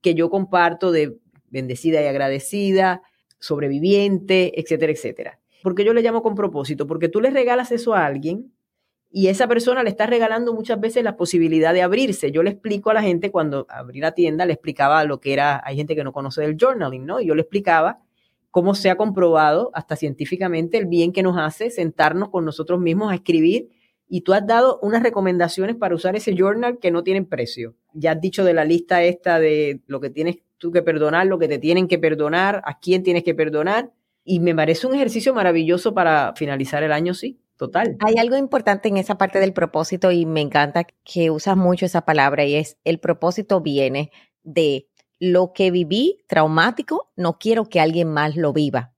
que 0.00 0.14
yo 0.14 0.30
comparto 0.30 0.90
de 0.90 1.16
bendecida 1.52 2.02
y 2.02 2.06
agradecida, 2.06 3.02
sobreviviente, 3.38 4.58
etcétera, 4.60 4.92
etcétera. 4.92 5.38
Porque 5.62 5.84
yo 5.84 5.94
le 5.94 6.02
llamo 6.02 6.22
con 6.22 6.34
propósito, 6.34 6.88
porque 6.88 7.08
tú 7.08 7.20
le 7.20 7.30
regalas 7.30 7.70
eso 7.70 7.94
a 7.94 8.04
alguien 8.04 8.52
y 9.14 9.26
esa 9.26 9.46
persona 9.46 9.82
le 9.82 9.90
está 9.90 10.06
regalando 10.06 10.54
muchas 10.54 10.80
veces 10.80 11.04
la 11.04 11.16
posibilidad 11.16 11.74
de 11.74 11.82
abrirse. 11.82 12.32
Yo 12.32 12.42
le 12.42 12.50
explico 12.50 12.90
a 12.90 12.94
la 12.94 13.02
gente 13.02 13.30
cuando 13.30 13.66
abrí 13.68 14.00
la 14.00 14.12
tienda, 14.12 14.46
le 14.46 14.54
explicaba 14.54 15.04
lo 15.04 15.20
que 15.20 15.34
era, 15.34 15.60
hay 15.64 15.76
gente 15.76 15.94
que 15.94 16.02
no 16.02 16.12
conoce 16.12 16.40
del 16.40 16.56
journaling, 16.58 17.04
¿no? 17.04 17.20
Y 17.20 17.26
yo 17.26 17.34
le 17.34 17.42
explicaba 17.42 18.00
cómo 18.50 18.74
se 18.74 18.88
ha 18.88 18.96
comprobado 18.96 19.70
hasta 19.74 19.96
científicamente 19.96 20.78
el 20.78 20.86
bien 20.86 21.12
que 21.12 21.22
nos 21.22 21.36
hace 21.36 21.70
sentarnos 21.70 22.30
con 22.30 22.46
nosotros 22.46 22.80
mismos 22.80 23.12
a 23.12 23.14
escribir. 23.14 23.68
Y 24.08 24.22
tú 24.22 24.32
has 24.32 24.46
dado 24.46 24.78
unas 24.82 25.02
recomendaciones 25.02 25.76
para 25.76 25.94
usar 25.94 26.16
ese 26.16 26.34
journal 26.34 26.78
que 26.78 26.90
no 26.90 27.02
tienen 27.02 27.26
precio. 27.26 27.74
Ya 27.92 28.12
has 28.12 28.20
dicho 28.20 28.44
de 28.44 28.54
la 28.54 28.64
lista 28.64 29.02
esta 29.02 29.38
de 29.38 29.80
lo 29.86 30.00
que 30.00 30.10
tienes 30.10 30.36
tú 30.62 30.70
que 30.70 30.80
perdonar, 30.80 31.26
lo 31.26 31.40
que 31.40 31.48
te 31.48 31.58
tienen 31.58 31.88
que 31.88 31.98
perdonar, 31.98 32.62
a 32.64 32.78
quién 32.78 33.02
tienes 33.02 33.24
que 33.24 33.34
perdonar. 33.34 33.90
Y 34.24 34.38
me 34.38 34.54
parece 34.54 34.86
un 34.86 34.94
ejercicio 34.94 35.34
maravilloso 35.34 35.92
para 35.92 36.34
finalizar 36.36 36.84
el 36.84 36.92
año, 36.92 37.14
sí. 37.14 37.40
Total. 37.56 37.96
Hay 37.98 38.14
algo 38.16 38.36
importante 38.36 38.88
en 38.88 38.96
esa 38.96 39.18
parte 39.18 39.40
del 39.40 39.52
propósito 39.52 40.12
y 40.12 40.24
me 40.24 40.40
encanta 40.40 40.84
que 41.04 41.30
usas 41.30 41.56
mucho 41.56 41.84
esa 41.84 42.04
palabra 42.04 42.44
y 42.44 42.54
es 42.54 42.76
el 42.84 42.98
propósito 42.98 43.60
viene 43.60 44.12
de 44.44 44.88
lo 45.18 45.52
que 45.52 45.70
viví 45.72 46.24
traumático, 46.28 47.10
no 47.16 47.38
quiero 47.38 47.64
que 47.68 47.80
alguien 47.80 48.08
más 48.08 48.36
lo 48.36 48.52
viva. 48.52 48.94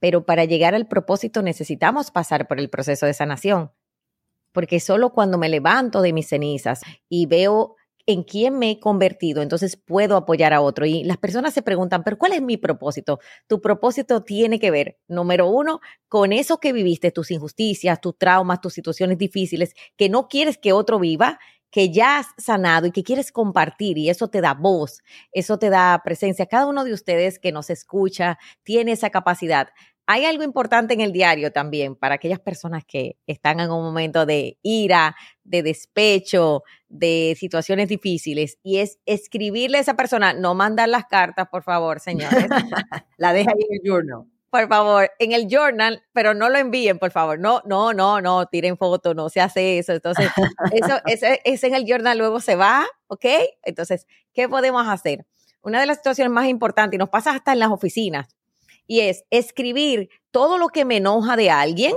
Pero 0.00 0.26
para 0.26 0.44
llegar 0.44 0.74
al 0.74 0.88
propósito 0.88 1.42
necesitamos 1.42 2.10
pasar 2.10 2.48
por 2.48 2.58
el 2.58 2.70
proceso 2.70 3.06
de 3.06 3.14
sanación. 3.14 3.70
Porque 4.52 4.80
solo 4.80 5.12
cuando 5.12 5.38
me 5.38 5.48
levanto 5.48 6.02
de 6.02 6.12
mis 6.12 6.28
cenizas 6.28 6.82
y 7.08 7.26
veo 7.26 7.76
en 8.06 8.22
quién 8.22 8.58
me 8.58 8.70
he 8.72 8.80
convertido, 8.80 9.42
entonces 9.42 9.76
puedo 9.76 10.16
apoyar 10.16 10.52
a 10.52 10.60
otro. 10.60 10.86
Y 10.86 11.04
las 11.04 11.16
personas 11.18 11.54
se 11.54 11.62
preguntan, 11.62 12.04
pero 12.04 12.18
¿cuál 12.18 12.32
es 12.32 12.42
mi 12.42 12.56
propósito? 12.56 13.18
Tu 13.46 13.60
propósito 13.60 14.22
tiene 14.22 14.58
que 14.60 14.70
ver, 14.70 14.98
número 15.08 15.48
uno, 15.48 15.80
con 16.08 16.32
eso 16.32 16.58
que 16.58 16.72
viviste, 16.72 17.10
tus 17.12 17.30
injusticias, 17.30 18.00
tus 18.00 18.16
traumas, 18.18 18.60
tus 18.60 18.74
situaciones 18.74 19.18
difíciles, 19.18 19.74
que 19.96 20.08
no 20.08 20.28
quieres 20.28 20.58
que 20.58 20.72
otro 20.72 20.98
viva, 20.98 21.38
que 21.70 21.90
ya 21.90 22.18
has 22.18 22.28
sanado 22.38 22.86
y 22.86 22.92
que 22.92 23.02
quieres 23.02 23.32
compartir 23.32 23.98
y 23.98 24.08
eso 24.08 24.28
te 24.28 24.40
da 24.40 24.54
voz, 24.54 25.02
eso 25.32 25.58
te 25.58 25.70
da 25.70 26.00
presencia. 26.04 26.46
Cada 26.46 26.66
uno 26.66 26.84
de 26.84 26.92
ustedes 26.92 27.40
que 27.40 27.50
nos 27.50 27.68
escucha 27.68 28.38
tiene 28.62 28.92
esa 28.92 29.10
capacidad. 29.10 29.70
Hay 30.06 30.26
algo 30.26 30.42
importante 30.42 30.92
en 30.92 31.00
el 31.00 31.12
diario 31.12 31.50
también 31.50 31.96
para 31.96 32.16
aquellas 32.16 32.40
personas 32.40 32.84
que 32.84 33.16
están 33.26 33.60
en 33.60 33.70
un 33.70 33.82
momento 33.82 34.26
de 34.26 34.58
ira, 34.62 35.16
de 35.44 35.62
despecho, 35.62 36.62
de 36.88 37.34
situaciones 37.38 37.88
difíciles, 37.88 38.58
y 38.62 38.78
es 38.78 38.98
escribirle 39.06 39.78
a 39.78 39.80
esa 39.80 39.94
persona, 39.94 40.34
no 40.34 40.54
mandar 40.54 40.90
las 40.90 41.06
cartas, 41.06 41.48
por 41.50 41.62
favor, 41.62 42.00
señores. 42.00 42.48
La 43.16 43.32
deja 43.32 43.50
ahí 43.50 43.64
en 43.68 43.78
el 43.80 43.80
journal. 43.82 44.24
Por 44.50 44.68
favor, 44.68 45.10
en 45.18 45.32
el 45.32 45.48
journal, 45.48 46.04
pero 46.12 46.32
no 46.32 46.48
lo 46.48 46.58
envíen, 46.58 46.98
por 46.98 47.10
favor. 47.10 47.40
No, 47.40 47.60
no, 47.64 47.92
no, 47.92 48.20
no, 48.20 48.46
tiren 48.46 48.76
foto, 48.76 49.12
no 49.12 49.28
se 49.28 49.40
hace 49.40 49.78
eso. 49.78 49.94
Entonces, 49.94 50.30
eso, 50.70 51.00
ese, 51.06 51.40
ese 51.44 51.66
en 51.66 51.74
el 51.74 51.84
journal 51.86 52.18
luego 52.18 52.38
se 52.40 52.54
va, 52.54 52.86
¿ok? 53.08 53.24
Entonces, 53.64 54.06
¿qué 54.32 54.48
podemos 54.48 54.86
hacer? 54.86 55.26
Una 55.62 55.80
de 55.80 55.86
las 55.86 55.96
situaciones 55.96 56.30
más 56.30 56.46
importantes, 56.46 56.96
y 56.96 56.98
nos 56.98 57.08
pasa 57.08 57.32
hasta 57.32 57.52
en 57.52 57.58
las 57.58 57.70
oficinas, 57.70 58.33
y 58.86 59.00
es 59.00 59.24
escribir 59.30 60.08
todo 60.30 60.58
lo 60.58 60.68
que 60.68 60.84
me 60.84 60.98
enoja 60.98 61.36
de 61.36 61.50
alguien 61.50 61.94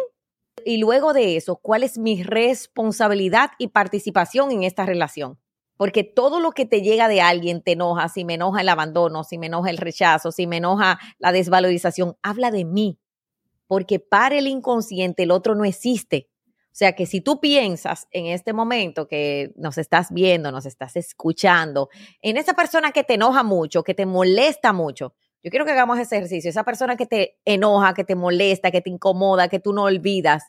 y 0.66 0.78
luego 0.78 1.14
de 1.14 1.38
eso, 1.38 1.58
cuál 1.58 1.84
es 1.84 1.98
mi 1.98 2.24
responsabilidad 2.24 3.52
y 3.58 3.70
participación 3.70 4.52
en 4.52 4.64
esta 4.64 4.86
relación. 4.86 5.40
Porque 5.78 6.04
todo 6.04 6.40
lo 6.40 6.52
que 6.52 6.66
te 6.66 6.82
llega 6.82 7.08
de 7.08 7.22
alguien 7.22 7.62
te 7.62 7.74
enoja, 7.74 8.10
si 8.10 8.26
me 8.26 8.34
enoja 8.34 8.62
el 8.62 8.70
abandono, 8.70 9.24
si 9.24 9.38
me 9.38 9.46
enoja 9.46 9.70
el 9.70 9.78
rechazo, 9.78 10.32
si 10.32 10.48
me 10.48 10.58
enoja 10.58 11.00
la 11.20 11.32
desvalorización, 11.32 12.18
habla 12.24 12.50
de 12.50 12.66
mí. 12.66 13.00
Porque 13.68 14.00
para 14.00 14.38
el 14.38 14.48
inconsciente 14.48 15.24
el 15.24 15.32
otro 15.32 15.54
no 15.54 15.66
existe. 15.66 16.30
O 16.68 16.78
sea 16.78 16.94
que 16.94 17.06
si 17.06 17.22
tú 17.22 17.40
piensas 17.40 18.08
en 18.12 18.28
este 18.28 18.54
momento 18.54 19.08
que 19.08 19.52
nos 19.56 19.78
estás 19.78 20.12
viendo, 20.12 20.52
nos 20.52 20.66
estás 20.66 20.96
escuchando, 20.96 21.90
en 22.22 22.38
esa 22.38 22.54
persona 22.54 22.92
que 22.92 23.04
te 23.04 23.16
enoja 23.16 23.44
mucho, 23.44 23.84
que 23.84 23.94
te 23.94 24.06
molesta 24.06 24.74
mucho, 24.74 25.16
yo 25.44 25.52
quiero 25.52 25.66
que 25.66 25.72
hagamos 25.72 26.00
ese 26.00 26.18
ejercicio. 26.18 26.50
Esa 26.50 26.64
persona 26.64 26.96
que 26.96 27.06
te 27.06 27.40
enoja, 27.46 27.94
que 27.94 28.04
te 28.04 28.16
molesta, 28.16 28.72
que 28.72 28.82
te 28.82 28.90
incomoda, 28.90 29.48
que 29.48 29.60
tú 29.60 29.74
no 29.74 29.84
olvidas, 29.84 30.44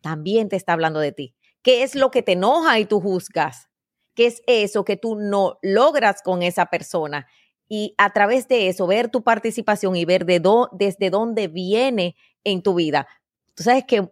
también 0.00 0.48
te 0.48 0.56
está 0.56 0.72
hablando 0.72 1.00
de 1.00 1.12
ti. 1.12 1.34
¿Qué 1.62 1.82
es 1.82 1.94
lo 1.94 2.10
que 2.10 2.22
te 2.22 2.32
enoja 2.32 2.78
y 2.78 2.86
tú 2.86 3.00
juzgas? 3.00 3.68
¿Qué 4.14 4.26
es 4.26 4.42
eso 4.46 4.84
que 4.84 4.96
tú 4.96 5.16
no 5.16 5.58
logras 5.62 6.22
con 6.22 6.42
esa 6.42 6.66
persona? 6.66 7.26
Y 7.68 7.94
a 7.98 8.12
través 8.12 8.48
de 8.48 8.68
eso, 8.68 8.86
ver 8.86 9.08
tu 9.08 9.22
participación 9.22 9.94
y 9.94 10.04
ver 10.04 10.24
de 10.24 10.42
desde 10.72 11.10
dónde 11.10 11.46
viene 11.48 12.16
en 12.42 12.62
tu 12.62 12.74
vida. 12.74 13.06
Tú 13.54 13.62
sabes 13.62 13.84
que 13.84 14.10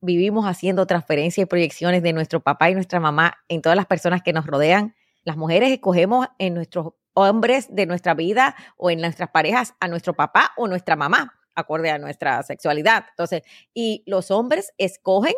vivimos 0.00 0.46
haciendo 0.46 0.86
transferencias 0.86 1.44
y 1.44 1.46
proyecciones 1.46 2.02
de 2.02 2.12
nuestro 2.12 2.40
papá 2.40 2.70
y 2.70 2.74
nuestra 2.74 3.00
mamá 3.00 3.38
en 3.48 3.62
todas 3.62 3.76
las 3.76 3.86
personas 3.86 4.22
que 4.22 4.32
nos 4.32 4.46
rodean. 4.46 4.94
Las 5.24 5.36
mujeres 5.36 5.70
escogemos 5.70 6.26
en 6.38 6.54
nuestros 6.54 6.94
hombres 7.14 7.74
de 7.74 7.86
nuestra 7.86 8.14
vida 8.14 8.56
o 8.76 8.90
en 8.90 9.00
nuestras 9.00 9.30
parejas 9.30 9.74
a 9.80 9.88
nuestro 9.88 10.14
papá 10.14 10.52
o 10.56 10.66
nuestra 10.66 10.96
mamá, 10.96 11.38
acorde 11.54 11.90
a 11.90 11.98
nuestra 11.98 12.42
sexualidad. 12.42 13.06
Entonces, 13.10 13.42
y 13.74 14.02
los 14.06 14.30
hombres 14.30 14.72
escogen 14.78 15.34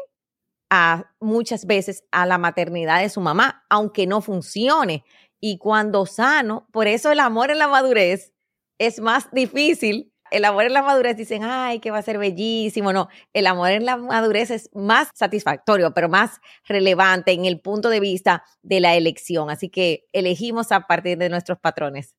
a 0.71 1.13
muchas 1.21 1.67
veces 1.67 2.05
a 2.11 2.25
la 2.27 2.39
maternidad 2.39 3.01
de 3.01 3.11
su 3.11 3.21
mamá, 3.21 3.65
aunque 3.69 4.07
no 4.07 4.21
funcione. 4.23 5.05
Y 5.41 5.59
cuando 5.59 6.07
sano, 6.07 6.69
por 6.73 6.87
eso 6.87 7.11
el 7.11 7.21
amor 7.21 7.51
en 7.51 7.59
la 7.59 7.69
madurez 7.69 8.33
es 8.79 9.01
más 9.01 9.31
difícil 9.33 10.12
el 10.33 10.45
amor 10.45 10.65
en 10.65 10.73
la 10.73 10.83
madurez 10.83 11.17
dicen, 11.17 11.43
ay, 11.45 11.79
que 11.79 11.91
va 11.91 11.99
a 11.99 12.03
ser 12.03 12.19
bellísimo. 12.19 12.93
No, 12.93 13.09
el 13.33 13.47
amor 13.47 13.71
en 13.71 13.85
la 13.85 13.97
madurez 13.97 14.51
es 14.51 14.71
más 14.75 15.11
satisfactorio, 15.15 15.93
pero 15.95 16.09
más 16.09 16.41
relevante 16.67 17.33
en 17.33 17.45
el 17.45 17.61
punto 17.61 17.89
de 17.91 18.01
vista 18.01 18.43
de 18.63 18.81
la 18.81 18.97
elección. 18.97 19.51
Así 19.51 19.69
que 19.69 20.07
elegimos 20.13 20.73
a 20.73 20.87
partir 20.87 21.19
de 21.19 21.29
nuestros 21.29 21.59
patrones. 21.59 22.15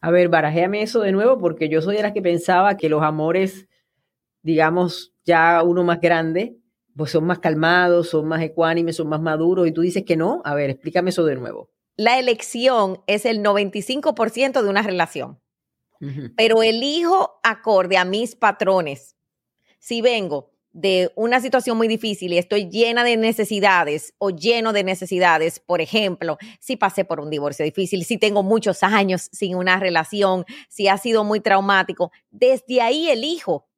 A 0.00 0.10
ver, 0.10 0.28
barajéame 0.28 0.82
eso 0.82 1.00
de 1.00 1.12
nuevo, 1.12 1.38
porque 1.38 1.68
yo 1.68 1.80
soy 1.80 1.96
de 1.96 2.02
las 2.02 2.12
que 2.12 2.22
pensaba 2.22 2.76
que 2.76 2.90
los 2.90 3.02
amores, 3.02 3.66
digamos, 4.42 5.14
ya 5.24 5.62
uno 5.62 5.82
más 5.82 6.00
grande, 6.00 6.58
pues 6.94 7.10
son 7.10 7.24
más 7.24 7.38
calmados, 7.38 8.10
son 8.10 8.28
más 8.28 8.42
ecuánimes, 8.42 8.96
son 8.96 9.08
más 9.08 9.20
maduros, 9.20 9.66
y 9.66 9.72
tú 9.72 9.80
dices 9.80 10.04
que 10.04 10.16
no. 10.16 10.42
A 10.44 10.54
ver, 10.54 10.70
explícame 10.70 11.10
eso 11.10 11.24
de 11.24 11.36
nuevo. 11.36 11.70
La 11.96 12.18
elección 12.18 13.00
es 13.06 13.24
el 13.24 13.42
95% 13.42 14.62
de 14.62 14.68
una 14.68 14.82
relación 14.82 15.38
pero 16.36 16.62
elijo 16.62 17.40
acorde 17.42 17.96
a 17.96 18.04
mis 18.04 18.34
patrones. 18.34 19.16
Si 19.78 20.00
vengo 20.00 20.54
de 20.72 21.12
una 21.14 21.40
situación 21.40 21.76
muy 21.76 21.86
difícil 21.86 22.32
y 22.32 22.38
estoy 22.38 22.68
llena 22.68 23.04
de 23.04 23.16
necesidades 23.16 24.12
o 24.18 24.30
lleno 24.30 24.72
de 24.72 24.82
necesidades, 24.82 25.60
por 25.60 25.80
ejemplo, 25.80 26.36
si 26.58 26.76
pasé 26.76 27.04
por 27.04 27.20
un 27.20 27.30
divorcio 27.30 27.64
difícil, 27.64 28.04
si 28.04 28.18
tengo 28.18 28.42
muchos 28.42 28.82
años 28.82 29.28
sin 29.32 29.54
una 29.54 29.78
relación, 29.78 30.44
si 30.68 30.88
ha 30.88 30.98
sido 30.98 31.22
muy 31.22 31.40
traumático, 31.40 32.10
desde 32.30 32.82
ahí 32.82 33.08
elijo. 33.08 33.68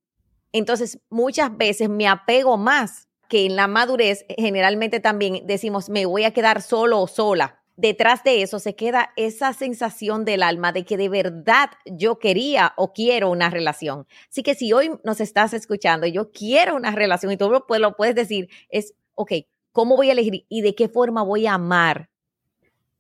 Entonces, 0.53 0.99
muchas 1.11 1.55
veces 1.57 1.91
me 1.91 2.09
apego 2.09 2.57
más 2.57 3.09
que 3.29 3.45
en 3.45 3.57
la 3.57 3.67
madurez, 3.67 4.25
generalmente 4.39 5.01
también 5.01 5.47
decimos, 5.47 5.91
me 5.91 6.07
voy 6.07 6.25
a 6.25 6.31
quedar 6.31 6.63
solo 6.63 7.01
o 7.01 7.07
sola 7.07 7.63
detrás 7.77 8.25
de 8.25 8.43
eso 8.43 8.59
se 8.59 8.75
queda 8.75 9.11
esa 9.17 9.53
sensación 9.53 10.25
del 10.25 10.43
alma 10.43 10.73
de 10.73 10.85
que 10.85 10.97
de 10.97 11.09
verdad 11.09 11.71
yo 11.85 12.19
quería 12.19 12.73
o 12.77 12.93
quiero 12.93 13.31
una 13.31 13.51
relación. 13.51 14.07
Así 14.31 14.43
que 14.43 14.55
si 14.55 14.73
hoy 14.73 14.91
nos 15.05 15.21
estás 15.21 15.55
escuchando, 15.55 16.07
yo 16.07 16.33
quiero 16.33 16.77
una 16.77 16.91
relación 16.91 17.33
y 17.33 17.37
tú 17.37 17.51
lo, 17.51 17.67
lo 17.79 17.97
puedes 17.97 18.15
decir, 18.15 18.49
es, 18.71 18.95
ok, 19.15 19.33
¿cómo 19.73 19.97
voy 19.97 20.09
a 20.09 20.13
elegir 20.13 20.47
y 20.49 20.63
de 20.63 20.75
qué 20.75 20.89
forma 20.89 21.23
voy 21.23 21.47
a 21.47 21.55
amar? 21.55 22.09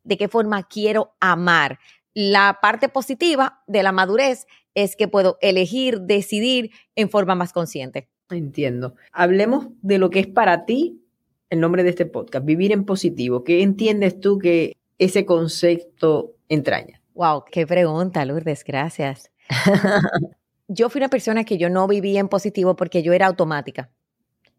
¿De 0.05 0.17
qué 0.17 0.29
forma 0.29 0.63
quiero 0.69 1.15
amar? 1.21 1.79
La 2.15 2.59
parte 2.63 2.89
positiva 2.89 3.63
de 3.67 3.83
la 3.83 3.93
madurez 3.93 4.47
es 4.75 4.95
que 4.95 5.09
puedo 5.09 5.39
elegir, 5.41 6.01
decidir 6.03 6.71
en 6.95 7.11
forma 7.11 7.35
más 7.35 7.53
consciente. 7.53 8.09
Entiendo. 8.31 8.95
Hablemos 9.13 9.69
de 9.83 9.99
lo 9.99 10.11
que 10.11 10.21
es 10.21 10.27
para 10.27 10.65
ti 10.65 11.06
el 11.51 11.61
nombre 11.61 11.83
de 11.83 11.91
este 11.91 12.07
podcast, 12.07 12.45
Vivir 12.45 12.73
en 12.73 12.85
Positivo. 12.85 13.45
¿Qué 13.45 13.63
entiendes 13.63 14.21
tú 14.21 14.39
que 14.39 14.77
ese 14.99 15.25
concepto 15.25 16.35
entraña? 16.49 17.01
Wow, 17.15 17.45
qué 17.51 17.67
pregunta, 17.67 18.25
Lourdes, 18.25 18.65
gracias. 18.65 19.31
yo 20.69 20.91
fui 20.91 20.99
una 20.99 21.09
persona 21.09 21.45
que 21.45 21.59
yo 21.59 21.71
no 21.71 21.87
vivía 21.87 22.21
en 22.21 22.29
positivo 22.29 22.77
porque 22.77 23.03
yo 23.03 23.13
era 23.13 23.27
automática. 23.27 23.91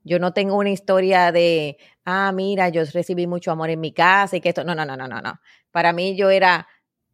Yo 0.04 0.20
no 0.20 0.32
tengo 0.32 0.56
una 0.56 0.70
historia 0.70 1.34
de, 1.34 1.78
ah, 2.06 2.32
mira, 2.34 2.70
yo 2.70 2.84
recibí 2.86 3.28
mucho 3.28 3.52
amor 3.52 3.70
en 3.70 3.82
mi 3.82 3.92
casa 3.92 4.38
y 4.38 4.42
que 4.42 4.50
esto, 4.50 4.64
no, 4.64 4.74
no, 4.74 4.86
no, 4.86 4.96
no, 4.96 5.08
no, 5.08 5.22
no. 5.22 5.40
Para 5.72 5.92
mí 5.92 6.16
yo 6.16 6.30
era 6.30 6.68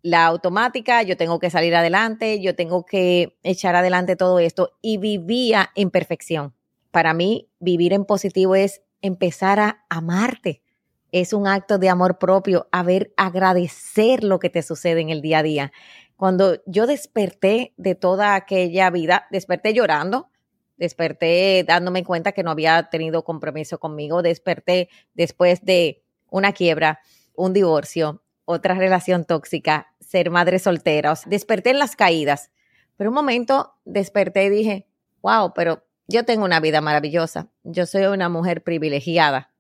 la 0.04 0.26
automática, 0.26 1.02
yo 1.02 1.18
tengo 1.18 1.40
que 1.40 1.50
salir 1.50 1.76
adelante, 1.76 2.40
yo 2.40 2.56
tengo 2.56 2.86
que 2.86 3.38
echar 3.42 3.76
adelante 3.76 4.16
todo 4.16 4.38
esto 4.38 4.78
y 4.82 4.98
vivía 4.98 5.72
en 5.76 5.90
perfección. 5.90 6.54
Para 6.92 7.16
mí, 7.16 7.50
vivir 7.60 7.94
en 7.94 8.06
positivo 8.06 8.56
es 8.56 8.84
empezar 9.04 9.60
a 9.60 9.86
amarte. 9.90 10.64
Es 11.12 11.34
un 11.34 11.46
acto 11.46 11.78
de 11.78 11.90
amor 11.90 12.18
propio, 12.18 12.68
a 12.72 12.82
ver, 12.82 13.14
agradecer 13.18 14.24
lo 14.24 14.40
que 14.40 14.50
te 14.50 14.64
sucede 14.64 15.02
en 15.02 15.10
el 15.10 15.22
día 15.22 15.40
a 15.40 15.44
día. 15.44 15.72
Cuando 16.16 16.64
yo 16.66 16.88
desperté 16.88 17.74
de 17.78 17.94
toda 17.94 18.34
aquella 18.34 18.90
vida, 18.90 19.28
desperté 19.30 19.74
llorando, 19.74 20.30
desperté 20.78 21.64
dándome 21.68 22.04
cuenta 22.04 22.32
que 22.32 22.42
no 22.42 22.50
había 22.50 22.90
tenido 22.90 23.24
compromiso 23.24 23.78
conmigo, 23.78 24.24
desperté 24.24 24.90
después 25.14 25.64
de 25.64 26.02
una 26.32 26.54
quiebra, 26.54 27.02
un 27.36 27.54
divorcio, 27.54 28.24
otra 28.46 28.74
relación 28.74 29.26
tóxica, 29.26 29.94
ser 30.00 30.32
madre 30.32 30.60
soltera, 30.60 31.14
desperté 31.28 31.72
en 31.72 31.80
las 31.80 31.96
caídas. 31.96 32.52
Pero 32.96 33.10
un 33.10 33.16
momento 33.16 33.76
desperté 33.86 34.46
y 34.46 34.50
dije, 34.50 34.88
wow, 35.22 35.54
pero 35.54 35.84
yo 36.08 36.26
tengo 36.26 36.46
una 36.46 36.60
vida 36.60 36.82
maravillosa, 36.82 37.50
yo 37.64 37.86
soy 37.86 38.06
una 38.06 38.30
mujer 38.30 38.64
privilegiada. 38.64 39.52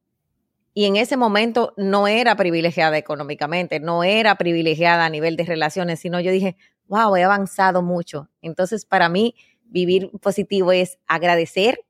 Y 0.73 0.85
en 0.85 0.95
ese 0.95 1.17
momento 1.17 1.73
no 1.77 2.07
era 2.07 2.35
privilegiada 2.35 2.97
económicamente, 2.97 3.79
no 3.79 4.03
era 4.03 4.35
privilegiada 4.35 5.05
a 5.05 5.09
nivel 5.09 5.35
de 5.35 5.45
relaciones, 5.45 5.99
sino 5.99 6.19
yo 6.19 6.31
dije, 6.31 6.57
wow, 6.87 7.15
he 7.15 7.23
avanzado 7.23 7.83
mucho. 7.83 8.29
Entonces, 8.41 8.85
para 8.85 9.07
mí, 9.07 9.35
vivir 9.65 10.09
positivo 10.21 10.71
es 10.71 10.97
agradecer, 11.07 11.85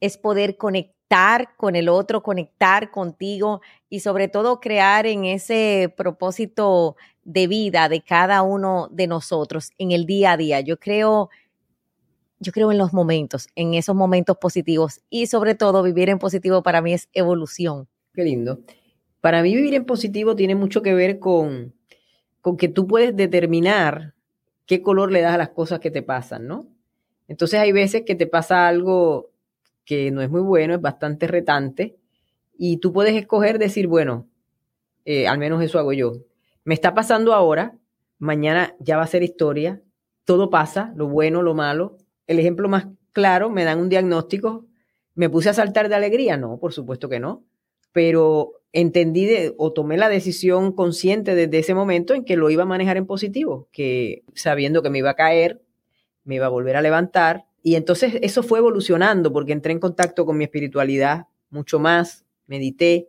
es 0.00 0.18
poder 0.18 0.56
conectar 0.56 1.56
con 1.56 1.76
el 1.76 1.88
otro, 1.88 2.22
conectar 2.22 2.90
contigo 2.90 3.60
y 3.88 4.00
sobre 4.00 4.28
todo 4.28 4.60
crear 4.60 5.06
en 5.06 5.24
ese 5.24 5.92
propósito 5.96 6.96
de 7.24 7.46
vida 7.46 7.88
de 7.88 8.02
cada 8.02 8.42
uno 8.42 8.88
de 8.90 9.06
nosotros 9.06 9.70
en 9.78 9.92
el 9.92 10.06
día 10.06 10.32
a 10.32 10.36
día. 10.36 10.60
Yo 10.60 10.78
creo 10.78 11.30
yo 12.38 12.52
creo 12.52 12.72
en 12.72 12.78
los 12.78 12.92
momentos, 12.92 13.48
en 13.54 13.74
esos 13.74 13.94
momentos 13.94 14.36
positivos 14.38 15.00
y 15.10 15.26
sobre 15.26 15.54
todo 15.54 15.82
vivir 15.82 16.08
en 16.08 16.18
positivo 16.18 16.62
para 16.62 16.80
mí 16.80 16.92
es 16.92 17.08
evolución. 17.12 17.88
Qué 18.12 18.24
lindo. 18.24 18.60
Para 19.20 19.42
mí 19.42 19.54
vivir 19.54 19.74
en 19.74 19.84
positivo 19.84 20.36
tiene 20.36 20.54
mucho 20.54 20.82
que 20.82 20.94
ver 20.94 21.18
con, 21.18 21.74
con 22.40 22.56
que 22.56 22.68
tú 22.68 22.86
puedes 22.86 23.16
determinar 23.16 24.14
qué 24.66 24.82
color 24.82 25.12
le 25.12 25.20
das 25.20 25.34
a 25.34 25.38
las 25.38 25.50
cosas 25.50 25.80
que 25.80 25.90
te 25.90 26.02
pasan, 26.02 26.46
¿no? 26.46 26.66
Entonces 27.28 27.58
hay 27.58 27.72
veces 27.72 28.02
que 28.06 28.14
te 28.14 28.26
pasa 28.26 28.68
algo 28.68 29.30
que 29.84 30.10
no 30.10 30.20
es 30.20 30.30
muy 30.30 30.40
bueno, 30.40 30.74
es 30.74 30.80
bastante 30.80 31.26
retante, 31.26 31.96
y 32.58 32.78
tú 32.78 32.92
puedes 32.92 33.14
escoger 33.14 33.58
decir, 33.58 33.86
bueno, 33.86 34.26
eh, 35.04 35.28
al 35.28 35.38
menos 35.38 35.62
eso 35.62 35.78
hago 35.78 35.92
yo. 35.92 36.12
Me 36.64 36.74
está 36.74 36.94
pasando 36.94 37.32
ahora, 37.32 37.76
mañana 38.18 38.74
ya 38.80 38.96
va 38.96 39.04
a 39.04 39.08
ser 39.08 39.22
historia, 39.22 39.80
todo 40.24 40.50
pasa, 40.50 40.92
lo 40.96 41.08
bueno, 41.08 41.42
lo 41.42 41.54
malo, 41.54 41.98
el 42.26 42.38
ejemplo 42.38 42.68
más 42.68 42.86
claro, 43.12 43.50
me 43.50 43.64
dan 43.64 43.78
un 43.78 43.88
diagnóstico, 43.88 44.66
¿me 45.14 45.30
puse 45.30 45.48
a 45.48 45.54
saltar 45.54 45.88
de 45.88 45.94
alegría? 45.94 46.36
No, 46.36 46.58
por 46.58 46.72
supuesto 46.72 47.08
que 47.08 47.20
no, 47.20 47.44
pero 47.92 48.52
entendí 48.72 49.26
o 49.56 49.72
tomé 49.72 49.96
la 49.96 50.10
decisión 50.10 50.72
consciente 50.72 51.34
desde 51.34 51.58
ese 51.58 51.74
momento 51.74 52.12
en 52.12 52.24
que 52.24 52.36
lo 52.36 52.50
iba 52.50 52.64
a 52.64 52.66
manejar 52.66 52.98
en 52.98 53.06
positivo, 53.06 53.68
que 53.72 54.22
sabiendo 54.34 54.82
que 54.82 54.90
me 54.90 54.98
iba 54.98 55.10
a 55.10 55.14
caer, 55.14 55.62
me 56.24 56.34
iba 56.34 56.44
a 56.44 56.50
volver 56.50 56.76
a 56.76 56.82
levantar. 56.82 57.46
Y 57.62 57.76
entonces 57.76 58.18
eso 58.20 58.42
fue 58.42 58.58
evolucionando 58.58 59.32
porque 59.32 59.52
entré 59.52 59.72
en 59.72 59.80
contacto 59.80 60.26
con 60.26 60.36
mi 60.36 60.44
espiritualidad 60.44 61.28
mucho 61.48 61.78
más, 61.78 62.26
medité 62.46 63.08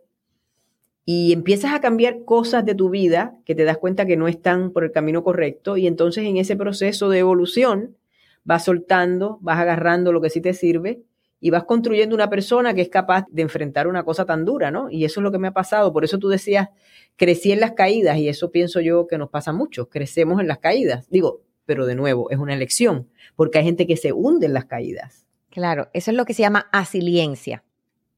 y 1.04 1.34
empiezas 1.34 1.74
a 1.74 1.80
cambiar 1.80 2.24
cosas 2.24 2.64
de 2.64 2.74
tu 2.74 2.88
vida 2.88 3.38
que 3.44 3.54
te 3.54 3.64
das 3.64 3.76
cuenta 3.76 4.06
que 4.06 4.16
no 4.16 4.26
están 4.26 4.72
por 4.72 4.84
el 4.84 4.92
camino 4.92 5.22
correcto 5.22 5.76
y 5.76 5.86
entonces 5.86 6.24
en 6.24 6.38
ese 6.38 6.56
proceso 6.56 7.10
de 7.10 7.18
evolución 7.18 7.97
vas 8.48 8.64
soltando, 8.64 9.36
vas 9.42 9.58
agarrando 9.58 10.10
lo 10.10 10.22
que 10.22 10.30
sí 10.30 10.40
te 10.40 10.54
sirve 10.54 11.02
y 11.38 11.50
vas 11.50 11.64
construyendo 11.64 12.14
una 12.14 12.30
persona 12.30 12.72
que 12.72 12.80
es 12.80 12.88
capaz 12.88 13.26
de 13.30 13.42
enfrentar 13.42 13.86
una 13.86 14.04
cosa 14.04 14.24
tan 14.24 14.46
dura, 14.46 14.70
¿no? 14.70 14.88
Y 14.90 15.04
eso 15.04 15.20
es 15.20 15.22
lo 15.22 15.30
que 15.30 15.38
me 15.38 15.48
ha 15.48 15.52
pasado. 15.52 15.92
Por 15.92 16.02
eso 16.02 16.18
tú 16.18 16.30
decías, 16.30 16.70
crecí 17.16 17.52
en 17.52 17.60
las 17.60 17.72
caídas 17.72 18.16
y 18.16 18.26
eso 18.26 18.50
pienso 18.50 18.80
yo 18.80 19.06
que 19.06 19.18
nos 19.18 19.28
pasa 19.28 19.52
mucho, 19.52 19.90
crecemos 19.90 20.40
en 20.40 20.48
las 20.48 20.60
caídas. 20.60 21.10
Digo, 21.10 21.42
pero 21.66 21.84
de 21.84 21.94
nuevo, 21.94 22.30
es 22.30 22.38
una 22.38 22.54
elección, 22.54 23.10
porque 23.36 23.58
hay 23.58 23.66
gente 23.66 23.86
que 23.86 23.98
se 23.98 24.14
hunde 24.14 24.46
en 24.46 24.54
las 24.54 24.64
caídas. 24.64 25.26
Claro, 25.50 25.90
eso 25.92 26.10
es 26.10 26.16
lo 26.16 26.24
que 26.24 26.32
se 26.32 26.40
llama 26.40 26.70
asiliencia. 26.72 27.64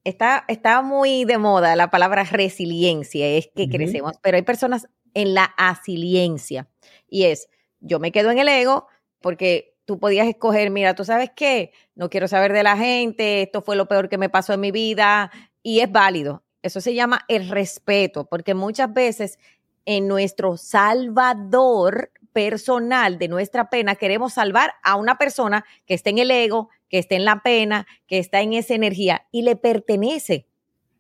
Está, 0.05 0.45
está 0.47 0.81
muy 0.81 1.25
de 1.25 1.39
moda 1.39 1.75
la 1.75 1.91
palabra 1.91 2.23
resiliencia, 2.23 3.27
es 3.27 3.51
que 3.53 3.69
crecemos, 3.69 4.13
pero 4.23 4.37
hay 4.37 4.43
personas 4.43 4.87
en 5.13 5.35
la 5.35 5.47
asiliencia 5.57 6.69
y 7.09 7.25
es, 7.25 7.49
yo 7.81 7.99
me 7.99 8.13
quedo 8.13 8.31
en 8.31 8.39
el 8.39 8.47
ego 8.47 8.87
porque 9.21 9.70
tú 9.91 9.99
podías 9.99 10.29
escoger, 10.29 10.71
mira, 10.71 10.95
tú 10.95 11.05
sabes 11.05 11.33
qué, 11.35 11.73
no 11.97 12.11
quiero 12.11 12.29
saber 12.29 12.53
de 12.53 12.63
la 12.63 12.77
gente, 12.77 13.43
esto 13.43 13.61
fue 13.61 13.75
lo 13.75 13.89
peor 13.89 14.09
que 14.09 14.19
me 14.19 14.29
pasó 14.29 14.53
en 14.53 14.61
mi 14.61 14.71
vida 14.71 15.33
y 15.65 15.81
es 15.81 15.91
válido. 15.91 16.45
Eso 16.63 16.81
se 16.81 16.95
llama 16.95 17.23
el 17.27 17.49
respeto, 17.49 18.29
porque 18.29 18.55
muchas 18.55 18.95
veces 18.95 19.41
en 19.87 20.07
nuestro 20.07 20.57
salvador 20.57 22.13
personal 22.33 23.19
de 23.19 23.27
nuestra 23.27 23.69
pena 23.69 23.97
queremos 23.97 24.35
salvar 24.35 24.75
a 24.85 24.95
una 24.95 25.19
persona 25.19 25.65
que 25.87 25.95
está 25.95 26.11
en 26.11 26.19
el 26.19 26.31
ego, 26.31 26.69
que 26.89 26.99
está 27.01 27.17
en 27.17 27.25
la 27.25 27.43
pena, 27.43 27.89
que 28.07 28.19
está 28.19 28.43
en 28.43 28.53
esa 28.53 28.75
energía 28.75 29.27
y 29.33 29.43
le 29.43 29.57
pertenece. 29.57 30.47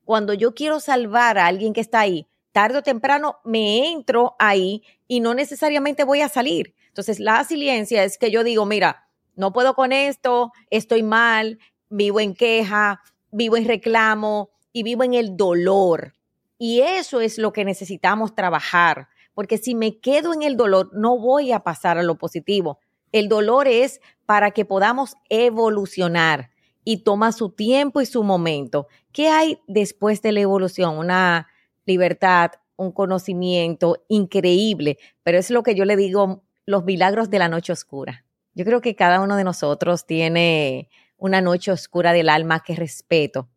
Cuando 0.04 0.34
yo 0.34 0.52
quiero 0.52 0.80
salvar 0.80 1.38
a 1.38 1.46
alguien 1.46 1.74
que 1.74 1.80
está 1.80 2.00
ahí, 2.00 2.26
tarde 2.50 2.78
o 2.78 2.82
temprano 2.82 3.36
me 3.44 3.92
entro 3.92 4.34
ahí 4.40 4.82
y 5.06 5.20
no 5.20 5.34
necesariamente 5.34 6.02
voy 6.02 6.22
a 6.22 6.28
salir. 6.28 6.74
Entonces, 6.90 7.20
la 7.20 7.38
resiliencia 7.38 8.04
es 8.04 8.18
que 8.18 8.30
yo 8.30 8.44
digo, 8.44 8.66
mira, 8.66 9.08
no 9.36 9.52
puedo 9.52 9.74
con 9.74 9.92
esto, 9.92 10.52
estoy 10.70 11.02
mal, 11.02 11.58
vivo 11.88 12.20
en 12.20 12.34
queja, 12.34 13.00
vivo 13.30 13.56
en 13.56 13.66
reclamo 13.66 14.50
y 14.72 14.82
vivo 14.82 15.04
en 15.04 15.14
el 15.14 15.36
dolor. 15.36 16.14
Y 16.58 16.80
eso 16.80 17.20
es 17.20 17.38
lo 17.38 17.52
que 17.52 17.64
necesitamos 17.64 18.34
trabajar, 18.34 19.08
porque 19.34 19.56
si 19.56 19.74
me 19.74 19.98
quedo 19.98 20.34
en 20.34 20.42
el 20.42 20.56
dolor, 20.56 20.90
no 20.92 21.18
voy 21.18 21.52
a 21.52 21.60
pasar 21.60 21.96
a 21.96 22.02
lo 22.02 22.18
positivo. 22.18 22.80
El 23.12 23.28
dolor 23.28 23.66
es 23.66 24.00
para 24.26 24.50
que 24.50 24.64
podamos 24.64 25.14
evolucionar 25.28 26.50
y 26.84 26.98
toma 26.98 27.32
su 27.32 27.50
tiempo 27.50 28.00
y 28.00 28.06
su 28.06 28.22
momento. 28.22 28.88
¿Qué 29.12 29.28
hay 29.28 29.58
después 29.66 30.22
de 30.22 30.32
la 30.32 30.40
evolución? 30.40 30.98
Una 30.98 31.48
libertad, 31.86 32.52
un 32.76 32.92
conocimiento 32.92 34.04
increíble, 34.08 34.98
pero 35.22 35.38
es 35.38 35.50
lo 35.50 35.62
que 35.62 35.74
yo 35.74 35.84
le 35.84 35.96
digo, 35.96 36.42
los 36.70 36.84
milagros 36.84 37.30
de 37.30 37.38
la 37.38 37.48
noche 37.48 37.72
oscura. 37.72 38.24
Yo 38.54 38.64
creo 38.64 38.80
que 38.80 38.94
cada 38.94 39.20
uno 39.20 39.36
de 39.36 39.44
nosotros 39.44 40.06
tiene 40.06 40.88
una 41.16 41.40
noche 41.40 41.72
oscura 41.72 42.12
del 42.12 42.28
alma 42.28 42.60
que 42.60 42.76
respeto. 42.76 43.48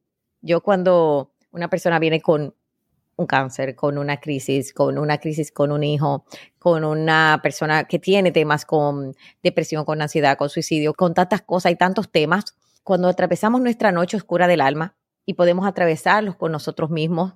Yo 0.41 0.61
cuando 0.61 1.33
una 1.51 1.69
persona 1.69 1.99
viene 1.99 2.21
con 2.21 2.55
un 3.15 3.25
cáncer, 3.27 3.75
con 3.75 3.99
una 3.99 4.19
crisis, 4.19 4.73
con 4.73 4.97
una 4.97 5.19
crisis 5.19 5.51
con 5.51 5.71
un 5.71 5.83
hijo, 5.83 6.25
con 6.57 6.83
una 6.83 7.39
persona 7.43 7.83
que 7.83 7.99
tiene 7.99 8.31
temas 8.31 8.65
con 8.65 9.15
depresión, 9.43 9.85
con 9.85 10.01
ansiedad, 10.01 10.35
con 10.35 10.49
suicidio, 10.49 10.95
con 10.95 11.13
tantas 11.13 11.43
cosas 11.43 11.71
y 11.71 11.75
tantos 11.75 12.11
temas, 12.11 12.55
cuando 12.83 13.07
atravesamos 13.07 13.61
nuestra 13.61 13.91
noche 13.91 14.17
oscura 14.17 14.47
del 14.47 14.61
alma 14.61 14.95
y 15.25 15.35
podemos 15.35 15.67
atravesarlos 15.67 16.35
con 16.35 16.51
nosotros 16.51 16.89
mismos, 16.89 17.35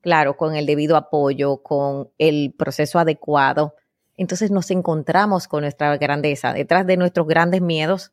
claro, 0.00 0.36
con 0.36 0.54
el 0.54 0.66
debido 0.66 0.96
apoyo, 0.96 1.62
con 1.64 2.10
el 2.16 2.54
proceso 2.56 3.00
adecuado, 3.00 3.74
entonces 4.16 4.50
nos 4.50 4.70
encontramos 4.70 5.48
con 5.48 5.62
nuestra 5.62 5.96
grandeza. 5.96 6.52
Detrás 6.52 6.86
de 6.86 6.96
nuestros 6.96 7.26
grandes 7.26 7.60
miedos 7.60 8.12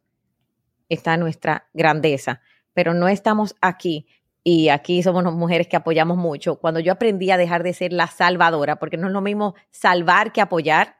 está 0.89 1.17
nuestra 1.17 1.69
grandeza, 1.73 2.41
pero 2.73 2.93
no 2.93 3.07
estamos 3.07 3.55
aquí. 3.61 4.07
Y 4.43 4.69
aquí 4.69 5.01
somos 5.01 5.23
mujeres 5.33 5.67
que 5.67 5.77
apoyamos 5.77 6.17
mucho. 6.17 6.57
Cuando 6.57 6.81
yo 6.81 6.91
aprendí 6.91 7.31
a 7.31 7.37
dejar 7.37 7.63
de 7.63 7.73
ser 7.73 7.93
la 7.93 8.07
salvadora, 8.07 8.75
porque 8.75 8.97
no 8.97 9.07
es 9.07 9.13
lo 9.13 9.21
mismo 9.21 9.55
salvar 9.71 10.33
que 10.33 10.41
apoyar, 10.41 10.97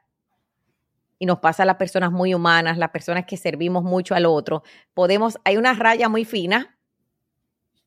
y 1.18 1.26
nos 1.26 1.38
pasa 1.38 1.62
a 1.62 1.66
las 1.66 1.76
personas 1.76 2.10
muy 2.10 2.34
humanas, 2.34 2.78
las 2.78 2.90
personas 2.90 3.24
que 3.26 3.36
servimos 3.36 3.82
mucho 3.82 4.14
al 4.14 4.26
otro, 4.26 4.62
podemos, 4.94 5.38
hay 5.44 5.56
una 5.56 5.74
raya 5.74 6.08
muy 6.08 6.24
fina 6.24 6.76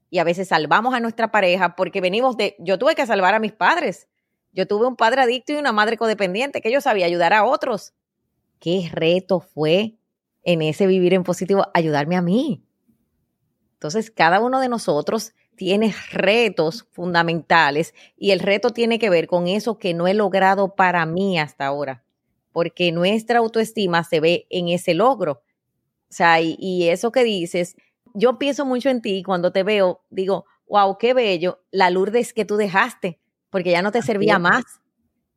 y 0.10 0.20
a 0.20 0.24
veces 0.24 0.48
salvamos 0.48 0.94
a 0.94 1.00
nuestra 1.00 1.32
pareja 1.32 1.76
porque 1.76 2.02
venimos 2.02 2.38
de, 2.38 2.56
yo 2.60 2.80
tuve 2.80 2.96
que 2.96 3.06
salvar 3.06 3.34
a 3.34 3.40
mis 3.40 3.52
padres, 3.52 4.08
yo 4.58 4.68
tuve 4.68 4.88
un 4.88 4.98
padre 4.98 5.22
adicto 5.22 5.54
y 5.54 5.56
una 5.56 5.72
madre 5.72 5.96
codependiente 5.96 6.60
que 6.60 6.72
yo 6.72 6.82
sabía 6.82 7.06
ayudar 7.06 7.32
a 7.32 7.46
otros. 7.46 7.94
¿Qué 8.60 8.90
reto 8.92 9.40
fue 9.40 9.96
en 10.44 10.62
ese 10.62 10.86
vivir 10.86 11.14
en 11.14 11.24
positivo 11.24 11.68
ayudarme 11.74 12.18
a 12.18 12.22
mí? 12.22 12.62
Entonces, 13.76 14.12
cada 14.12 14.42
uno 14.42 14.60
de 14.60 14.68
nosotros 14.68 15.34
tiene 15.56 15.96
retos 16.12 16.86
fundamentales 16.92 17.94
y 18.18 18.32
el 18.32 18.42
reto 18.42 18.72
tiene 18.72 19.00
que 19.00 19.10
ver 19.10 19.28
con 19.28 19.48
eso 19.48 19.78
que 19.78 19.94
no 19.94 20.08
he 20.10 20.14
logrado 20.14 20.76
para 20.76 21.06
mí 21.06 21.40
hasta 21.40 21.66
ahora 21.66 22.04
porque 22.58 22.92
nuestra 22.92 23.38
autoestima 23.38 24.04
se 24.04 24.20
ve 24.20 24.48
en 24.50 24.70
ese 24.70 24.96
logro. 24.96 25.44
O 26.10 26.12
sea, 26.12 26.42
y, 26.42 26.90
eso 26.90 27.12
que 27.12 27.24
dices, 27.24 27.76
yo 28.16 28.40
pienso 28.40 28.66
mucho 28.66 28.90
en 28.90 29.04
ti 29.04 29.22
cuando 29.22 29.52
te 29.52 29.62
veo, 29.62 30.02
digo, 30.10 30.46
wow, 30.68 30.98
qué 30.98 31.14
bello, 31.14 31.62
la 31.70 31.92
Lourdes 31.92 32.34
que 32.34 32.46
tú 32.46 32.58
dejaste, 32.58 33.20
porque 33.50 33.72
ya 33.72 33.82
no 33.82 33.92
te 33.92 34.02
servía 34.02 34.40
más. 34.40 34.64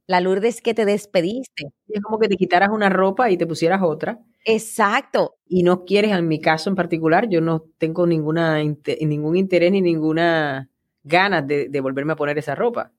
La 0.07 0.21
Lourdes 0.21 0.61
que 0.61 0.75
te 0.75 0.85
despediste. 0.85 1.67
Es 1.89 2.03
como 2.03 2.19
que 2.19 2.29
te 2.29 2.37
quitaras 2.37 2.71
una 2.71 2.89
ropa 2.89 3.31
y 3.31 3.37
te 3.37 3.47
pusieras 3.47 3.81
otra. 3.83 4.19
Exacto. 4.45 5.37
Y 5.47 5.63
no 5.63 5.85
quieres, 5.85 6.11
en 6.13 6.27
mi 6.27 6.41
caso 6.41 6.69
en 6.69 6.77
particular, 6.77 7.29
yo 7.29 7.41
no 7.41 7.65
tengo 7.79 8.07
ninguna, 8.07 8.59
ningún 9.01 9.37
interés 9.37 9.71
ni 9.71 9.81
ninguna 9.81 10.69
ganas 11.05 11.47
de, 11.47 11.69
de 11.69 11.81
volverme 11.81 12.15
a 12.15 12.17
poner 12.17 12.39
esa 12.39 12.55
ropa. 12.55 12.93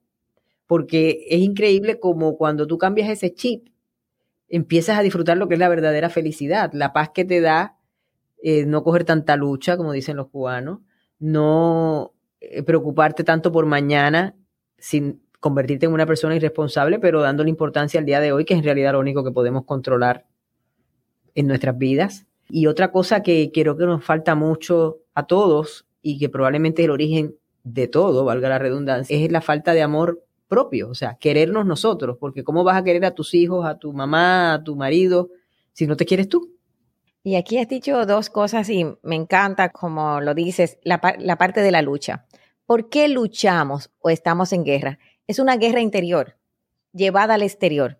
Porque 0.66 1.26
es 1.28 1.40
increíble 1.40 2.00
como 2.00 2.36
cuando 2.36 2.66
tú 2.66 2.78
cambias 2.78 3.10
ese 3.10 3.34
chip, 3.34 3.68
empiezas 4.48 4.98
a 4.98 5.02
disfrutar 5.02 5.36
lo 5.36 5.48
que 5.48 5.54
es 5.54 5.60
la 5.60 5.68
verdadera 5.68 6.10
felicidad, 6.10 6.70
la 6.74 6.92
paz 6.92 7.10
que 7.14 7.24
te 7.24 7.40
da 7.40 7.78
eh, 8.42 8.66
no 8.66 8.82
coger 8.82 9.04
tanta 9.04 9.36
lucha, 9.36 9.76
como 9.76 9.92
dicen 9.92 10.16
los 10.16 10.28
cubanos, 10.28 10.80
no 11.20 12.12
eh, 12.40 12.62
preocuparte 12.62 13.24
tanto 13.24 13.52
por 13.52 13.66
mañana 13.66 14.36
sin 14.82 15.22
convertirte 15.38 15.86
en 15.86 15.92
una 15.92 16.06
persona 16.06 16.34
irresponsable, 16.34 16.98
pero 16.98 17.22
dándole 17.22 17.48
importancia 17.48 18.00
al 18.00 18.04
día 18.04 18.20
de 18.20 18.32
hoy, 18.32 18.44
que 18.44 18.54
es 18.54 18.58
en 18.58 18.64
realidad 18.64 18.92
lo 18.92 19.00
único 19.00 19.22
que 19.22 19.30
podemos 19.30 19.64
controlar 19.64 20.26
en 21.36 21.46
nuestras 21.46 21.78
vidas. 21.78 22.26
Y 22.48 22.66
otra 22.66 22.90
cosa 22.90 23.22
que 23.22 23.52
creo 23.54 23.76
que 23.76 23.86
nos 23.86 24.04
falta 24.04 24.34
mucho 24.34 24.98
a 25.14 25.26
todos 25.26 25.86
y 26.02 26.18
que 26.18 26.28
probablemente 26.28 26.82
es 26.82 26.86
el 26.86 26.90
origen 26.90 27.36
de 27.62 27.86
todo, 27.86 28.24
valga 28.24 28.48
la 28.48 28.58
redundancia, 28.58 29.16
es 29.16 29.30
la 29.30 29.40
falta 29.40 29.72
de 29.72 29.82
amor 29.82 30.24
propio, 30.48 30.88
o 30.88 30.94
sea, 30.96 31.14
querernos 31.14 31.64
nosotros, 31.64 32.16
porque 32.18 32.42
¿cómo 32.42 32.64
vas 32.64 32.76
a 32.76 32.82
querer 32.82 33.04
a 33.04 33.14
tus 33.14 33.34
hijos, 33.34 33.64
a 33.64 33.78
tu 33.78 33.92
mamá, 33.92 34.54
a 34.54 34.64
tu 34.64 34.74
marido, 34.74 35.30
si 35.72 35.86
no 35.86 35.96
te 35.96 36.04
quieres 36.04 36.28
tú? 36.28 36.56
Y 37.22 37.36
aquí 37.36 37.58
has 37.58 37.68
dicho 37.68 38.04
dos 38.04 38.30
cosas 38.30 38.68
y 38.68 38.84
me 39.02 39.14
encanta, 39.14 39.68
como 39.68 40.20
lo 40.20 40.34
dices, 40.34 40.78
la, 40.82 41.00
la 41.20 41.38
parte 41.38 41.60
de 41.60 41.70
la 41.70 41.82
lucha. 41.82 42.26
¿Por 42.66 42.88
qué 42.88 43.08
luchamos 43.08 43.90
o 44.00 44.10
estamos 44.10 44.52
en 44.52 44.64
guerra? 44.64 44.98
Es 45.26 45.38
una 45.38 45.56
guerra 45.56 45.80
interior, 45.80 46.36
llevada 46.92 47.34
al 47.34 47.42
exterior. 47.42 47.98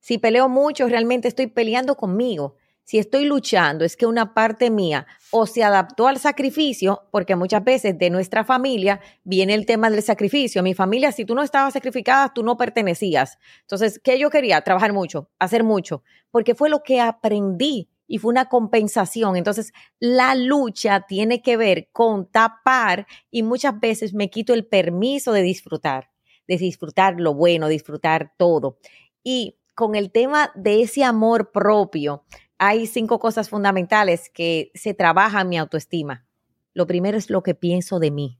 Si 0.00 0.18
peleo 0.18 0.48
mucho, 0.48 0.88
realmente 0.88 1.28
estoy 1.28 1.46
peleando 1.46 1.96
conmigo 1.96 2.56
si 2.84 2.98
estoy 2.98 3.24
luchando, 3.24 3.84
es 3.84 3.96
que 3.96 4.06
una 4.06 4.34
parte 4.34 4.70
mía 4.70 5.06
o 5.30 5.46
se 5.46 5.62
adaptó 5.62 6.08
al 6.08 6.18
sacrificio, 6.18 7.02
porque 7.12 7.36
muchas 7.36 7.62
veces 7.62 7.96
de 7.96 8.10
nuestra 8.10 8.44
familia 8.44 9.00
viene 9.22 9.54
el 9.54 9.66
tema 9.66 9.88
del 9.88 10.02
sacrificio. 10.02 10.62
Mi 10.62 10.74
familia, 10.74 11.12
si 11.12 11.24
tú 11.24 11.34
no 11.34 11.42
estabas 11.42 11.74
sacrificada, 11.74 12.32
tú 12.34 12.42
no 12.42 12.56
pertenecías. 12.56 13.38
Entonces, 13.60 14.00
¿qué 14.02 14.18
yo 14.18 14.30
quería? 14.30 14.60
Trabajar 14.62 14.92
mucho, 14.92 15.30
hacer 15.38 15.62
mucho, 15.62 16.02
porque 16.30 16.54
fue 16.54 16.68
lo 16.68 16.82
que 16.82 17.00
aprendí 17.00 17.88
y 18.06 18.18
fue 18.18 18.30
una 18.30 18.48
compensación. 18.48 19.36
Entonces, 19.36 19.72
la 19.98 20.34
lucha 20.34 21.06
tiene 21.06 21.42
que 21.42 21.56
ver 21.56 21.88
con 21.92 22.30
tapar 22.30 23.06
y 23.30 23.42
muchas 23.42 23.78
veces 23.80 24.14
me 24.14 24.30
quito 24.30 24.54
el 24.54 24.66
permiso 24.66 25.32
de 25.32 25.42
disfrutar, 25.42 26.10
de 26.46 26.56
disfrutar 26.56 27.20
lo 27.20 27.34
bueno, 27.34 27.68
disfrutar 27.68 28.32
todo. 28.36 28.78
Y 29.22 29.58
con 29.74 29.94
el 29.94 30.10
tema 30.10 30.52
de 30.54 30.82
ese 30.82 31.04
amor 31.04 31.52
propio, 31.52 32.24
hay 32.58 32.86
cinco 32.86 33.18
cosas 33.18 33.48
fundamentales 33.48 34.30
que 34.30 34.70
se 34.74 34.94
trabaja 34.94 35.40
en 35.40 35.48
mi 35.48 35.58
autoestima. 35.58 36.26
Lo 36.74 36.86
primero 36.86 37.18
es 37.18 37.30
lo 37.30 37.42
que 37.42 37.54
pienso 37.54 37.98
de 37.98 38.10
mí. 38.10 38.38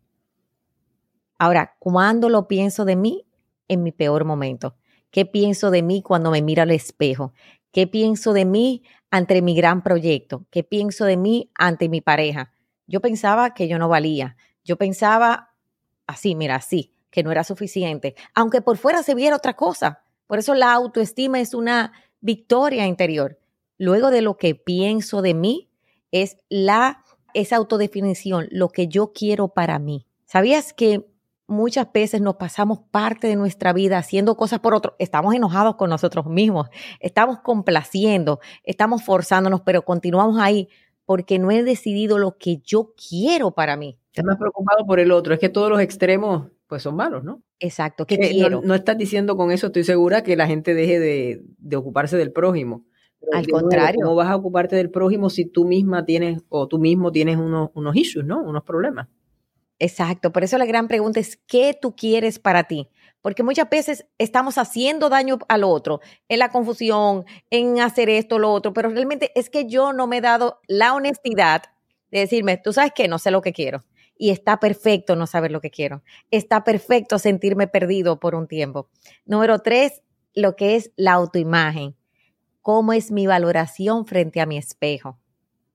Ahora, 1.38 1.76
¿cuándo 1.78 2.28
lo 2.28 2.46
pienso 2.46 2.84
de 2.84 2.96
mí? 2.96 3.26
En 3.68 3.82
mi 3.82 3.90
peor 3.90 4.24
momento. 4.24 4.76
¿Qué 5.10 5.26
pienso 5.26 5.70
de 5.70 5.82
mí 5.82 6.02
cuando 6.02 6.30
me 6.30 6.40
miro 6.40 6.62
al 6.62 6.70
espejo? 6.70 7.32
¿Qué 7.72 7.86
pienso 7.86 8.32
de 8.32 8.44
mí 8.44 8.82
ante 9.12 9.40
mi 9.42 9.54
gran 9.54 9.84
proyecto? 9.84 10.46
¿Qué 10.50 10.64
pienso 10.64 11.04
de 11.04 11.16
mí 11.16 11.52
ante 11.54 11.88
mi 11.88 12.00
pareja? 12.00 12.52
Yo 12.88 13.00
pensaba 13.00 13.54
que 13.54 13.68
yo 13.68 13.78
no 13.78 13.88
valía. 13.88 14.36
Yo 14.64 14.76
pensaba 14.76 15.54
así, 16.08 16.34
mira, 16.34 16.56
así, 16.56 16.92
que 17.10 17.22
no 17.22 17.30
era 17.30 17.44
suficiente, 17.44 18.16
aunque 18.34 18.60
por 18.60 18.76
fuera 18.76 19.04
se 19.04 19.14
viera 19.14 19.36
otra 19.36 19.54
cosa. 19.54 20.02
Por 20.26 20.40
eso 20.40 20.54
la 20.54 20.72
autoestima 20.72 21.38
es 21.38 21.54
una 21.54 21.92
victoria 22.20 22.86
interior 22.86 23.38
luego 23.82 24.12
de 24.12 24.22
lo 24.22 24.36
que 24.36 24.54
pienso 24.54 25.22
de 25.22 25.34
mí, 25.34 25.68
es 26.12 26.36
la, 26.48 27.02
esa 27.34 27.56
autodefinición, 27.56 28.46
lo 28.52 28.68
que 28.68 28.86
yo 28.86 29.12
quiero 29.12 29.48
para 29.48 29.80
mí. 29.80 30.06
¿Sabías 30.24 30.72
que 30.72 31.04
muchas 31.52 31.92
veces 31.92 32.20
nos 32.20 32.36
pasamos 32.36 32.80
parte 32.90 33.28
de 33.28 33.36
nuestra 33.36 33.72
vida 33.72 33.98
haciendo 33.98 34.36
cosas 34.36 34.60
por 34.60 34.74
otro? 34.74 34.96
Estamos 34.98 35.34
enojados 35.34 35.76
con 35.76 35.90
nosotros 35.90 36.26
mismos, 36.26 36.68
estamos 37.00 37.40
complaciendo, 37.40 38.40
estamos 38.64 39.04
forzándonos, 39.04 39.60
pero 39.60 39.82
continuamos 39.82 40.38
ahí 40.38 40.68
porque 41.04 41.38
no 41.38 41.50
he 41.50 41.62
decidido 41.62 42.18
lo 42.18 42.38
que 42.38 42.58
yo 42.58 42.94
quiero 42.96 43.52
para 43.52 43.76
mí. 43.76 43.98
Estás 44.06 44.24
más 44.24 44.38
preocupado 44.38 44.86
por 44.86 44.98
el 44.98 45.12
otro, 45.12 45.34
es 45.34 45.40
que 45.40 45.48
todos 45.48 45.70
los 45.70 45.80
extremos 45.80 46.48
pues 46.66 46.82
son 46.82 46.96
malos, 46.96 47.22
¿no? 47.22 47.42
Exacto, 47.60 48.06
¿qué 48.06 48.16
quiero? 48.16 48.62
No, 48.64 48.74
estás 48.74 48.96
diciendo 48.96 49.36
con 49.36 49.50
eso, 49.52 49.66
estoy 49.66 49.84
segura 49.84 50.22
que 50.22 50.36
la 50.36 50.46
gente 50.46 50.74
deje 50.74 50.98
de, 50.98 51.42
de 51.58 51.76
ocuparse 51.76 52.16
del 52.16 52.32
prójimo 52.32 52.84
al 53.30 53.46
contrario. 53.46 54.00
¿Cómo 54.02 54.16
vas 54.16 54.28
a 54.28 54.36
ocuparte 54.36 54.76
del 54.76 54.90
prójimo 54.90 55.30
si 55.30 55.44
tú 55.44 55.64
misma 55.64 56.04
tienes 56.04 56.42
o 56.48 56.66
tú 56.66 56.78
mismo 56.78 57.12
tienes 57.12 57.36
unos, 57.36 57.70
unos 57.74 57.94
issues, 57.96 58.24
¿no? 58.24 58.42
Unos 58.42 58.64
problemas. 58.64 59.08
Exacto. 59.82 60.30
Por 60.32 60.44
eso 60.44 60.58
la 60.58 60.64
gran 60.64 60.86
pregunta 60.86 61.18
es, 61.18 61.36
¿qué 61.48 61.76
tú 61.80 61.96
quieres 61.96 62.38
para 62.38 62.64
ti? 62.68 62.88
Porque 63.20 63.42
muchas 63.42 63.68
veces 63.68 64.06
estamos 64.16 64.56
haciendo 64.56 65.08
daño 65.08 65.38
al 65.48 65.64
otro 65.64 66.00
en 66.28 66.38
la 66.38 66.50
confusión, 66.50 67.24
en 67.50 67.80
hacer 67.80 68.08
esto, 68.08 68.38
lo 68.38 68.52
otro, 68.52 68.72
pero 68.72 68.90
realmente 68.90 69.32
es 69.34 69.50
que 69.50 69.66
yo 69.66 69.92
no 69.92 70.06
me 70.06 70.18
he 70.18 70.20
dado 70.20 70.60
la 70.68 70.94
honestidad 70.94 71.64
de 72.12 72.20
decirme, 72.20 72.58
tú 72.58 72.72
sabes 72.72 72.92
que 72.94 73.08
no 73.08 73.18
sé 73.18 73.32
lo 73.32 73.42
que 73.42 73.52
quiero. 73.52 73.82
y 74.16 74.30
está 74.30 74.60
perfecto 74.60 75.16
no 75.16 75.26
saber 75.26 75.50
lo 75.50 75.60
que 75.60 75.70
quiero. 75.70 76.02
Está 76.30 76.62
perfecto 76.62 77.18
sentirme 77.18 77.66
perdido 77.66 78.20
por 78.20 78.36
un 78.36 78.46
tiempo. 78.46 78.88
Número 79.24 79.58
tres, 79.60 80.02
lo 80.32 80.54
que 80.54 80.76
es 80.76 80.92
la 80.94 81.14
autoimagen. 81.14 81.96
¿Cómo 82.60 82.92
es 82.92 83.10
mi 83.10 83.26
valoración 83.26 84.06
frente 84.06 84.40
a 84.40 84.46
mi 84.46 84.58
espejo? 84.58 85.18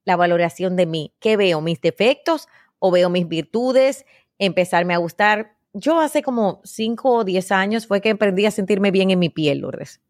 La 0.05 0.15
valoración 0.15 0.77
de 0.77 0.85
mí. 0.85 1.13
¿Qué 1.19 1.35
veo? 1.35 1.59
¿Mis 1.59 1.81
defectos 1.81 2.47
o 2.79 2.91
veo 2.91 3.09
mis 3.09 3.27
virtudes? 3.27 4.05
Empezarme 4.39 4.93
a 4.93 4.97
gustar. 4.97 5.55
Yo 5.73 5.99
hace 5.99 6.23
como 6.23 6.61
cinco 6.63 7.11
o 7.13 7.23
diez 7.23 7.51
años 7.51 7.85
fue 7.87 8.01
que 8.01 8.11
aprendí 8.11 8.45
a 8.45 8.51
sentirme 8.51 8.91
bien 8.91 9.11
en 9.11 9.19
mi 9.19 9.29
piel, 9.29 9.59
Lourdes. 9.59 10.01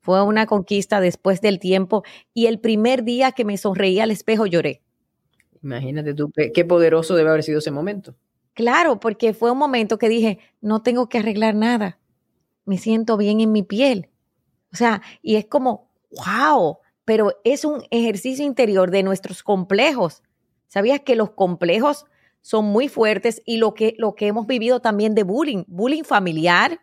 Fue 0.00 0.22
una 0.22 0.46
conquista 0.46 1.00
después 1.00 1.40
del 1.40 1.58
tiempo 1.58 2.02
y 2.34 2.46
el 2.46 2.60
primer 2.60 3.04
día 3.04 3.32
que 3.32 3.44
me 3.44 3.56
sonreí 3.56 4.00
al 4.00 4.10
espejo 4.10 4.46
lloré. 4.46 4.82
Imagínate 5.62 6.14
tú, 6.14 6.30
qué 6.54 6.64
poderoso 6.64 7.14
debe 7.14 7.30
haber 7.30 7.42
sido 7.42 7.58
ese 7.58 7.70
momento. 7.70 8.14
Claro, 8.54 9.00
porque 9.00 9.34
fue 9.34 9.50
un 9.50 9.58
momento 9.58 9.98
que 9.98 10.08
dije, 10.08 10.40
no 10.60 10.82
tengo 10.82 11.08
que 11.08 11.18
arreglar 11.18 11.54
nada, 11.54 11.98
me 12.64 12.76
siento 12.76 13.16
bien 13.16 13.40
en 13.40 13.52
mi 13.52 13.62
piel. 13.62 14.08
O 14.72 14.76
sea, 14.76 15.00
y 15.22 15.36
es 15.36 15.46
como, 15.46 15.90
wow, 16.10 16.78
pero 17.04 17.40
es 17.44 17.64
un 17.64 17.84
ejercicio 17.90 18.44
interior 18.44 18.90
de 18.90 19.02
nuestros 19.02 19.42
complejos. 19.42 20.22
¿Sabías 20.68 21.00
que 21.00 21.16
los 21.16 21.30
complejos 21.30 22.06
son 22.40 22.66
muy 22.66 22.88
fuertes 22.88 23.42
y 23.44 23.56
lo 23.56 23.74
que, 23.74 23.94
lo 23.98 24.14
que 24.14 24.28
hemos 24.28 24.46
vivido 24.46 24.80
también 24.80 25.14
de 25.14 25.24
bullying, 25.24 25.64
bullying 25.66 26.04
familiar? 26.04 26.80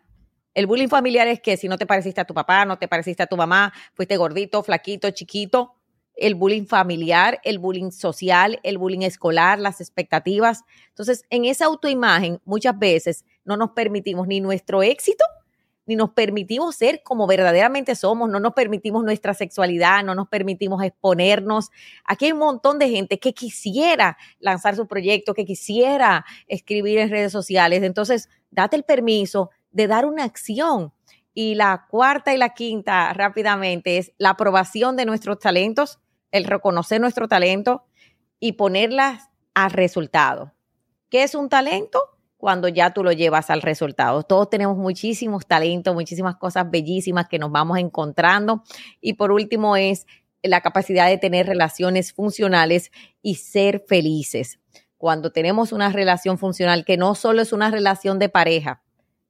El 0.54 0.66
bullying 0.66 0.88
familiar 0.88 1.28
es 1.28 1.40
que 1.40 1.56
si 1.56 1.68
no 1.68 1.78
te 1.78 1.86
pareciste 1.86 2.20
a 2.20 2.24
tu 2.24 2.34
papá, 2.34 2.64
no 2.64 2.78
te 2.78 2.88
pareciste 2.88 3.22
a 3.22 3.26
tu 3.26 3.36
mamá, 3.36 3.72
fuiste 3.94 4.16
gordito, 4.16 4.62
flaquito, 4.62 5.10
chiquito, 5.10 5.74
el 6.16 6.34
bullying 6.34 6.66
familiar, 6.66 7.40
el 7.44 7.58
bullying 7.58 7.90
social, 7.90 8.58
el 8.62 8.78
bullying 8.78 9.02
escolar, 9.02 9.58
las 9.58 9.80
expectativas. 9.80 10.64
Entonces, 10.88 11.24
en 11.30 11.44
esa 11.44 11.66
autoimagen 11.66 12.40
muchas 12.44 12.78
veces 12.78 13.24
no 13.44 13.56
nos 13.56 13.70
permitimos 13.70 14.26
ni 14.26 14.40
nuestro 14.40 14.82
éxito, 14.82 15.24
ni 15.86 15.96
nos 15.96 16.10
permitimos 16.10 16.76
ser 16.76 17.02
como 17.02 17.26
verdaderamente 17.26 17.94
somos, 17.94 18.28
no 18.28 18.40
nos 18.40 18.52
permitimos 18.52 19.04
nuestra 19.04 19.34
sexualidad, 19.34 20.04
no 20.04 20.14
nos 20.14 20.28
permitimos 20.28 20.82
exponernos. 20.82 21.70
Aquí 22.04 22.26
hay 22.26 22.32
un 22.32 22.40
montón 22.40 22.78
de 22.78 22.90
gente 22.90 23.18
que 23.18 23.32
quisiera 23.32 24.18
lanzar 24.40 24.76
su 24.76 24.86
proyecto, 24.86 25.32
que 25.32 25.44
quisiera 25.44 26.24
escribir 26.48 26.98
en 26.98 27.10
redes 27.10 27.32
sociales. 27.32 27.82
Entonces, 27.82 28.28
date 28.50 28.76
el 28.76 28.82
permiso 28.82 29.50
de 29.70 29.86
dar 29.86 30.06
una 30.06 30.24
acción. 30.24 30.92
Y 31.32 31.54
la 31.54 31.86
cuarta 31.90 32.34
y 32.34 32.38
la 32.38 32.54
quinta 32.54 33.12
rápidamente 33.12 33.98
es 33.98 34.12
la 34.16 34.30
aprobación 34.30 34.96
de 34.96 35.04
nuestros 35.04 35.38
talentos 35.38 36.00
el 36.32 36.44
reconocer 36.44 37.00
nuestro 37.00 37.28
talento 37.28 37.84
y 38.40 38.52
ponerlas 38.52 39.30
al 39.54 39.70
resultado. 39.70 40.52
¿Qué 41.08 41.22
es 41.22 41.34
un 41.34 41.48
talento? 41.48 42.15
Cuando 42.36 42.68
ya 42.68 42.92
tú 42.92 43.02
lo 43.02 43.12
llevas 43.12 43.50
al 43.50 43.62
resultado. 43.62 44.22
Todos 44.22 44.50
tenemos 44.50 44.76
muchísimos 44.76 45.46
talentos, 45.46 45.94
muchísimas 45.94 46.36
cosas 46.36 46.70
bellísimas 46.70 47.28
que 47.28 47.38
nos 47.38 47.50
vamos 47.50 47.78
encontrando. 47.78 48.62
Y 49.00 49.14
por 49.14 49.32
último 49.32 49.76
es 49.76 50.06
la 50.42 50.60
capacidad 50.60 51.08
de 51.08 51.18
tener 51.18 51.46
relaciones 51.46 52.12
funcionales 52.12 52.90
y 53.22 53.36
ser 53.36 53.84
felices. 53.86 54.58
Cuando 54.96 55.32
tenemos 55.32 55.72
una 55.72 55.90
relación 55.90 56.38
funcional 56.38 56.84
que 56.84 56.96
no 56.96 57.14
solo 57.14 57.42
es 57.42 57.52
una 57.52 57.70
relación 57.70 58.18
de 58.18 58.28
pareja, 58.28 58.82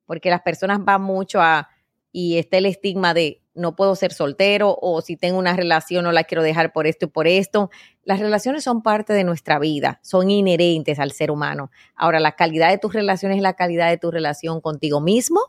porque 0.04 0.30
las 0.30 0.42
personas 0.42 0.84
van 0.84 1.02
mucho 1.02 1.40
a, 1.40 1.68
y 2.12 2.38
está 2.38 2.58
el 2.58 2.66
estigma 2.66 3.14
de 3.14 3.42
no 3.54 3.74
puedo 3.74 3.96
ser 3.96 4.12
soltero 4.12 4.76
o 4.80 5.00
si 5.00 5.16
tengo 5.16 5.38
una 5.38 5.56
relación 5.56 6.04
no 6.04 6.12
la 6.12 6.24
quiero 6.24 6.42
dejar 6.42 6.72
por 6.72 6.86
esto 6.86 7.06
y 7.06 7.08
por 7.08 7.26
esto. 7.26 7.70
Las 8.06 8.20
relaciones 8.20 8.62
son 8.62 8.82
parte 8.82 9.12
de 9.12 9.24
nuestra 9.24 9.58
vida, 9.58 9.98
son 10.00 10.30
inherentes 10.30 11.00
al 11.00 11.10
ser 11.10 11.32
humano. 11.32 11.72
Ahora, 11.96 12.20
la 12.20 12.36
calidad 12.36 12.70
de 12.70 12.78
tus 12.78 12.92
relaciones 12.92 13.38
es 13.38 13.42
la 13.42 13.54
calidad 13.54 13.90
de 13.90 13.98
tu 13.98 14.12
relación 14.12 14.60
contigo 14.60 15.00
mismo 15.00 15.40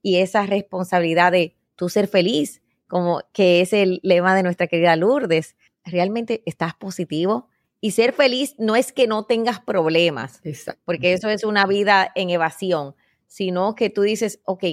y 0.00 0.18
esa 0.18 0.46
responsabilidad 0.46 1.32
de 1.32 1.56
tú 1.74 1.88
ser 1.88 2.06
feliz, 2.06 2.62
como 2.86 3.22
que 3.32 3.60
es 3.60 3.72
el 3.72 3.98
lema 4.04 4.36
de 4.36 4.44
nuestra 4.44 4.68
querida 4.68 4.94
Lourdes. 4.94 5.56
¿Realmente 5.84 6.44
estás 6.46 6.72
positivo? 6.74 7.48
Y 7.80 7.90
ser 7.90 8.12
feliz 8.12 8.54
no 8.58 8.76
es 8.76 8.92
que 8.92 9.08
no 9.08 9.24
tengas 9.24 9.58
problemas, 9.58 10.40
porque 10.84 11.14
eso 11.14 11.28
es 11.28 11.42
una 11.42 11.66
vida 11.66 12.12
en 12.14 12.30
evasión, 12.30 12.94
sino 13.26 13.74
que 13.74 13.90
tú 13.90 14.02
dices, 14.02 14.40
ok, 14.44 14.64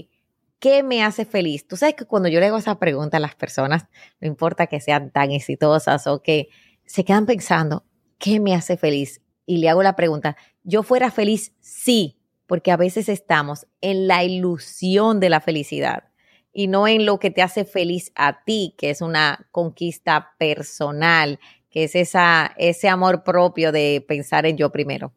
¿qué 0.59 0.83
me 0.83 1.03
hace 1.03 1.25
feliz? 1.25 1.67
Tú 1.67 1.75
sabes 1.75 1.95
que 1.95 2.05
cuando 2.05 2.29
yo 2.29 2.39
le 2.39 2.45
hago 2.45 2.57
esa 2.57 2.77
pregunta 2.77 3.17
a 3.17 3.19
las 3.19 3.33
personas, 3.33 3.87
no 4.21 4.27
importa 4.27 4.67
que 4.67 4.79
sean 4.79 5.09
tan 5.09 5.31
exitosas 5.31 6.05
o 6.05 6.21
que 6.21 6.49
se 6.85 7.03
quedan 7.03 7.25
pensando, 7.25 7.85
¿qué 8.17 8.39
me 8.39 8.55
hace 8.55 8.77
feliz? 8.77 9.21
Y 9.45 9.57
le 9.57 9.69
hago 9.69 9.83
la 9.83 9.95
pregunta, 9.95 10.37
¿yo 10.63 10.83
fuera 10.83 11.11
feliz? 11.11 11.53
Sí, 11.59 12.17
porque 12.47 12.71
a 12.71 12.77
veces 12.77 13.09
estamos 13.09 13.67
en 13.81 14.07
la 14.07 14.23
ilusión 14.23 15.19
de 15.19 15.29
la 15.29 15.41
felicidad 15.41 16.05
y 16.53 16.67
no 16.67 16.87
en 16.87 17.05
lo 17.05 17.19
que 17.19 17.31
te 17.31 17.41
hace 17.41 17.65
feliz 17.65 18.11
a 18.15 18.43
ti, 18.43 18.75
que 18.77 18.89
es 18.89 19.01
una 19.01 19.47
conquista 19.51 20.33
personal, 20.37 21.39
que 21.69 21.83
es 21.83 21.95
esa, 21.95 22.53
ese 22.57 22.87
amor 22.87 23.23
propio 23.23 23.71
de 23.71 24.03
pensar 24.07 24.45
en 24.45 24.57
yo 24.57 24.71
primero. 24.71 25.13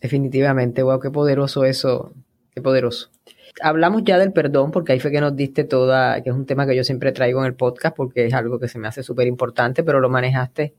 Definitivamente, 0.00 0.82
wow, 0.82 0.98
qué 0.98 1.10
poderoso 1.10 1.64
eso, 1.64 2.12
qué 2.50 2.60
poderoso 2.60 3.10
hablamos 3.62 4.04
ya 4.04 4.18
del 4.18 4.32
perdón, 4.32 4.70
porque 4.70 4.92
ahí 4.92 5.00
fue 5.00 5.10
que 5.10 5.20
nos 5.20 5.36
diste 5.36 5.64
toda, 5.64 6.22
que 6.22 6.30
es 6.30 6.36
un 6.36 6.46
tema 6.46 6.66
que 6.66 6.76
yo 6.76 6.84
siempre 6.84 7.12
traigo 7.12 7.40
en 7.40 7.46
el 7.46 7.54
podcast, 7.54 7.96
porque 7.96 8.26
es 8.26 8.34
algo 8.34 8.58
que 8.58 8.68
se 8.68 8.78
me 8.78 8.88
hace 8.88 9.02
súper 9.02 9.26
importante, 9.26 9.82
pero 9.82 10.00
lo 10.00 10.08
manejaste 10.08 10.74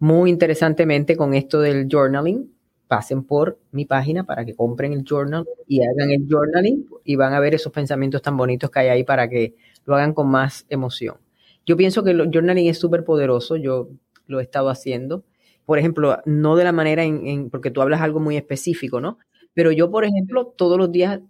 muy 0.00 0.30
interesantemente 0.30 1.16
con 1.16 1.34
esto 1.34 1.60
del 1.60 1.86
journaling. 1.88 2.52
Pasen 2.88 3.22
por 3.22 3.60
mi 3.70 3.84
página 3.84 4.24
para 4.24 4.44
que 4.44 4.56
compren 4.56 4.92
el 4.92 5.04
journal 5.04 5.46
y 5.68 5.80
hagan 5.82 6.10
el 6.10 6.26
journaling 6.28 6.88
y 7.04 7.14
van 7.14 7.34
a 7.34 7.38
ver 7.40 7.54
esos 7.54 7.72
pensamientos 7.72 8.20
tan 8.20 8.36
bonitos 8.36 8.68
que 8.70 8.80
hay 8.80 8.88
ahí 8.88 9.04
para 9.04 9.28
que 9.28 9.54
lo 9.84 9.94
hagan 9.94 10.12
con 10.12 10.28
más 10.28 10.66
emoción. 10.68 11.16
Yo 11.64 11.76
pienso 11.76 12.02
que 12.02 12.10
el 12.10 12.30
journaling 12.32 12.68
es 12.68 12.78
súper 12.78 13.04
poderoso, 13.04 13.54
yo 13.56 13.90
lo 14.26 14.40
he 14.40 14.42
estado 14.42 14.70
haciendo. 14.70 15.22
Por 15.64 15.78
ejemplo, 15.78 16.18
no 16.24 16.56
de 16.56 16.64
la 16.64 16.72
manera 16.72 17.04
en, 17.04 17.48
porque 17.50 17.70
tú 17.70 17.80
hablas 17.80 18.00
algo 18.00 18.18
muy 18.18 18.36
específico, 18.36 19.00
¿no? 19.00 19.18
Pero 19.54 19.70
yo, 19.70 19.90
por 19.90 20.04
ejemplo, 20.04 20.46
todos 20.46 20.76
los 20.76 20.90
días 20.90 21.20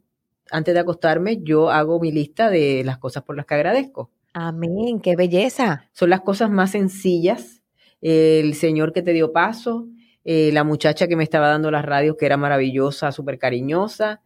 antes 0.51 0.73
de 0.73 0.81
acostarme, 0.81 1.41
yo 1.43 1.71
hago 1.71 2.01
mi 2.01 2.11
lista 2.11 2.49
de 2.49 2.83
las 2.85 2.99
cosas 2.99 3.23
por 3.23 3.37
las 3.37 3.45
que 3.45 3.55
agradezco. 3.55 4.11
Amén, 4.33 5.01
qué 5.03 5.17
belleza. 5.17 5.89
Son 5.93 6.09
las 6.09 6.23
cosas 6.23 6.51
más 6.51 6.71
sencillas. 6.71 7.60
El 8.01 8.55
Señor 8.55 8.93
que 8.93 9.03
te 9.03 9.13
dio 9.13 9.33
paso, 9.33 9.89
eh, 10.25 10.51
la 10.53 10.65
muchacha 10.65 11.09
que 11.09 11.17
me 11.17 11.25
estaba 11.25 11.49
dando 11.49 11.71
las 11.71 11.85
radios, 11.85 12.17
que 12.17 12.27
era 12.27 12.37
maravillosa, 12.37 13.13
súper 13.13 13.39
cariñosa, 13.39 14.23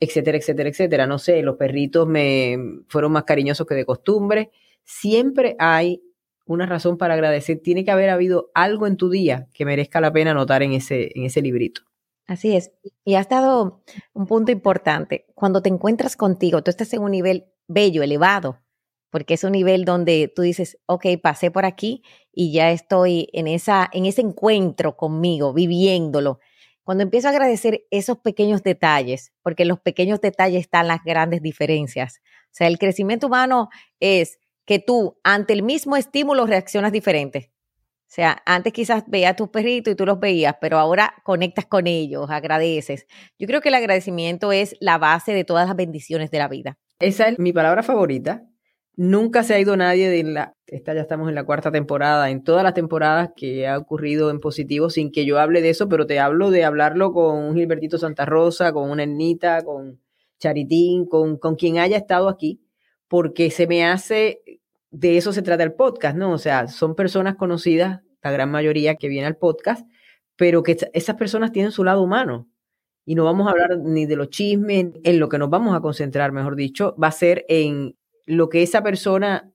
etcétera, 0.00 0.38
etcétera, 0.38 0.68
etcétera. 0.68 1.06
No 1.06 1.18
sé, 1.18 1.42
los 1.42 1.56
perritos 1.56 2.06
me 2.06 2.58
fueron 2.88 3.12
más 3.12 3.24
cariñosos 3.24 3.66
que 3.66 3.74
de 3.74 3.84
costumbre. 3.84 4.50
Siempre 4.84 5.56
hay 5.58 6.02
una 6.46 6.66
razón 6.66 6.96
para 6.96 7.14
agradecer. 7.14 7.60
Tiene 7.62 7.84
que 7.84 7.90
haber 7.90 8.10
habido 8.10 8.50
algo 8.54 8.86
en 8.86 8.96
tu 8.96 9.10
día 9.10 9.48
que 9.52 9.64
merezca 9.64 10.00
la 10.00 10.12
pena 10.12 10.30
anotar 10.30 10.62
en 10.62 10.72
ese, 10.72 11.10
en 11.14 11.24
ese 11.24 11.42
librito. 11.42 11.82
Así 12.26 12.56
es. 12.56 12.72
Y 13.04 13.14
has 13.14 13.28
dado 13.28 13.82
un 14.12 14.26
punto 14.26 14.50
importante. 14.50 15.26
Cuando 15.34 15.62
te 15.62 15.68
encuentras 15.68 16.16
contigo, 16.16 16.62
tú 16.62 16.70
estás 16.70 16.92
en 16.92 17.02
un 17.02 17.12
nivel 17.12 17.46
bello, 17.68 18.02
elevado, 18.02 18.58
porque 19.16 19.32
es 19.32 19.44
un 19.44 19.52
nivel 19.52 19.86
donde 19.86 20.30
tú 20.36 20.42
dices, 20.42 20.76
ok, 20.84 21.06
pasé 21.22 21.50
por 21.50 21.64
aquí 21.64 22.02
y 22.34 22.52
ya 22.52 22.70
estoy 22.70 23.30
en, 23.32 23.46
esa, 23.48 23.88
en 23.94 24.04
ese 24.04 24.20
encuentro 24.20 24.94
conmigo, 24.94 25.54
viviéndolo. 25.54 26.38
Cuando 26.84 27.02
empiezo 27.02 27.28
a 27.28 27.30
agradecer 27.30 27.86
esos 27.90 28.18
pequeños 28.18 28.62
detalles, 28.62 29.32
porque 29.42 29.62
en 29.62 29.70
los 29.70 29.80
pequeños 29.80 30.20
detalles 30.20 30.60
están 30.60 30.86
las 30.86 31.02
grandes 31.02 31.40
diferencias. 31.40 32.20
O 32.26 32.48
sea, 32.50 32.66
el 32.66 32.78
crecimiento 32.78 33.28
humano 33.28 33.70
es 34.00 34.38
que 34.66 34.80
tú 34.80 35.18
ante 35.24 35.54
el 35.54 35.62
mismo 35.62 35.96
estímulo 35.96 36.44
reaccionas 36.44 36.92
diferente. 36.92 37.54
O 38.02 38.08
sea, 38.08 38.42
antes 38.44 38.74
quizás 38.74 39.04
veía 39.06 39.30
a 39.30 39.36
tus 39.36 39.48
perritos 39.48 39.94
y 39.94 39.96
tú 39.96 40.04
los 40.04 40.20
veías, 40.20 40.56
pero 40.60 40.76
ahora 40.76 41.14
conectas 41.24 41.64
con 41.64 41.86
ellos, 41.86 42.28
agradeces. 42.28 43.06
Yo 43.38 43.46
creo 43.46 43.62
que 43.62 43.70
el 43.70 43.76
agradecimiento 43.76 44.52
es 44.52 44.76
la 44.78 44.98
base 44.98 45.32
de 45.32 45.44
todas 45.44 45.68
las 45.68 45.74
bendiciones 45.74 46.30
de 46.30 46.38
la 46.38 46.48
vida. 46.48 46.76
Esa 46.98 47.28
es 47.28 47.38
mi 47.38 47.54
palabra 47.54 47.82
favorita. 47.82 48.42
Nunca 48.96 49.42
se 49.42 49.54
ha 49.54 49.60
ido 49.60 49.76
nadie 49.76 50.08
de 50.08 50.24
la, 50.24 50.54
esta 50.66 50.94
ya 50.94 51.02
estamos 51.02 51.28
en 51.28 51.34
la 51.34 51.44
cuarta 51.44 51.70
temporada, 51.70 52.30
en 52.30 52.42
todas 52.42 52.64
las 52.64 52.72
temporadas 52.72 53.30
que 53.36 53.68
ha 53.68 53.76
ocurrido 53.78 54.30
en 54.30 54.40
positivo, 54.40 54.88
sin 54.88 55.12
que 55.12 55.26
yo 55.26 55.38
hable 55.38 55.60
de 55.60 55.70
eso, 55.70 55.88
pero 55.88 56.06
te 56.06 56.18
hablo 56.18 56.50
de 56.50 56.64
hablarlo 56.64 57.12
con 57.12 57.54
Gilbertito 57.54 57.98
Santa 57.98 58.24
Rosa, 58.24 58.72
con 58.72 58.90
una 58.90 59.02
Ernita, 59.02 59.62
con 59.62 60.00
Charitín, 60.38 61.06
con, 61.06 61.36
con 61.36 61.56
quien 61.56 61.78
haya 61.78 61.98
estado 61.98 62.28
aquí, 62.30 62.62
porque 63.06 63.50
se 63.50 63.66
me 63.66 63.84
hace 63.84 64.42
de 64.90 65.18
eso 65.18 65.32
se 65.32 65.42
trata 65.42 65.62
el 65.62 65.74
podcast, 65.74 66.16
¿no? 66.16 66.32
O 66.32 66.38
sea, 66.38 66.68
son 66.68 66.94
personas 66.94 67.36
conocidas, 67.36 68.00
la 68.22 68.30
gran 68.30 68.50
mayoría 68.50 68.96
que 68.96 69.08
viene 69.08 69.26
al 69.26 69.36
podcast, 69.36 69.86
pero 70.36 70.62
que 70.62 70.76
esas 70.94 71.16
personas 71.16 71.52
tienen 71.52 71.72
su 71.72 71.84
lado 71.84 72.02
humano. 72.02 72.48
Y 73.04 73.14
no 73.14 73.24
vamos 73.24 73.46
a 73.46 73.50
hablar 73.50 73.78
ni 73.78 74.06
de 74.06 74.16
los 74.16 74.30
chismes, 74.30 74.86
en 75.04 75.20
lo 75.20 75.28
que 75.28 75.38
nos 75.38 75.50
vamos 75.50 75.76
a 75.76 75.80
concentrar, 75.80 76.32
mejor 76.32 76.56
dicho, 76.56 76.96
va 77.02 77.08
a 77.08 77.12
ser 77.12 77.44
en 77.48 77.94
lo 78.26 78.48
que 78.48 78.62
esa 78.62 78.82
persona 78.82 79.52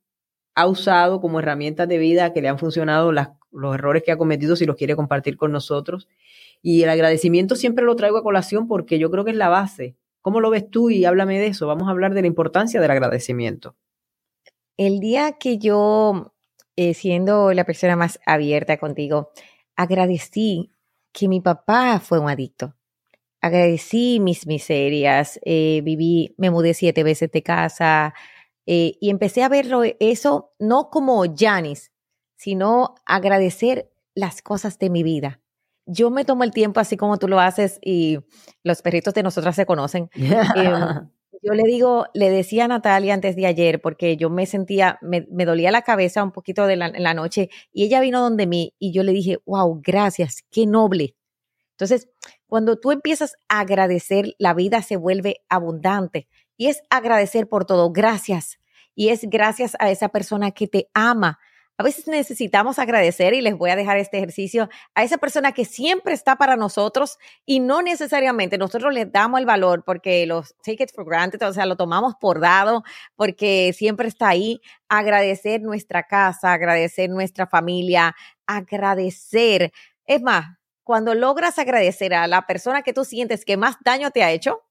ha 0.55 0.67
usado 0.67 1.22
como 1.22 1.39
herramientas 1.39 1.88
de 1.88 1.97
vida 1.97 2.34
que 2.34 2.41
le 2.41 2.49
han 2.49 2.57
funcionado, 2.59 3.11
las, 3.11 3.30
los 3.51 3.76
errores 3.76 4.03
que 4.03 4.11
ha 4.11 4.17
cometido, 4.17 4.55
si 4.55 4.65
los 4.65 4.76
quiere 4.76 4.95
compartir 4.95 5.38
con 5.38 5.51
nosotros. 5.51 6.07
Y 6.61 6.84
el 6.84 6.89
agradecimiento 6.89 7.55
siempre 7.55 7.86
lo 7.86 7.95
traigo 7.95 8.17
a 8.17 8.24
colación 8.24 8.67
porque 8.67 8.99
yo 8.99 9.11
creo 9.11 9.26
que 9.26 9.32
es 9.32 9.38
la 9.38 9.49
base. 9.49 9.95
¿Cómo 10.22 10.39
lo 10.39 10.49
ves 10.49 10.69
tú? 10.69 10.89
Y 10.89 11.05
háblame 11.05 11.39
de 11.39 11.47
eso. 11.47 11.67
Vamos 11.67 11.88
a 11.88 11.91
hablar 11.91 12.13
de 12.13 12.22
la 12.22 12.28
importancia 12.28 12.80
del 12.80 12.91
agradecimiento. 12.91 13.76
El 14.78 14.99
día 14.99 15.34
que 15.34 15.57
yo, 15.57 16.34
eh, 16.76 16.93
siendo 16.93 17.53
la 17.53 17.65
persona 17.65 17.95
más 17.95 18.19
abierta 18.26 18.78
contigo, 18.78 19.32
agradecí 19.76 20.72
que 21.11 21.28
mi 21.28 21.41
papá 21.41 21.99
fue 21.99 22.19
un 22.19 22.30
adicto. 22.30 22.76
Agradecí 23.41 24.19
mis 24.19 24.45
miserias, 24.45 25.39
eh, 25.43 25.82
viví, 25.84 26.36
me 26.38 26.51
mudé 26.51 26.76
siete 26.76 27.03
veces 27.03 27.32
de 27.32 27.41
casa 27.41 28.13
eh, 28.66 28.97
y 28.99 29.09
empecé 29.09 29.43
a 29.43 29.49
verlo 29.49 29.82
eso 29.99 30.53
no 30.59 30.89
como 30.89 31.24
Janis, 31.36 31.91
sino 32.36 32.95
agradecer 33.05 33.91
las 34.16 34.41
cosas 34.41 34.80
de 34.80 34.89
mi 34.89 35.03
vida 35.03 35.41
yo 35.86 36.09
me 36.09 36.26
tomo 36.26 36.43
el 36.43 36.51
tiempo 36.51 36.80
así 36.80 36.97
como 36.97 37.18
tú 37.18 37.28
lo 37.28 37.39
haces 37.39 37.80
y 37.82 38.20
los 38.64 38.82
perritos 38.82 39.14
de 39.14 39.24
nosotras 39.24 39.55
se 39.55 39.66
conocen. 39.66 40.09
Em, 40.14 40.24
yo 41.43 41.53
le 41.53 41.64
digo, 41.64 42.05
le 42.14 42.30
decía 42.30 42.66
a 42.66 42.68
Natalia 42.68 43.14
antes 43.14 43.36
de 43.36 43.45
ayer, 43.45 43.82
porque 43.82 44.16
yo 44.16 44.30
me 44.30 44.45
sentía, 44.45 44.99
me, 45.01 45.26
dolía 45.45 45.72
la 45.72 45.82
cabeza 45.82 46.24
un 46.24 46.32
poquito 46.32 46.68
de 46.68 46.76
la, 46.76 46.88
en 46.88 47.03
la 47.03 47.14
noche 47.14 47.49
y 47.74 47.84
ella 47.84 47.99
vino 47.99 48.22
donde 48.22 48.47
mí 48.47 48.74
y 48.80 48.93
yo 48.93 49.03
le 49.03 49.12
dije, 49.12 49.39
wow, 49.45 49.82
gracias, 49.84 50.43
qué 50.49 50.66
noble. 50.66 51.16
Entonces, 51.72 52.09
cuando 52.45 52.78
tú 52.78 52.91
empiezas 52.91 53.36
a 53.49 53.62
agradecer, 53.62 54.36
la 54.38 54.53
vida 54.53 54.84
se 54.84 54.97
vuelve 54.97 55.38
abundante 55.49 56.28
y 56.57 56.67
es 56.67 56.81
agradecer 56.89 57.47
por 57.47 57.65
todo, 57.65 57.91
gracias. 57.91 58.59
Y 58.95 59.09
es 59.09 59.21
gracias 59.23 59.75
a 59.79 59.89
esa 59.89 60.09
persona 60.09 60.51
que 60.51 60.67
te 60.67 60.89
ama, 60.93 61.39
a 61.81 61.83
veces 61.83 62.07
necesitamos 62.07 62.77
agradecer 62.77 63.33
y 63.33 63.41
les 63.41 63.57
voy 63.57 63.71
a 63.71 63.75
dejar 63.75 63.97
este 63.97 64.17
ejercicio 64.17 64.69
a 64.93 65.01
esa 65.03 65.17
persona 65.17 65.51
que 65.51 65.65
siempre 65.65 66.13
está 66.13 66.35
para 66.35 66.55
nosotros 66.55 67.17
y 67.43 67.59
no 67.59 67.81
necesariamente 67.81 68.59
nosotros 68.59 68.93
le 68.93 69.07
damos 69.07 69.39
el 69.39 69.47
valor 69.47 69.83
porque 69.83 70.27
los 70.27 70.55
take 70.63 70.83
it 70.83 70.91
for 70.93 71.05
granted, 71.05 71.41
o 71.41 71.51
sea, 71.51 71.65
lo 71.65 71.77
tomamos 71.77 72.13
por 72.21 72.39
dado 72.39 72.83
porque 73.15 73.73
siempre 73.75 74.07
está 74.07 74.29
ahí. 74.29 74.61
Agradecer 74.89 75.63
nuestra 75.63 76.03
casa, 76.03 76.53
agradecer 76.53 77.09
nuestra 77.09 77.47
familia, 77.47 78.15
agradecer. 78.45 79.71
Es 80.05 80.21
más, 80.21 80.59
cuando 80.83 81.15
logras 81.15 81.57
agradecer 81.57 82.13
a 82.13 82.27
la 82.27 82.45
persona 82.45 82.83
que 82.83 82.93
tú 82.93 83.05
sientes 83.05 83.43
que 83.43 83.57
más 83.57 83.77
daño 83.83 84.11
te 84.11 84.23
ha 84.23 84.29
hecho, 84.29 84.61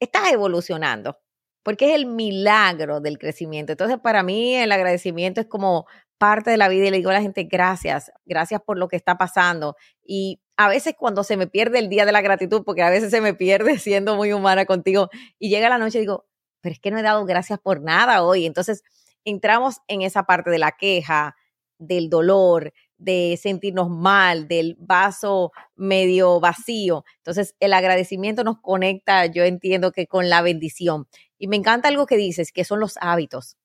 estás 0.00 0.32
evolucionando 0.32 1.18
porque 1.66 1.90
es 1.90 1.96
el 1.96 2.06
milagro 2.06 3.00
del 3.00 3.18
crecimiento. 3.18 3.72
Entonces, 3.72 3.98
para 3.98 4.22
mí 4.22 4.54
el 4.54 4.70
agradecimiento 4.70 5.40
es 5.40 5.48
como 5.48 5.86
parte 6.16 6.52
de 6.52 6.56
la 6.56 6.68
vida 6.68 6.86
y 6.86 6.90
le 6.90 6.98
digo 6.98 7.10
a 7.10 7.14
la 7.14 7.22
gente 7.22 7.42
gracias, 7.42 8.12
gracias 8.24 8.60
por 8.62 8.78
lo 8.78 8.86
que 8.86 8.94
está 8.94 9.18
pasando. 9.18 9.74
Y 10.04 10.40
a 10.56 10.68
veces 10.68 10.94
cuando 10.96 11.24
se 11.24 11.36
me 11.36 11.48
pierde 11.48 11.80
el 11.80 11.88
día 11.88 12.06
de 12.06 12.12
la 12.12 12.20
gratitud, 12.20 12.62
porque 12.64 12.82
a 12.82 12.90
veces 12.90 13.10
se 13.10 13.20
me 13.20 13.34
pierde 13.34 13.78
siendo 13.80 14.14
muy 14.14 14.32
humana 14.32 14.64
contigo, 14.64 15.08
y 15.40 15.48
llega 15.50 15.68
la 15.68 15.78
noche 15.78 15.98
y 15.98 16.02
digo, 16.02 16.28
pero 16.60 16.72
es 16.72 16.78
que 16.78 16.92
no 16.92 16.98
he 16.98 17.02
dado 17.02 17.24
gracias 17.24 17.58
por 17.58 17.82
nada 17.82 18.22
hoy. 18.22 18.46
Entonces 18.46 18.84
entramos 19.24 19.78
en 19.88 20.02
esa 20.02 20.22
parte 20.22 20.50
de 20.50 20.58
la 20.58 20.70
queja, 20.70 21.34
del 21.78 22.08
dolor, 22.08 22.72
de 22.98 23.38
sentirnos 23.40 23.90
mal, 23.90 24.48
del 24.48 24.76
vaso 24.78 25.52
medio 25.74 26.40
vacío. 26.40 27.04
Entonces, 27.18 27.54
el 27.60 27.72
agradecimiento 27.72 28.44
nos 28.44 28.60
conecta, 28.60 29.26
yo 29.26 29.44
entiendo 29.44 29.92
que 29.92 30.06
con 30.06 30.28
la 30.28 30.42
bendición. 30.42 31.06
Y 31.38 31.48
me 31.48 31.56
encanta 31.56 31.88
algo 31.88 32.06
que 32.06 32.16
dices, 32.16 32.52
que 32.52 32.64
son 32.64 32.80
los 32.80 32.96
hábitos. 33.00 33.56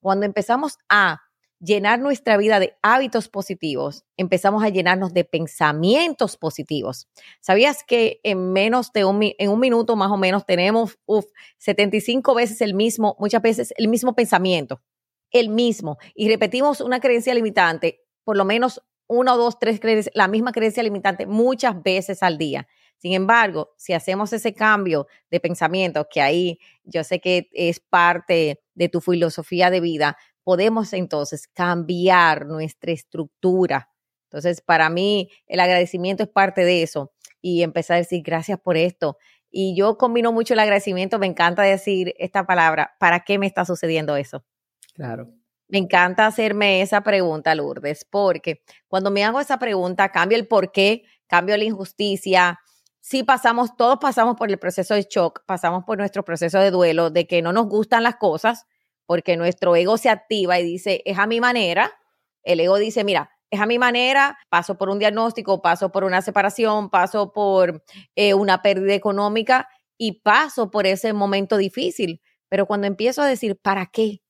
Cuando 0.00 0.26
empezamos 0.26 0.78
a 0.88 1.22
llenar 1.58 1.98
nuestra 2.00 2.36
vida 2.36 2.60
de 2.60 2.76
hábitos 2.82 3.28
positivos, 3.28 4.04
empezamos 4.16 4.62
a 4.62 4.68
llenarnos 4.68 5.14
de 5.14 5.24
pensamientos 5.24 6.36
positivos. 6.36 7.08
¿Sabías 7.40 7.82
que 7.86 8.20
en 8.22 8.52
menos 8.52 8.92
de 8.92 9.04
un, 9.04 9.20
en 9.22 9.50
un 9.50 9.60
minuto 9.60 9.96
más 9.96 10.10
o 10.10 10.16
menos 10.16 10.44
tenemos 10.44 10.98
uf, 11.06 11.24
75 11.58 12.34
veces 12.34 12.60
el 12.60 12.74
mismo, 12.74 13.16
muchas 13.18 13.42
veces 13.42 13.72
el 13.76 13.88
mismo 13.88 14.14
pensamiento, 14.14 14.82
el 15.30 15.48
mismo, 15.48 15.98
y 16.14 16.28
repetimos 16.28 16.80
una 16.80 17.00
creencia 17.00 17.34
limitante, 17.34 18.05
por 18.26 18.36
lo 18.36 18.44
menos 18.44 18.82
una, 19.06 19.34
dos, 19.34 19.60
tres 19.60 19.78
creencias, 19.78 20.12
la 20.16 20.26
misma 20.26 20.50
creencia 20.50 20.82
limitante 20.82 21.26
muchas 21.26 21.80
veces 21.80 22.24
al 22.24 22.38
día. 22.38 22.66
Sin 22.98 23.12
embargo, 23.12 23.72
si 23.76 23.92
hacemos 23.92 24.32
ese 24.32 24.52
cambio 24.52 25.06
de 25.30 25.38
pensamiento, 25.38 26.08
que 26.10 26.20
ahí 26.20 26.58
yo 26.82 27.04
sé 27.04 27.20
que 27.20 27.48
es 27.52 27.78
parte 27.78 28.60
de 28.74 28.88
tu 28.88 29.00
filosofía 29.00 29.70
de 29.70 29.78
vida, 29.78 30.16
podemos 30.42 30.92
entonces 30.92 31.46
cambiar 31.46 32.46
nuestra 32.46 32.90
estructura. 32.90 33.90
Entonces, 34.24 34.60
para 34.60 34.90
mí, 34.90 35.30
el 35.46 35.60
agradecimiento 35.60 36.24
es 36.24 36.28
parte 36.28 36.64
de 36.64 36.82
eso 36.82 37.12
y 37.40 37.62
empezar 37.62 37.94
a 37.94 37.98
decir 37.98 38.24
gracias 38.24 38.58
por 38.58 38.76
esto. 38.76 39.18
Y 39.52 39.76
yo 39.76 39.98
combino 39.98 40.32
mucho 40.32 40.54
el 40.54 40.60
agradecimiento, 40.60 41.20
me 41.20 41.26
encanta 41.26 41.62
decir 41.62 42.12
esta 42.18 42.44
palabra, 42.44 42.96
¿para 42.98 43.20
qué 43.20 43.38
me 43.38 43.46
está 43.46 43.64
sucediendo 43.64 44.16
eso? 44.16 44.44
Claro. 44.94 45.32
Me 45.68 45.78
encanta 45.78 46.26
hacerme 46.26 46.80
esa 46.80 47.00
pregunta, 47.02 47.54
Lourdes, 47.54 48.04
porque 48.04 48.62
cuando 48.88 49.10
me 49.10 49.24
hago 49.24 49.40
esa 49.40 49.58
pregunta, 49.58 50.10
cambio 50.12 50.38
el 50.38 50.46
por 50.46 50.70
qué, 50.70 51.02
cambio 51.26 51.56
la 51.56 51.64
injusticia. 51.64 52.60
Sí 53.00 53.24
pasamos, 53.24 53.76
todos 53.76 53.98
pasamos 54.00 54.36
por 54.36 54.48
el 54.50 54.58
proceso 54.58 54.94
de 54.94 55.06
shock, 55.10 55.42
pasamos 55.46 55.84
por 55.84 55.98
nuestro 55.98 56.24
proceso 56.24 56.58
de 56.60 56.70
duelo, 56.70 57.10
de 57.10 57.26
que 57.26 57.42
no 57.42 57.52
nos 57.52 57.66
gustan 57.66 58.04
las 58.04 58.16
cosas, 58.16 58.66
porque 59.06 59.36
nuestro 59.36 59.74
ego 59.76 59.98
se 59.98 60.08
activa 60.08 60.58
y 60.60 60.64
dice, 60.64 61.02
es 61.04 61.18
a 61.18 61.26
mi 61.26 61.40
manera. 61.40 61.92
El 62.44 62.60
ego 62.60 62.78
dice, 62.78 63.02
mira, 63.04 63.30
es 63.50 63.60
a 63.60 63.66
mi 63.66 63.78
manera, 63.78 64.38
paso 64.48 64.76
por 64.78 64.88
un 64.88 64.98
diagnóstico, 64.98 65.62
paso 65.62 65.90
por 65.90 66.04
una 66.04 66.22
separación, 66.22 66.90
paso 66.90 67.32
por 67.32 67.82
eh, 68.16 68.34
una 68.34 68.62
pérdida 68.62 68.94
económica 68.94 69.68
y 69.98 70.20
paso 70.22 70.70
por 70.70 70.86
ese 70.86 71.12
momento 71.12 71.56
difícil. 71.56 72.20
Pero 72.48 72.66
cuando 72.66 72.86
empiezo 72.86 73.22
a 73.22 73.26
decir, 73.26 73.58
¿para 73.60 73.86
qué? 73.86 74.20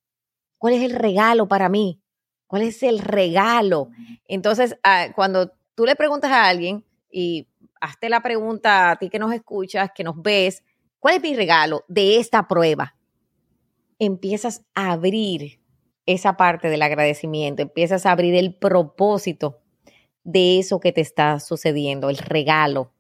¿Cuál 0.59 0.75
es 0.75 0.83
el 0.83 0.95
regalo 0.95 1.49
para 1.49 1.69
mí? 1.69 2.01
¿Cuál 2.47 2.63
es 2.63 2.83
el 2.83 3.01
regalo? 3.01 3.91
Entonces, 4.27 4.77
ah, 4.83 5.09
cuando 5.15 5.53
tú 5.75 5.85
le 5.85 5.97
preguntas 5.97 6.31
a 6.31 6.49
alguien 6.49 6.85
y 7.11 7.49
hazte 7.81 8.09
la 8.09 8.23
pregunta 8.23 8.91
a 8.91 8.97
ti 8.97 9.11
que 9.11 9.19
nos 9.19 9.33
escuchas, 9.33 9.91
que 9.95 10.05
nos 10.05 10.21
ves, 10.23 10.63
¿cuál 10.99 11.17
es 11.17 11.23
mi 11.23 11.35
regalo 11.35 11.85
de 11.89 12.19
esta 12.19 12.47
prueba? 12.47 12.97
empiezas 13.99 14.65
a 14.75 14.93
abrir 14.93 15.61
esa 16.07 16.37
parte 16.37 16.69
del 16.69 16.83
agradecimiento, 16.83 17.63
empiezas 17.63 18.07
a 18.07 18.13
abrir 18.13 18.35
el 18.35 18.55
propósito 18.55 19.59
de 20.25 20.59
eso 20.59 20.81
que 20.81 20.93
te 20.93 21.01
está 21.01 21.41
sucediendo, 21.41 22.11
el 22.11 22.19
regalo. 22.19 22.93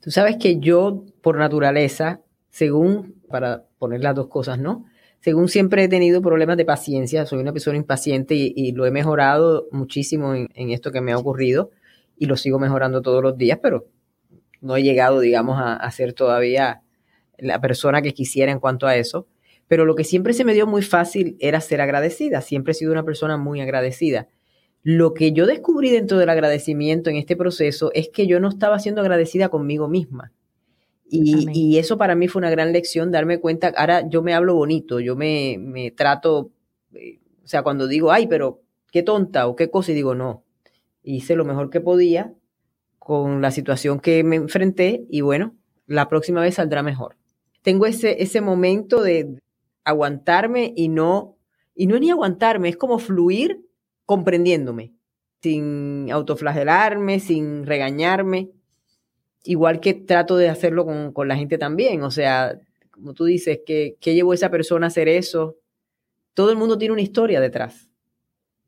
Tú 0.00 0.10
sabes 0.10 0.36
que 0.36 0.58
yo, 0.58 1.04
por 1.22 1.36
naturaleza, 1.36 2.22
según, 2.50 3.20
para 3.28 3.66
poner 3.78 4.02
las 4.02 4.14
dos 4.14 4.28
cosas, 4.28 4.58
¿no? 4.58 4.84
Según 5.20 5.48
siempre 5.48 5.84
he 5.84 5.88
tenido 5.88 6.22
problemas 6.22 6.56
de 6.56 6.64
paciencia, 6.64 7.26
soy 7.26 7.40
una 7.40 7.52
persona 7.52 7.76
impaciente 7.76 8.34
y, 8.34 8.72
lo 8.72 8.86
he 8.86 8.90
mejorado 8.90 9.68
muchísimo 9.72 10.34
en, 10.34 10.70
esto 10.70 10.92
que 10.92 11.00
me 11.00 11.12
ha 11.12 11.18
ocurrido 11.18 11.70
y 12.16 12.26
lo 12.26 12.36
sigo 12.36 12.58
mejorando 12.58 13.02
todos 13.02 13.22
los 13.22 13.36
días, 13.36 13.58
pero 13.62 13.86
no 14.60 14.76
he 14.76 14.82
llegado, 14.82 15.20
digamos, 15.20 15.58
a, 15.58 15.74
a 15.74 15.90
ser 15.90 16.12
todavía 16.12 16.82
la 17.36 17.60
persona 17.60 18.02
que 18.02 18.14
quisiera 18.14 18.52
en 18.52 18.60
cuanto 18.60 18.86
a 18.86 18.96
eso 18.96 19.26
pero 19.68 19.84
lo 19.84 19.94
que 19.94 20.04
siempre 20.04 20.32
se 20.32 20.44
me 20.44 20.54
dio 20.54 20.66
muy 20.66 20.82
fácil 20.82 21.36
era 21.38 21.60
ser 21.60 21.80
agradecida, 21.82 22.40
siempre 22.40 22.72
he 22.72 22.74
sido 22.74 22.90
una 22.90 23.04
persona 23.04 23.36
muy 23.36 23.60
agradecida. 23.60 24.28
Lo 24.82 25.12
que 25.12 25.32
yo 25.32 25.46
descubrí 25.46 25.90
dentro 25.90 26.18
del 26.18 26.30
agradecimiento 26.30 27.10
en 27.10 27.16
este 27.16 27.36
proceso 27.36 27.90
es 27.94 28.08
que 28.08 28.26
yo 28.26 28.40
no 28.40 28.48
estaba 28.48 28.78
siendo 28.78 29.02
agradecida 29.02 29.50
conmigo 29.50 29.86
misma. 29.86 30.32
Y, 31.10 31.78
eso 31.78 31.96
para 31.96 32.14
mí 32.14 32.28
fue 32.28 32.40
una 32.40 32.50
gran 32.50 32.72
lección, 32.72 33.10
darme 33.10 33.40
cuenta, 33.40 33.72
ahora 33.76 34.06
yo 34.08 34.22
me 34.22 34.34
hablo 34.34 34.54
bonito, 34.54 35.00
yo 35.00 35.16
me, 35.16 35.56
me 35.58 35.90
trato, 35.90 36.50
eh, 36.92 37.18
o 37.42 37.48
sea, 37.48 37.62
cuando 37.62 37.86
digo, 37.86 38.12
ay, 38.12 38.26
pero 38.26 38.60
qué 38.92 39.02
tonta 39.02 39.46
o 39.46 39.56
qué 39.56 39.70
cosa, 39.70 39.92
y 39.92 39.94
digo, 39.94 40.14
no, 40.14 40.44
hice 41.02 41.34
lo 41.34 41.46
mejor 41.46 41.70
que 41.70 41.80
podía 41.80 42.34
con 42.98 43.40
la 43.40 43.50
situación 43.50 44.00
que 44.00 44.22
me 44.22 44.36
enfrenté 44.36 45.06
y 45.08 45.22
bueno, 45.22 45.54
la 45.86 46.10
próxima 46.10 46.42
vez 46.42 46.56
saldrá 46.56 46.82
mejor. 46.82 47.16
Tengo 47.62 47.86
ese, 47.86 48.22
ese 48.22 48.42
momento 48.42 49.02
de, 49.02 49.40
aguantarme 49.88 50.74
y 50.76 50.88
no, 50.88 51.38
y 51.74 51.86
no 51.86 51.94
es 51.94 52.02
ni 52.02 52.10
aguantarme, 52.10 52.68
es 52.68 52.76
como 52.76 52.98
fluir 52.98 53.64
comprendiéndome, 54.04 54.92
sin 55.40 56.10
autoflagelarme, 56.12 57.20
sin 57.20 57.64
regañarme, 57.64 58.50
igual 59.48 59.80
que 59.80 59.94
trato 59.94 60.36
de 60.36 60.50
hacerlo 60.50 60.84
con, 60.84 61.26
la 61.26 61.34
gente 61.34 61.56
también, 61.56 62.02
o 62.02 62.10
sea, 62.10 62.60
como 62.90 63.14
tú 63.14 63.24
dices, 63.24 63.60
¿qué, 63.64 63.96
¿qué 63.98 64.14
llevó 64.14 64.32
a 64.32 64.34
esa 64.34 64.50
persona 64.50 64.86
a 64.86 64.88
hacer 64.88 65.08
eso? 65.08 65.56
Todo 66.34 66.50
el 66.50 66.58
mundo 66.58 66.76
tiene 66.76 66.92
una 66.92 67.00
historia 67.00 67.40
detrás. 67.40 67.88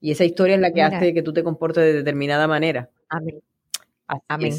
Y 0.01 0.11
esa 0.11 0.25
historia 0.25 0.55
es 0.55 0.61
la 0.63 0.73
que 0.73 0.81
hace 0.81 1.13
que 1.13 1.23
tú 1.23 1.35
te 1.35 1.45
comportes 1.45 1.85
de 1.85 1.93
determinada 1.93 2.49
manera. 2.49 2.89
Amén. 3.11 3.43
Amén. 4.27 4.55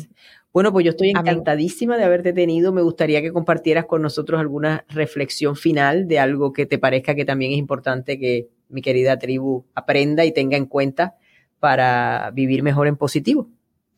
Bueno, 0.54 0.72
pues 0.72 0.86
yo 0.86 0.92
estoy 0.92 1.10
encantadísima 1.10 1.98
de 1.98 2.04
haberte 2.04 2.34
tenido. 2.34 2.72
Me 2.72 2.84
gustaría 2.84 3.24
que 3.24 3.34
compartieras 3.34 3.86
con 3.86 4.04
nosotros 4.04 4.40
alguna 4.40 4.86
reflexión 4.90 5.56
final 5.56 6.08
de 6.08 6.20
algo 6.20 6.54
que 6.54 6.68
te 6.68 6.78
parezca 6.78 7.16
que 7.16 7.26
también 7.26 7.54
es 7.54 7.58
importante 7.58 8.20
que 8.20 8.48
mi 8.70 8.84
querida 8.84 9.18
tribu 9.18 9.66
aprenda 9.74 10.24
y 10.24 10.32
tenga 10.32 10.56
en 10.56 10.68
cuenta 10.68 11.16
para 11.60 12.30
vivir 12.32 12.62
mejor 12.62 12.86
en 12.86 12.96
positivo. 12.96 13.50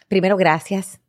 Primero, 0.07 0.38
gracias. 0.38 1.03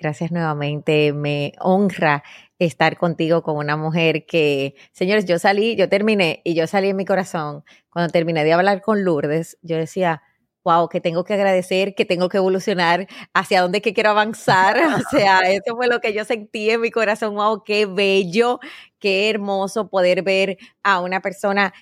Gracias 0.00 0.32
nuevamente. 0.32 1.12
Me 1.12 1.52
honra 1.60 2.22
estar 2.58 2.96
contigo 2.96 3.42
con 3.42 3.56
una 3.56 3.76
mujer 3.76 4.24
que, 4.24 4.74
señores, 4.92 5.26
yo 5.26 5.38
salí, 5.38 5.76
yo 5.76 5.90
terminé 5.90 6.40
y 6.42 6.54
yo 6.54 6.66
salí 6.66 6.88
en 6.88 6.96
mi 6.96 7.04
corazón. 7.04 7.64
Cuando 7.90 8.10
terminé 8.10 8.42
de 8.44 8.54
hablar 8.54 8.80
con 8.80 9.04
Lourdes, 9.04 9.58
yo 9.60 9.76
decía, 9.76 10.22
wow, 10.64 10.88
que 10.88 11.02
tengo 11.02 11.24
que 11.24 11.34
agradecer, 11.34 11.94
que 11.94 12.06
tengo 12.06 12.30
que 12.30 12.38
evolucionar, 12.38 13.08
hacia 13.34 13.60
dónde 13.60 13.82
que 13.82 13.92
quiero 13.92 14.10
avanzar. 14.10 14.76
O 15.06 15.16
sea, 15.18 15.40
eso 15.40 15.76
fue 15.76 15.86
lo 15.86 16.00
que 16.00 16.14
yo 16.14 16.24
sentí 16.24 16.70
en 16.70 16.80
mi 16.80 16.90
corazón. 16.90 17.34
Wow, 17.34 17.62
qué 17.62 17.84
bello, 17.84 18.58
qué 18.98 19.28
hermoso 19.28 19.90
poder 19.90 20.22
ver 20.22 20.56
a 20.82 21.00
una 21.00 21.20
persona 21.20 21.74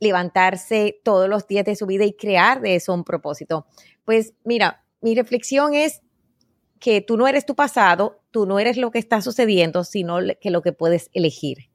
levantarse 0.00 1.00
todos 1.04 1.28
los 1.28 1.46
días 1.46 1.66
de 1.66 1.76
su 1.76 1.86
vida 1.86 2.04
y 2.04 2.14
crear 2.14 2.62
de 2.62 2.76
eso 2.76 2.94
un 2.94 3.04
propósito. 3.04 3.66
Pues 4.04 4.32
mira, 4.42 4.84
mi 5.02 5.14
reflexión 5.14 5.74
es 5.74 6.00
que 6.82 7.00
tú 7.00 7.16
no 7.16 7.28
eres 7.28 7.46
tu 7.46 7.54
pasado, 7.54 8.24
tú 8.32 8.44
no 8.44 8.58
eres 8.58 8.76
lo 8.76 8.90
que 8.90 8.98
está 8.98 9.22
sucediendo, 9.22 9.84
sino 9.84 10.18
que 10.40 10.50
lo 10.50 10.62
que 10.62 10.72
puedes 10.72 11.10
elegir. 11.12 11.70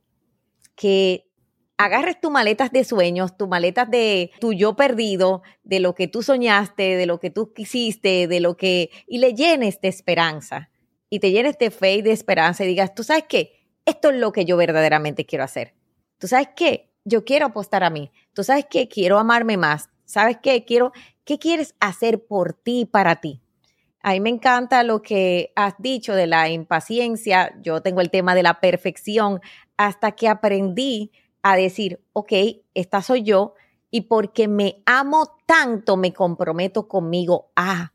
Que 0.76 1.30
agarres 1.78 2.20
tus 2.20 2.30
maletas 2.30 2.74
de 2.74 2.84
sueños, 2.84 3.38
tus 3.38 3.48
maletas 3.48 3.90
de 3.90 4.32
tu 4.42 4.52
yo 4.52 4.76
perdido, 4.76 5.44
de 5.64 5.80
lo 5.80 5.96
que 5.96 6.10
tú 6.10 6.24
soñaste, 6.24 6.98
de 6.98 7.06
lo 7.06 7.22
que 7.22 7.30
tú 7.30 7.54
quisiste, 7.54 8.28
de 8.28 8.42
lo 8.42 8.58
que... 8.58 8.90
y 9.08 9.20
le 9.20 9.34
llenes 9.34 9.80
de 9.80 9.88
esperanza. 9.88 10.72
Y 11.10 11.20
te 11.20 11.32
llenes 11.32 11.58
de 11.58 11.72
fe 11.72 11.96
y 11.96 12.02
de 12.02 12.12
esperanza 12.12 12.66
y 12.66 12.68
digas, 12.68 12.94
tú 12.94 13.06
sabes 13.06 13.24
qué, 13.30 13.66
esto 13.86 14.10
es 14.10 14.18
lo 14.18 14.34
que 14.34 14.44
yo 14.44 14.58
verdaderamente 14.58 15.26
quiero 15.26 15.46
hacer. 15.46 15.74
Tú 16.18 16.28
sabes 16.28 16.50
qué, 16.54 16.92
yo 17.06 17.24
quiero 17.24 17.46
apostar 17.46 17.86
a 17.86 17.90
mí. 17.90 18.12
Tú 18.34 18.44
sabes 18.44 18.66
qué, 18.70 18.90
quiero 18.90 19.20
amarme 19.20 19.56
más. 19.56 19.90
¿Sabes 20.04 20.40
qué? 20.44 20.66
Quiero, 20.66 20.92
¿qué 21.24 21.40
quieres 21.40 21.76
hacer 21.80 22.26
por 22.26 22.52
ti 22.52 22.82
y 22.82 22.86
para 22.86 23.22
ti? 23.22 23.42
A 24.08 24.12
mí 24.12 24.22
me 24.22 24.30
encanta 24.30 24.84
lo 24.84 25.02
que 25.02 25.52
has 25.58 25.74
dicho 25.80 26.16
de 26.16 26.28
la 26.28 26.48
impaciencia. 26.48 27.54
Yo 27.62 27.82
tengo 27.82 28.00
el 28.00 28.10
tema 28.10 28.36
de 28.36 28.42
la 28.42 28.62
perfección 28.62 29.42
hasta 29.76 30.14
que 30.14 30.30
aprendí 30.30 31.12
a 31.42 31.58
decir, 31.58 32.00
ok, 32.14 32.32
esta 32.74 33.02
soy 33.02 33.24
yo 33.24 33.56
y 33.92 34.04
porque 34.04 34.48
me 34.48 34.82
amo 34.86 35.36
tanto 35.46 35.98
me 35.98 36.14
comprometo 36.14 36.88
conmigo 36.88 37.52
a. 37.58 37.92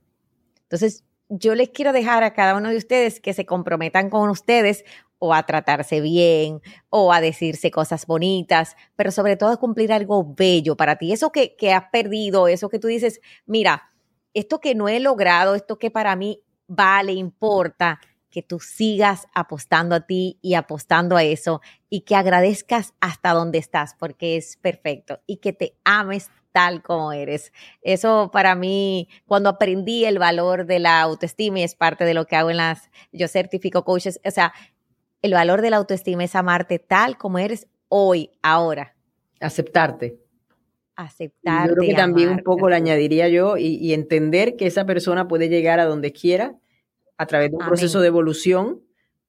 Entonces, 0.64 1.06
yo 1.30 1.54
les 1.54 1.70
quiero 1.70 1.94
dejar 1.94 2.24
a 2.24 2.34
cada 2.34 2.58
uno 2.58 2.68
de 2.68 2.76
ustedes 2.76 3.18
que 3.18 3.32
se 3.32 3.46
comprometan 3.46 4.10
con 4.10 4.28
ustedes 4.28 4.84
o 5.18 5.32
a 5.32 5.44
tratarse 5.44 6.02
bien 6.02 6.60
o 6.90 7.14
a 7.14 7.22
decirse 7.22 7.70
cosas 7.70 8.04
bonitas, 8.04 8.76
pero 8.96 9.12
sobre 9.12 9.38
todo 9.38 9.48
a 9.48 9.56
cumplir 9.56 9.94
algo 9.94 10.34
bello 10.34 10.76
para 10.76 10.96
ti. 10.96 11.10
Eso 11.10 11.32
que, 11.32 11.56
que 11.56 11.72
has 11.72 11.84
perdido, 11.90 12.48
eso 12.48 12.68
que 12.68 12.78
tú 12.78 12.88
dices, 12.88 13.22
mira, 13.46 13.91
esto 14.35 14.61
que 14.61 14.74
no 14.74 14.89
he 14.89 15.01
logrado, 15.01 15.55
esto 15.55 15.78
que 15.78 15.91
para 15.91 16.16
mí 16.16 16.43
vale, 16.66 17.12
importa, 17.12 18.01
que 18.30 18.43
tú 18.43 18.59
sigas 18.59 19.28
apostando 19.35 19.95
a 19.95 20.07
ti 20.07 20.39
y 20.41 20.55
apostando 20.55 21.16
a 21.16 21.22
eso 21.22 21.61
y 21.91 22.01
que 22.01 22.16
agradezcas 22.16 22.95
hasta 23.01 23.33
donde 23.33 23.59
estás 23.59 23.95
porque 23.95 24.37
es 24.37 24.57
perfecto 24.57 25.20
y 25.26 25.37
que 25.37 25.53
te 25.53 25.76
ames 25.85 26.30
tal 26.51 26.83
como 26.83 27.12
eres. 27.12 27.53
Eso 27.83 28.30
para 28.33 28.55
mí, 28.55 29.09
cuando 29.26 29.51
aprendí 29.51 30.07
el 30.07 30.18
valor 30.18 30.66
de 30.66 30.78
la 30.78 31.01
autoestima 31.03 31.61
y 31.61 31.62
es 31.62 31.74
parte 31.74 32.05
de 32.05 32.14
lo 32.14 32.26
que 32.26 32.37
hago 32.37 32.51
en 32.51 32.57
las, 32.57 32.91
yo 33.12 33.28
certifico 33.28 33.85
coaches, 33.85 34.18
o 34.24 34.30
sea, 34.30 34.55
el 35.20 35.35
valor 35.35 35.61
de 35.61 35.70
la 35.70 35.76
autoestima 35.76 36.24
es 36.24 36.35
amarte 36.35 36.78
tal 36.78 37.18
como 37.18 37.39
eres 37.39 37.68
hoy, 37.89 38.30
ahora. 38.43 38.97
Aceptarte 39.41 40.22
aceptar. 40.97 41.68
Yo 41.68 41.74
creo 41.74 41.88
que 41.88 41.95
también 41.95 42.28
un 42.28 42.38
poco 42.38 42.68
le 42.68 42.76
añadiría 42.76 43.28
yo 43.28 43.57
y, 43.57 43.93
entender 43.93 44.57
que 44.57 44.66
esa 44.66 44.84
persona 44.84 45.28
puede 45.28 45.49
llegar 45.49 45.80
a 45.80 45.86
donde 45.86 46.12
quiera 46.12 46.57
a 47.18 47.26
través 47.26 47.51
de 47.51 47.57
un 47.57 47.64
proceso 47.64 48.01
de 48.01 48.09
evolución, 48.09 48.82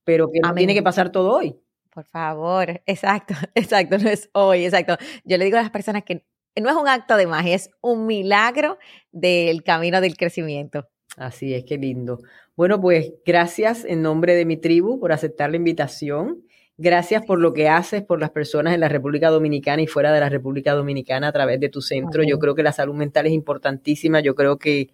pero 0.04 0.30
que 0.32 0.40
no 0.40 0.54
tiene 0.54 0.74
que 0.74 0.84
pasar 0.84 1.12
todo 1.12 1.34
hoy. 1.34 1.56
Por 1.94 2.06
favor, 2.06 2.82
exacto, 2.86 3.34
exacto, 3.56 3.98
no 3.98 4.10
es 4.10 4.30
hoy, 4.34 4.66
exacto. 4.66 4.98
Yo 5.24 5.38
le 5.38 5.46
digo 5.46 5.58
a 5.58 5.62
las 5.62 5.72
personas 5.72 6.04
que 6.04 6.26
no 6.60 6.70
es 6.70 6.76
un 6.76 6.88
acto 6.88 7.18
de 7.18 7.28
magia, 7.28 7.56
es 7.56 7.70
un 7.82 8.06
milagro 8.06 8.78
del 9.12 9.64
camino 9.64 10.02
del 10.02 10.18
crecimiento. 10.18 10.88
Así 11.18 11.54
es, 11.54 11.64
qué 11.66 11.78
lindo. 11.78 12.20
Bueno, 12.56 12.80
pues 12.80 13.14
gracias 13.26 13.86
en 13.86 14.02
nombre 14.02 14.36
de 14.36 14.46
mi 14.46 14.58
tribu 14.58 15.00
por 15.00 15.12
aceptar 15.12 15.50
la 15.50 15.58
invitación. 15.58 16.44
Gracias 16.78 17.24
por 17.24 17.40
lo 17.40 17.54
que 17.54 17.70
haces 17.70 18.02
por 18.02 18.20
las 18.20 18.32
personas 18.32 18.74
en 18.74 18.80
la 18.80 18.90
República 18.90 19.30
Dominicana 19.30 19.84
y 19.84 19.88
fuera 19.88 20.12
de 20.12 20.20
la 20.20 20.30
República 20.30 20.74
Dominicana 20.74 21.28
a 21.28 21.32
través 21.32 21.60
de 21.60 21.70
tu 21.70 21.82
centro. 21.82 22.24
Yo 22.24 22.40
creo 22.40 22.56
que 22.56 22.64
la 22.64 22.72
salud 22.72 22.96
mental 22.96 23.28
es 23.28 23.32
importantísima. 23.32 24.22
Yo 24.22 24.34
creo 24.34 24.58
que 24.58 24.90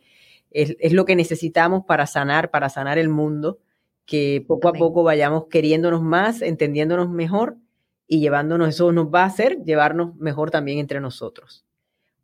es, 0.51 0.91
lo 0.91 1.05
que 1.05 1.15
necesitamos 1.15 1.85
para 1.85 2.05
sanar, 2.05 2.51
para 2.51 2.69
sanar 2.69 2.97
el 2.97 3.07
mundo, 3.07 3.59
que 4.05 4.43
poco 4.45 4.67
a 4.67 4.73
poco 4.73 5.03
vayamos 5.03 5.45
queriéndonos 5.45 6.01
más, 6.01 6.41
entendiéndonos 6.41 7.09
mejor 7.09 7.55
y 8.07 8.19
llevándonos, 8.19 8.69
eso 8.69 8.91
nos 8.91 9.07
va 9.07 9.21
a 9.21 9.27
hacer 9.27 9.63
llevarnos 9.63 10.15
mejor 10.15 10.51
también 10.51 10.79
entre 10.79 10.99
nosotros. 10.99 11.65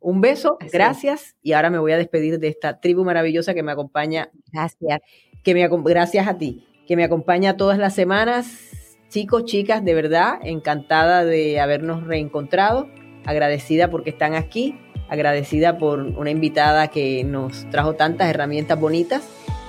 Un 0.00 0.20
beso, 0.20 0.58
gracias. 0.70 1.34
Y 1.42 1.52
ahora 1.52 1.70
me 1.70 1.78
voy 1.78 1.92
a 1.92 1.96
despedir 1.96 2.38
de 2.38 2.48
esta 2.48 2.80
tribu 2.80 3.04
maravillosa 3.04 3.54
que 3.54 3.62
me 3.62 3.72
acompaña. 3.72 4.30
Gracias. 4.52 5.00
Que 5.42 5.54
me, 5.54 5.66
gracias 5.66 6.28
a 6.28 6.36
ti, 6.36 6.66
que 6.86 6.96
me 6.96 7.04
acompaña 7.04 7.56
todas 7.56 7.78
las 7.78 7.94
semanas 7.94 8.75
Chicos, 9.08 9.44
chicas, 9.44 9.84
de 9.84 9.94
verdad, 9.94 10.40
encantada 10.42 11.24
de 11.24 11.60
habernos 11.60 12.04
reencontrado, 12.04 12.88
agradecida 13.24 13.88
porque 13.88 14.10
están 14.10 14.34
aquí, 14.34 14.76
agradecida 15.08 15.78
por 15.78 16.00
una 16.00 16.30
invitada 16.30 16.88
que 16.88 17.22
nos 17.22 17.70
trajo 17.70 17.94
tantas 17.94 18.28
herramientas 18.28 18.78
bonitas. 18.78 19.22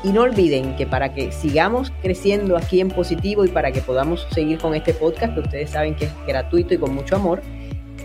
Y 0.03 0.09
no 0.09 0.21
olviden 0.21 0.75
que 0.75 0.85
para 0.85 1.13
que 1.13 1.31
sigamos 1.31 1.91
creciendo 2.01 2.55
aquí 2.55 2.81
en 2.81 2.89
positivo 2.89 3.45
y 3.45 3.49
para 3.49 3.71
que 3.71 3.81
podamos 3.81 4.27
seguir 4.31 4.59
con 4.59 4.75
este 4.75 4.93
podcast, 4.93 5.33
que 5.33 5.39
ustedes 5.39 5.69
saben 5.71 5.95
que 5.95 6.05
es 6.05 6.11
gratuito 6.27 6.73
y 6.73 6.77
con 6.77 6.93
mucho 6.93 7.15
amor, 7.15 7.41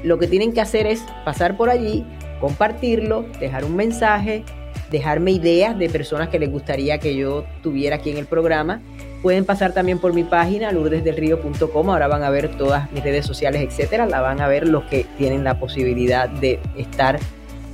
lo 0.02 0.18
que 0.18 0.26
tienen 0.26 0.52
que 0.52 0.60
hacer 0.60 0.86
es 0.86 1.04
pasar 1.24 1.56
por 1.56 1.70
allí, 1.70 2.04
compartirlo, 2.40 3.26
dejar 3.40 3.64
un 3.64 3.76
mensaje, 3.76 4.42
dejarme 4.90 5.32
ideas 5.32 5.78
de 5.78 5.90
personas 5.90 6.28
que 6.28 6.38
les 6.38 6.50
gustaría 6.50 6.98
que 6.98 7.14
yo 7.14 7.44
tuviera 7.62 7.96
aquí 7.96 8.10
en 8.10 8.16
el 8.16 8.26
programa 8.26 8.80
Pueden 9.22 9.44
pasar 9.44 9.72
también 9.72 10.00
por 10.00 10.12
mi 10.12 10.24
página 10.24 10.72
lourdesdelrío.com, 10.72 11.90
ahora 11.90 12.08
van 12.08 12.24
a 12.24 12.30
ver 12.30 12.56
todas 12.56 12.90
mis 12.90 13.04
redes 13.04 13.24
sociales, 13.24 13.62
etcétera, 13.62 14.06
la 14.06 14.20
van 14.20 14.40
a 14.40 14.48
ver 14.48 14.66
los 14.66 14.82
que 14.84 15.06
tienen 15.16 15.44
la 15.44 15.60
posibilidad 15.60 16.28
de 16.28 16.58
estar 16.76 17.20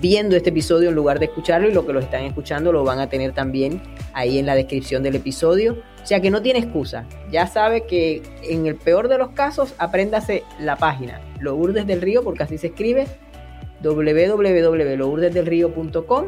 viendo 0.01 0.37
este 0.37 0.51
episodio 0.51 0.91
en 0.91 0.95
lugar 0.95 1.19
de 1.19 1.25
escucharlo 1.25 1.69
y 1.69 1.73
los 1.73 1.85
que 1.87 1.93
lo 1.93 1.99
están 2.01 2.23
escuchando 2.25 2.71
lo 2.71 2.85
van 2.85 3.01
a 3.01 3.09
tener 3.09 3.33
también 3.33 3.81
ahí 4.13 4.39
en 4.39 4.47
la 4.47 4.55
descripción 4.55 5.03
del 5.03 5.17
episodio. 5.17 5.79
O 6.03 6.07
sea 6.07 6.21
que 6.21 6.31
no 6.31 6.43
tiene 6.43 6.61
excusa. 6.61 7.07
Ya 7.31 7.47
sabe 7.47 7.87
que 7.87 8.23
en 8.43 8.67
el 8.67 8.77
peor 8.77 9.09
de 9.09 9.17
los 9.19 9.31
casos, 9.31 9.75
apréndase 9.79 10.45
la 10.61 10.77
página 10.77 11.21
Lourdes 11.41 11.87
del 11.87 12.01
Río, 12.01 12.23
porque 12.23 12.45
así 12.45 12.59
se 12.59 12.69
escribe, 12.69 13.09
www.lourdesdelrío.com 13.83 16.27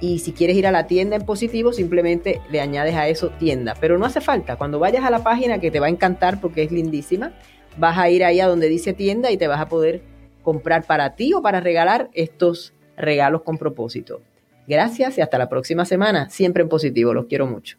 y 0.00 0.18
si 0.18 0.32
quieres 0.32 0.56
ir 0.56 0.66
a 0.66 0.72
la 0.72 0.86
tienda 0.86 1.16
en 1.16 1.24
positivo, 1.24 1.72
simplemente 1.72 2.40
le 2.50 2.60
añades 2.60 2.94
a 2.94 3.08
eso 3.08 3.30
tienda. 3.30 3.74
Pero 3.80 3.98
no 3.98 4.06
hace 4.06 4.20
falta. 4.20 4.56
Cuando 4.56 4.78
vayas 4.78 5.04
a 5.04 5.10
la 5.10 5.22
página, 5.22 5.60
que 5.60 5.70
te 5.70 5.80
va 5.80 5.86
a 5.86 5.90
encantar 5.90 6.40
porque 6.40 6.62
es 6.62 6.72
lindísima, 6.72 7.32
vas 7.76 7.98
a 7.98 8.08
ir 8.10 8.24
ahí 8.24 8.40
a 8.40 8.46
donde 8.46 8.68
dice 8.68 8.92
tienda 8.92 9.30
y 9.30 9.36
te 9.36 9.48
vas 9.48 9.60
a 9.60 9.68
poder 9.68 10.02
comprar 10.42 10.84
para 10.84 11.14
ti 11.14 11.32
o 11.32 11.42
para 11.42 11.60
regalar 11.60 12.10
estos 12.12 12.74
regalos 12.96 13.42
con 13.42 13.58
propósito. 13.58 14.20
Gracias 14.66 15.18
y 15.18 15.20
hasta 15.20 15.38
la 15.38 15.48
próxima 15.48 15.84
semana. 15.84 16.28
Siempre 16.30 16.62
en 16.62 16.68
positivo. 16.68 17.12
Los 17.12 17.26
quiero 17.26 17.46
mucho. 17.46 17.76